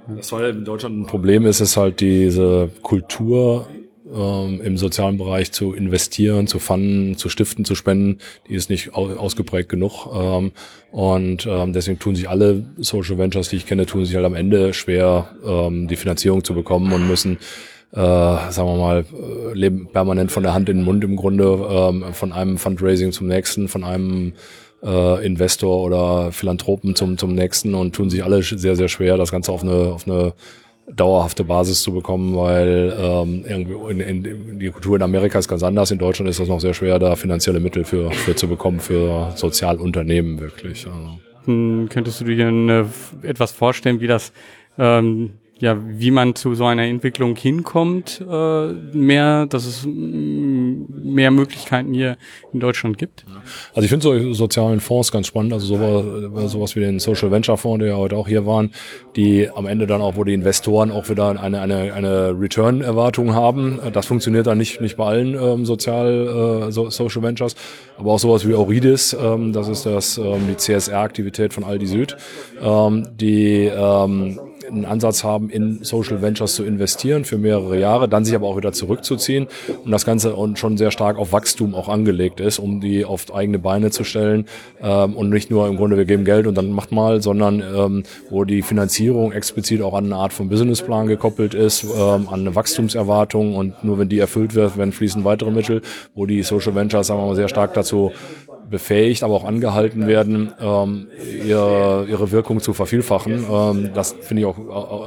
Ja. 0.09 0.15
Das 0.15 0.29
war 0.33 0.45
in 0.49 0.65
Deutschland 0.65 0.99
ein 0.99 1.05
Problem 1.05 1.45
ist, 1.45 1.61
ist 1.61 1.77
halt 1.77 2.01
diese 2.01 2.71
Kultur 2.81 3.67
ähm, 4.13 4.61
im 4.61 4.77
sozialen 4.77 5.17
Bereich 5.17 5.51
zu 5.51 5.73
investieren, 5.73 6.47
zu 6.47 6.59
fanden, 6.59 7.17
zu 7.17 7.29
stiften, 7.29 7.65
zu 7.65 7.75
spenden, 7.75 8.19
die 8.47 8.55
ist 8.55 8.69
nicht 8.69 8.93
ausgeprägt 8.93 9.69
genug. 9.69 10.07
Ähm, 10.13 10.51
und 10.91 11.45
ähm, 11.45 11.73
deswegen 11.73 11.99
tun 11.99 12.15
sich 12.15 12.29
alle 12.29 12.65
Social 12.77 13.17
Ventures, 13.17 13.49
die 13.49 13.57
ich 13.57 13.65
kenne, 13.65 13.85
tun 13.85 14.05
sich 14.05 14.15
halt 14.15 14.25
am 14.25 14.35
Ende 14.35 14.73
schwer, 14.73 15.35
ähm, 15.45 15.87
die 15.87 15.95
Finanzierung 15.95 16.43
zu 16.43 16.53
bekommen 16.53 16.93
und 16.93 17.07
müssen 17.07 17.37
äh, 17.91 17.97
sagen 17.97 18.67
wir 18.67 18.77
mal, 18.77 18.99
äh, 18.99 19.53
leben 19.53 19.87
permanent 19.91 20.31
von 20.31 20.43
der 20.43 20.53
Hand 20.53 20.69
in 20.69 20.77
den 20.77 20.85
Mund 20.85 21.03
im 21.03 21.15
Grunde, 21.15 21.67
ähm, 21.69 22.13
von 22.13 22.33
einem 22.33 22.57
Fundraising 22.57 23.11
zum 23.11 23.27
nächsten, 23.27 23.69
von 23.69 23.83
einem 23.83 24.33
äh, 24.83 25.25
Investor 25.25 25.81
oder 25.81 26.31
Philanthropen 26.31 26.95
zum, 26.95 27.17
zum 27.17 27.33
nächsten 27.33 27.73
und 27.73 27.95
tun 27.95 28.09
sich 28.09 28.23
alle 28.23 28.43
sehr, 28.43 28.75
sehr 28.75 28.89
schwer, 28.89 29.17
das 29.17 29.31
Ganze 29.31 29.51
auf 29.51 29.63
eine, 29.63 29.93
auf 29.93 30.07
eine 30.07 30.33
dauerhafte 30.89 31.43
Basis 31.43 31.81
zu 31.81 31.93
bekommen, 31.93 32.35
weil 32.35 32.95
ähm, 32.97 33.43
irgendwie 33.47 33.91
in, 33.91 33.99
in, 33.99 34.59
die 34.59 34.69
Kultur 34.69 34.95
in 34.95 35.01
Amerika 35.01 35.37
ist 35.37 35.47
ganz 35.47 35.61
anders. 35.61 35.91
In 35.91 35.99
Deutschland 35.99 36.29
ist 36.29 36.39
das 36.39 36.47
noch 36.47 36.61
sehr 36.61 36.73
schwer, 36.73 36.97
da 36.97 37.15
finanzielle 37.15 37.59
Mittel 37.59 37.83
für, 37.83 38.11
für 38.11 38.35
zu 38.35 38.47
bekommen 38.47 38.79
für 38.79 39.33
Sozialunternehmen 39.35 40.39
wirklich. 40.39 40.87
Also. 40.87 41.19
Hm, 41.45 41.89
könntest 41.89 42.21
du 42.21 42.25
dir 42.25 42.47
eine, 42.47 42.89
etwas 43.21 43.51
vorstellen, 43.51 43.99
wie 43.99 44.07
das 44.07 44.31
ähm, 44.77 45.31
ja, 45.59 45.77
wie 45.81 46.11
man 46.11 46.35
zu 46.35 46.55
so 46.55 46.65
einer 46.65 46.83
Entwicklung 46.83 47.35
hinkommt, 47.35 48.23
äh, 48.29 48.67
mehr, 48.93 49.45
dass 49.47 49.65
es 49.65 49.85
mm, 49.85 50.85
mehr 50.89 51.31
Möglichkeiten 51.31 51.93
hier 51.93 52.17
in 52.53 52.59
Deutschland 52.59 52.97
gibt? 52.97 53.25
Also 53.73 53.83
ich 53.83 53.89
finde 53.89 54.03
so 54.03 54.33
sozialen 54.33 54.79
Fonds 54.79 55.11
ganz 55.11 55.27
spannend, 55.27 55.53
also 55.53 55.65
sowas, 55.65 56.51
sowas 56.51 56.75
wie 56.75 56.81
den 56.81 56.99
Social 56.99 57.31
Venture 57.31 57.57
Fonds, 57.57 57.79
der 57.79 57.89
ja 57.89 57.97
heute 57.97 58.15
auch 58.15 58.27
hier 58.27 58.45
waren, 58.45 58.71
die 59.15 59.49
am 59.49 59.65
Ende 59.65 59.87
dann 59.87 60.01
auch, 60.01 60.15
wo 60.15 60.23
die 60.23 60.33
Investoren 60.33 60.91
auch 60.91 61.09
wieder 61.09 61.29
eine, 61.41 61.59
eine, 61.59 61.93
eine 61.93 62.39
Return-Erwartung 62.39 63.33
haben. 63.33 63.79
Das 63.93 64.05
funktioniert 64.05 64.47
dann 64.47 64.57
nicht, 64.57 64.79
nicht 64.81 64.97
bei 64.97 65.05
allen 65.05 65.33
ähm, 65.33 65.65
Sozial, 65.65 66.67
äh, 66.67 66.71
so, 66.71 66.89
Social 66.89 67.23
Ventures, 67.23 67.55
aber 67.97 68.11
auch 68.11 68.19
sowas 68.19 68.47
wie 68.47 68.53
Auridis, 68.53 69.17
ähm, 69.19 69.53
das 69.53 69.67
ist 69.67 69.85
das, 69.85 70.17
ähm, 70.17 70.47
die 70.49 70.57
CSR-Aktivität 70.57 71.53
von 71.53 71.63
Aldi 71.63 71.87
Süd, 71.87 72.17
ähm, 72.61 73.07
die 73.19 73.65
ähm, 73.65 74.39
einen 74.67 74.85
Ansatz 74.85 75.23
haben, 75.23 75.49
in 75.49 75.83
Social 75.83 76.21
Ventures 76.21 76.55
zu 76.55 76.63
investieren 76.63 77.25
für 77.25 77.37
mehrere 77.37 77.79
Jahre, 77.79 78.07
dann 78.07 78.25
sich 78.25 78.35
aber 78.35 78.47
auch 78.47 78.57
wieder 78.57 78.71
zurückzuziehen 78.71 79.47
und 79.83 79.91
das 79.91 80.05
Ganze 80.05 80.35
schon 80.55 80.77
sehr 80.77 80.91
stark 80.91 81.17
auf 81.17 81.31
Wachstum 81.31 81.75
auch 81.75 81.89
angelegt 81.89 82.39
ist, 82.39 82.59
um 82.59 82.81
die 82.81 83.05
auf 83.05 83.33
eigene 83.33 83.59
Beine 83.59 83.91
zu 83.91 84.03
stellen 84.03 84.45
ähm, 84.81 85.15
und 85.15 85.29
nicht 85.29 85.49
nur 85.49 85.67
im 85.67 85.77
Grunde 85.77 85.97
wir 85.97 86.05
geben 86.05 86.25
Geld 86.25 86.47
und 86.47 86.55
dann 86.55 86.71
macht 86.71 86.91
mal, 86.91 87.21
sondern 87.21 87.61
ähm, 87.61 88.03
wo 88.29 88.43
die 88.43 88.61
Finanzierung 88.61 89.31
explizit 89.31 89.81
auch 89.81 89.93
an 89.93 90.05
eine 90.05 90.15
Art 90.15 90.33
von 90.33 90.49
Businessplan 90.49 91.07
gekoppelt 91.07 91.53
ist, 91.53 91.83
ähm, 91.83 92.27
an 92.29 92.41
eine 92.41 92.55
Wachstumserwartung 92.55 93.55
und 93.55 93.83
nur 93.83 93.99
wenn 93.99 94.09
die 94.09 94.19
erfüllt 94.19 94.55
wird, 94.55 94.77
werden 94.77 94.91
fließen 94.91 95.23
weitere 95.23 95.51
Mittel, 95.51 95.81
wo 96.15 96.25
die 96.25 96.43
Social 96.43 96.75
Ventures 96.75 97.07
sagen 97.07 97.19
wir 97.19 97.27
mal 97.27 97.35
sehr 97.35 97.47
stark 97.47 97.73
dazu 97.73 98.11
befähigt, 98.69 99.23
aber 99.23 99.33
auch 99.33 99.45
angehalten 99.45 100.07
werden, 100.07 100.53
ähm, 100.59 101.07
ihre, 101.45 102.05
ihre 102.09 102.31
Wirkung 102.31 102.59
zu 102.59 102.73
vervielfachen. 102.73 103.45
Ähm, 103.49 103.89
das 103.93 104.15
finde 104.21 104.41
ich 104.41 104.45
auch, 104.45 104.57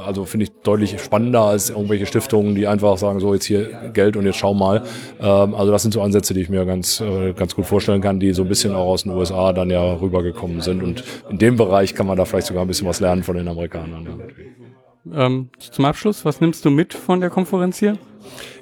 also 0.07 0.25
finde 0.25 0.45
ich 0.45 0.53
deutlich 0.63 1.01
spannender 1.01 1.43
als 1.43 1.71
irgendwelche 1.71 2.07
Stiftungen, 2.07 2.55
die 2.55 2.67
einfach 2.67 2.97
sagen, 2.99 3.21
so 3.21 3.35
jetzt 3.35 3.45
hier 3.45 3.91
Geld 3.93 4.17
und 4.17 4.25
jetzt 4.25 4.37
schau 4.37 4.55
mal. 4.55 4.83
Ähm, 5.21 5.55
also 5.55 5.73
das 5.73 5.83
sind 5.83 5.93
so 5.93 6.03
Ansätze, 6.03 6.35
die 6.35 6.41
ich 6.41 6.49
mir 6.49 6.65
ganz, 6.65 7.01
äh, 7.01 7.33
ganz 7.33 7.55
gut 7.55 7.67
vorstellen 7.67 8.01
kann, 8.01 8.21
die 8.21 8.33
so 8.33 8.43
ein 8.43 8.49
bisschen 8.49 8.75
auch 8.75 8.87
aus 8.87 9.03
den 9.03 9.13
USA 9.13 9.53
dann 9.53 9.71
ja 9.71 9.95
rübergekommen 9.95 10.61
sind. 10.61 10.83
Und 10.83 11.05
in 11.31 11.39
dem 11.39 11.57
Bereich 11.57 11.95
kann 11.95 12.07
man 12.07 12.17
da 12.17 12.25
vielleicht 12.25 12.47
sogar 12.47 12.65
ein 12.65 12.69
bisschen 12.69 12.89
was 12.89 13.01
lernen 13.01 13.23
von 13.23 13.37
den 13.37 13.49
Amerikanern. 13.49 14.05
Ja. 14.05 14.70
Ähm, 15.15 15.51
zum 15.59 15.85
Abschluss, 15.85 16.25
was 16.25 16.41
nimmst 16.41 16.65
du 16.65 16.71
mit 16.71 16.95
von 16.95 17.21
der 17.21 17.31
Konferenz 17.31 17.79
hier? 17.79 17.99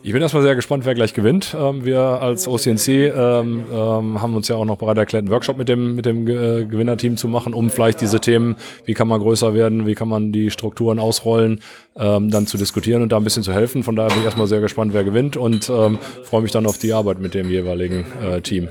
Ich 0.02 0.12
bin 0.12 0.22
erstmal 0.22 0.42
sehr 0.42 0.54
gespannt, 0.54 0.86
wer 0.86 0.94
gleich 0.94 1.12
gewinnt. 1.12 1.54
Ähm, 1.58 1.84
wir 1.84 2.00
als 2.00 2.46
OCNC 2.46 2.88
ähm, 2.88 3.64
ähm, 3.70 4.22
haben 4.22 4.34
uns 4.34 4.48
ja 4.48 4.56
auch 4.56 4.64
noch 4.64 4.78
bereit 4.78 4.96
erklärt, 4.96 5.22
einen 5.22 5.30
Workshop 5.30 5.58
mit 5.58 5.68
dem, 5.68 5.96
mit 5.96 6.06
dem 6.06 6.26
äh, 6.26 6.64
Gewinnerteam 6.64 7.16
zu 7.16 7.28
machen, 7.28 7.52
um 7.52 7.68
vielleicht 7.68 8.00
diese 8.00 8.20
Themen, 8.20 8.56
wie 8.84 8.94
kann 8.94 9.08
man 9.08 9.20
größer 9.20 9.54
werden, 9.54 9.86
wie 9.86 9.94
kann 9.94 10.08
man 10.08 10.32
die 10.32 10.50
Strukturen 10.50 10.98
ausrollen, 10.98 11.60
ähm, 11.96 12.30
dann 12.30 12.46
zu 12.46 12.56
diskutieren 12.56 13.02
und 13.02 13.10
da 13.10 13.16
ein 13.16 13.24
bisschen 13.24 13.42
zu 13.42 13.52
helfen. 13.52 13.82
Von 13.82 13.96
daher 13.96 14.10
bin 14.10 14.20
ich 14.20 14.24
erstmal 14.24 14.46
sehr 14.46 14.60
gespannt, 14.60 14.94
wer 14.94 15.04
gewinnt 15.04 15.36
und 15.36 15.68
ähm, 15.68 15.98
freue 16.24 16.42
mich 16.42 16.52
dann 16.52 16.66
auf 16.66 16.78
die 16.78 16.92
Arbeit 16.92 17.18
mit 17.18 17.34
dem 17.34 17.50
jeweiligen 17.50 18.06
äh, 18.22 18.40
Team. 18.40 18.68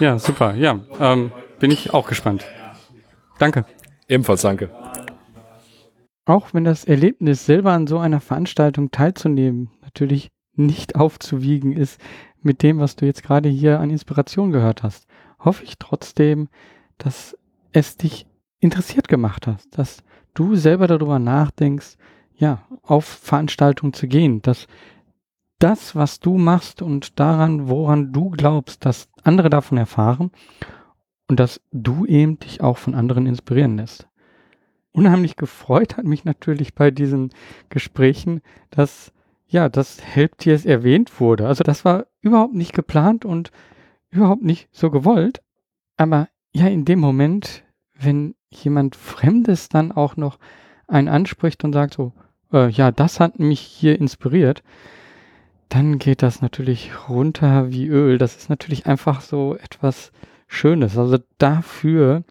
Ja, 0.00 0.18
super. 0.18 0.54
Ja, 0.54 0.80
ähm, 1.00 1.30
bin 1.60 1.70
ich 1.70 1.92
auch 1.92 2.08
gespannt. 2.08 2.44
Danke. 3.38 3.64
Ebenfalls 4.08 4.42
danke. 4.42 4.70
Auch 6.26 6.54
wenn 6.54 6.64
das 6.64 6.84
Erlebnis, 6.84 7.44
selber 7.44 7.72
an 7.72 7.86
so 7.86 7.98
einer 7.98 8.20
Veranstaltung 8.20 8.90
teilzunehmen, 8.90 9.70
natürlich 9.82 10.30
nicht 10.54 10.96
aufzuwiegen 10.96 11.72
ist 11.72 12.00
mit 12.40 12.62
dem, 12.62 12.78
was 12.78 12.96
du 12.96 13.06
jetzt 13.06 13.22
gerade 13.22 13.48
hier 13.48 13.80
an 13.80 13.90
Inspiration 13.90 14.52
gehört 14.52 14.82
hast, 14.82 15.06
hoffe 15.38 15.64
ich 15.64 15.78
trotzdem, 15.78 16.48
dass 16.98 17.36
es 17.72 17.96
dich 17.96 18.26
interessiert 18.60 19.08
gemacht 19.08 19.46
hat, 19.46 19.62
dass 19.72 20.02
du 20.32 20.54
selber 20.54 20.86
darüber 20.86 21.18
nachdenkst, 21.18 21.96
ja, 22.36 22.64
auf 22.82 23.04
Veranstaltungen 23.04 23.92
zu 23.92 24.08
gehen, 24.08 24.42
dass 24.42 24.66
das, 25.58 25.94
was 25.94 26.20
du 26.20 26.36
machst 26.36 26.82
und 26.82 27.18
daran, 27.20 27.68
woran 27.68 28.12
du 28.12 28.30
glaubst, 28.30 28.84
dass 28.84 29.08
andere 29.22 29.50
davon 29.50 29.78
erfahren 29.78 30.30
und 31.28 31.38
dass 31.40 31.60
du 31.72 32.04
eben 32.06 32.38
dich 32.38 32.60
auch 32.60 32.78
von 32.78 32.94
anderen 32.94 33.26
inspirieren 33.26 33.76
lässt. 33.76 34.08
Unheimlich 34.94 35.34
gefreut 35.34 35.96
hat 35.96 36.04
mich 36.04 36.24
natürlich 36.24 36.74
bei 36.74 36.92
diesen 36.92 37.30
Gesprächen, 37.68 38.42
dass 38.70 39.12
ja, 39.48 39.68
das 39.68 40.00
Helptiers 40.02 40.64
erwähnt 40.64 41.20
wurde. 41.20 41.48
Also 41.48 41.64
das 41.64 41.84
war 41.84 42.06
überhaupt 42.20 42.54
nicht 42.54 42.72
geplant 42.72 43.24
und 43.24 43.50
überhaupt 44.10 44.42
nicht 44.42 44.68
so 44.70 44.90
gewollt. 44.90 45.42
Aber 45.96 46.28
ja, 46.52 46.68
in 46.68 46.84
dem 46.84 47.00
Moment, 47.00 47.64
wenn 47.94 48.36
jemand 48.50 48.94
Fremdes 48.94 49.68
dann 49.68 49.90
auch 49.90 50.16
noch 50.16 50.38
einen 50.86 51.08
anspricht 51.08 51.64
und 51.64 51.72
sagt 51.72 51.94
so, 51.94 52.12
äh, 52.52 52.68
ja, 52.70 52.92
das 52.92 53.18
hat 53.18 53.40
mich 53.40 53.60
hier 53.60 53.98
inspiriert, 53.98 54.62
dann 55.68 55.98
geht 55.98 56.22
das 56.22 56.40
natürlich 56.40 57.08
runter 57.08 57.70
wie 57.70 57.88
Öl. 57.88 58.16
Das 58.18 58.36
ist 58.36 58.48
natürlich 58.48 58.86
einfach 58.86 59.22
so 59.22 59.56
etwas 59.56 60.12
Schönes. 60.46 60.96
Also 60.96 61.18
dafür, 61.38 62.22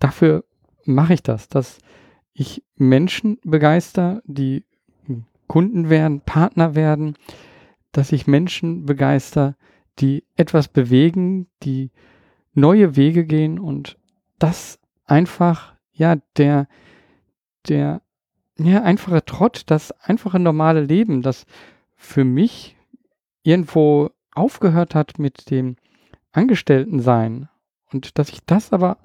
dafür 0.00 0.44
mache 0.88 1.14
ich 1.14 1.22
das, 1.22 1.48
dass 1.48 1.78
ich 2.32 2.64
Menschen 2.76 3.38
begeister, 3.44 4.22
die 4.24 4.64
Kunden 5.46 5.88
werden, 5.90 6.20
Partner 6.20 6.74
werden, 6.74 7.16
dass 7.92 8.12
ich 8.12 8.26
Menschen 8.26 8.86
begeister, 8.86 9.56
die 9.98 10.24
etwas 10.36 10.68
bewegen, 10.68 11.48
die 11.62 11.90
neue 12.54 12.96
Wege 12.96 13.24
gehen 13.24 13.58
und 13.58 13.98
das 14.38 14.78
einfach, 15.04 15.74
ja, 15.92 16.16
der, 16.36 16.68
der, 17.68 18.02
ja, 18.58 18.82
einfache 18.82 19.24
Trott, 19.24 19.62
das 19.66 19.92
einfache 19.92 20.38
normale 20.38 20.82
Leben, 20.82 21.22
das 21.22 21.46
für 21.96 22.24
mich 22.24 22.76
irgendwo 23.42 24.10
aufgehört 24.32 24.94
hat 24.94 25.18
mit 25.18 25.50
dem 25.50 25.76
Angestelltensein 26.32 27.48
und 27.90 28.18
dass 28.18 28.28
ich 28.28 28.44
das 28.44 28.72
aber 28.72 28.98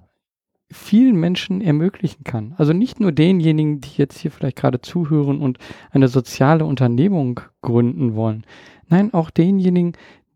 vielen 0.73 1.15
Menschen 1.15 1.61
ermöglichen 1.61 2.23
kann. 2.23 2.53
Also 2.57 2.73
nicht 2.73 2.99
nur 2.99 3.11
denjenigen, 3.11 3.79
die 3.79 3.91
jetzt 3.95 4.17
hier 4.17 4.31
vielleicht 4.31 4.57
gerade 4.57 4.81
zuhören 4.81 5.41
und 5.41 5.59
eine 5.91 6.07
soziale 6.07 6.65
Unternehmung 6.65 7.39
gründen 7.61 8.15
wollen. 8.15 8.45
Nein, 8.87 9.13
auch 9.13 9.29
denjenigen, 9.29 9.93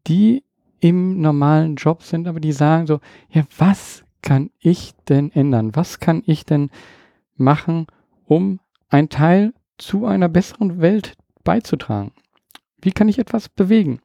die 0.07 0.43
im 0.79 1.19
normalen 1.21 1.75
Job 1.75 2.03
sind, 2.03 2.27
aber 2.27 2.39
die 2.39 2.51
sagen 2.51 2.87
so, 2.87 2.99
ja, 3.29 3.43
was 3.57 4.03
kann 4.21 4.51
ich 4.59 4.93
denn 5.09 5.31
ändern? 5.31 5.75
Was 5.75 5.99
kann 5.99 6.21
ich 6.25 6.45
denn 6.45 6.69
machen, 7.35 7.87
um 8.25 8.59
ein 8.89 9.09
Teil 9.09 9.53
zu 9.77 10.05
einer 10.05 10.29
besseren 10.29 10.79
Welt 10.79 11.13
beizutragen? 11.43 12.11
Wie 12.81 12.91
kann 12.91 13.09
ich 13.09 13.19
etwas 13.19 13.49
bewegen? 13.49 13.99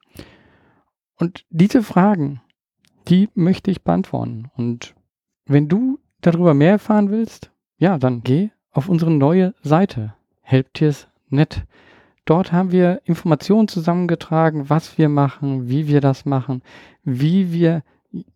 Und 1.15 1.45
diese 1.49 1.83
Fragen, 1.83 2.41
die 3.07 3.29
möchte 3.33 3.69
ich 3.71 3.83
beantworten. 3.83 4.49
Und 4.55 4.95
wenn 5.45 5.67
du 5.67 5.92
darüber 6.23 6.53
mehr 6.53 6.71
erfahren 6.71 7.11
willst, 7.11 7.51
ja, 7.77 7.97
dann 7.97 8.23
geh 8.23 8.49
auf 8.71 8.89
unsere 8.89 9.11
neue 9.11 9.53
Seite, 9.61 10.15
helptiers.net. 10.41 11.63
Dort 12.25 12.51
haben 12.51 12.71
wir 12.71 13.01
Informationen 13.05 13.67
zusammengetragen, 13.67 14.69
was 14.69 14.97
wir 14.97 15.09
machen, 15.09 15.67
wie 15.67 15.87
wir 15.87 16.01
das 16.01 16.25
machen, 16.25 16.61
wie 17.03 17.51
wir 17.51 17.83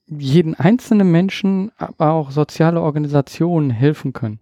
jeden 0.08 0.56
einzelnen 0.56 1.12
Menschen, 1.12 1.72
aber 1.78 2.12
auch 2.12 2.32
soziale 2.32 2.82
Organisationen 2.82 3.70
helfen 3.70 4.14
können. 4.14 4.40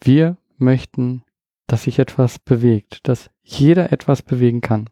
Wir 0.00 0.36
möchten, 0.56 1.22
dass 1.66 1.84
sich 1.84 1.98
etwas 1.98 2.38
bewegt, 2.38 3.06
dass 3.08 3.30
jeder 3.42 3.92
etwas 3.92 4.22
bewegen 4.22 4.60
kann. 4.60 4.88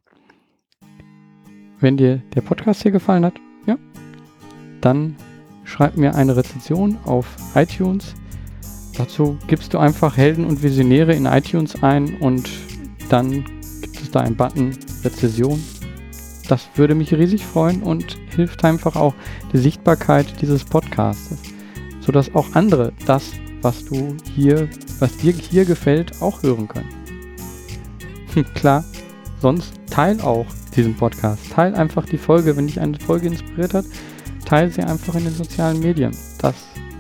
Wenn 1.81 1.97
dir 1.97 2.23
der 2.35 2.41
Podcast 2.41 2.83
hier 2.83 2.91
gefallen 2.93 3.25
hat, 3.25 3.35
ja, 3.67 3.79
dann 4.81 5.17
schreib 5.69 5.97
mir 5.97 6.15
eine 6.15 6.35
Rezension 6.35 6.99
auf 7.05 7.27
iTunes. 7.55 8.15
Dazu 8.97 9.39
gibst 9.47 9.75
du 9.75 9.79
einfach 9.79 10.17
Helden 10.17 10.45
und 10.45 10.63
Visionäre 10.63 11.15
in 11.15 11.27
iTunes 11.27 11.83
ein 11.83 12.17
und 12.17 12.51
dann 13.11 13.45
gibt 13.81 14.01
es 14.01 14.11
da 14.11 14.21
einen 14.21 14.37
Button 14.37 14.77
Rezension. 15.05 15.63
Das 16.49 16.67
würde 16.75 16.95
mich 16.95 17.13
riesig 17.13 17.45
freuen 17.45 17.83
und 17.83 18.17
hilft 18.35 18.65
einfach 18.65 18.97
auch 18.97 19.15
die 19.53 19.59
Sichtbarkeit 19.59 20.27
dieses 20.41 20.65
Podcasts, 20.65 21.37
sodass 22.01 22.35
auch 22.35 22.55
andere 22.55 22.93
das, 23.07 23.33
was 23.61 23.85
du 23.85 24.17
hier, 24.35 24.69
was 24.99 25.17
dir 25.19 25.33
hier 25.33 25.65
gefällt, 25.67 26.23
auch 26.23 26.43
hören 26.43 26.67
können. 26.67 26.89
Klar, 28.55 28.85
sonst 29.41 29.75
teil 29.91 30.21
auch 30.23 30.47
diesen 30.75 30.97
Podcast. 30.97 31.53
Teil 31.53 31.75
einfach 31.75 32.07
die 32.07 32.19
Folge, 32.19 32.57
wenn 32.57 32.67
dich 32.67 32.81
eine 32.81 32.99
Folge 32.99 33.27
inspiriert 33.27 33.75
hat, 33.75 33.85
teil 34.49 34.71
sie 34.71 34.83
einfach 34.83 35.15
in 35.15 35.25
den 35.25 35.35
sozialen 35.35 35.79
Medien. 35.81 36.17
Das 36.41 36.55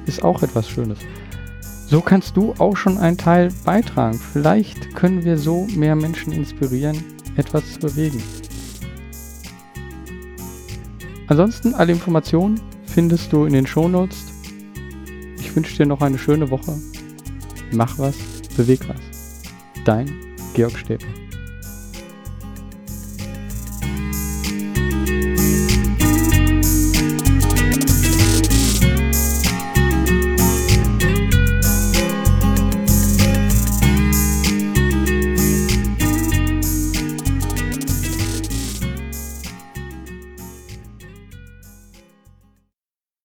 ist 0.04 0.22
auch 0.22 0.42
etwas 0.42 0.68
Schönes. 0.68 0.98
So 1.86 2.02
kannst 2.02 2.36
du 2.36 2.52
auch 2.58 2.76
schon 2.76 2.98
einen 2.98 3.16
Teil 3.16 3.48
beitragen. 3.64 4.20
Vielleicht 4.32 4.94
können 4.94 5.24
wir 5.24 5.38
so 5.38 5.66
mehr 5.74 5.96
Menschen 5.96 6.30
inspirieren, 6.30 7.02
etwas 7.36 7.72
zu 7.72 7.78
bewegen. 7.78 8.22
Ansonsten 11.28 11.74
alle 11.74 11.92
Informationen 11.92 12.60
findest 12.84 13.32
du 13.32 13.46
in 13.46 13.54
den 13.54 13.66
Shownotes. 13.66 14.26
Ich 15.38 15.56
wünsche 15.56 15.74
dir 15.74 15.86
noch 15.86 16.02
eine 16.02 16.18
schöne 16.18 16.50
Woche. 16.50 16.76
Mach 17.72 17.98
was, 17.98 18.16
beweg 18.58 18.80
was. 18.88 19.54
Dein 19.86 20.14
Georg 20.52 20.76
Stäbler. 20.76 21.27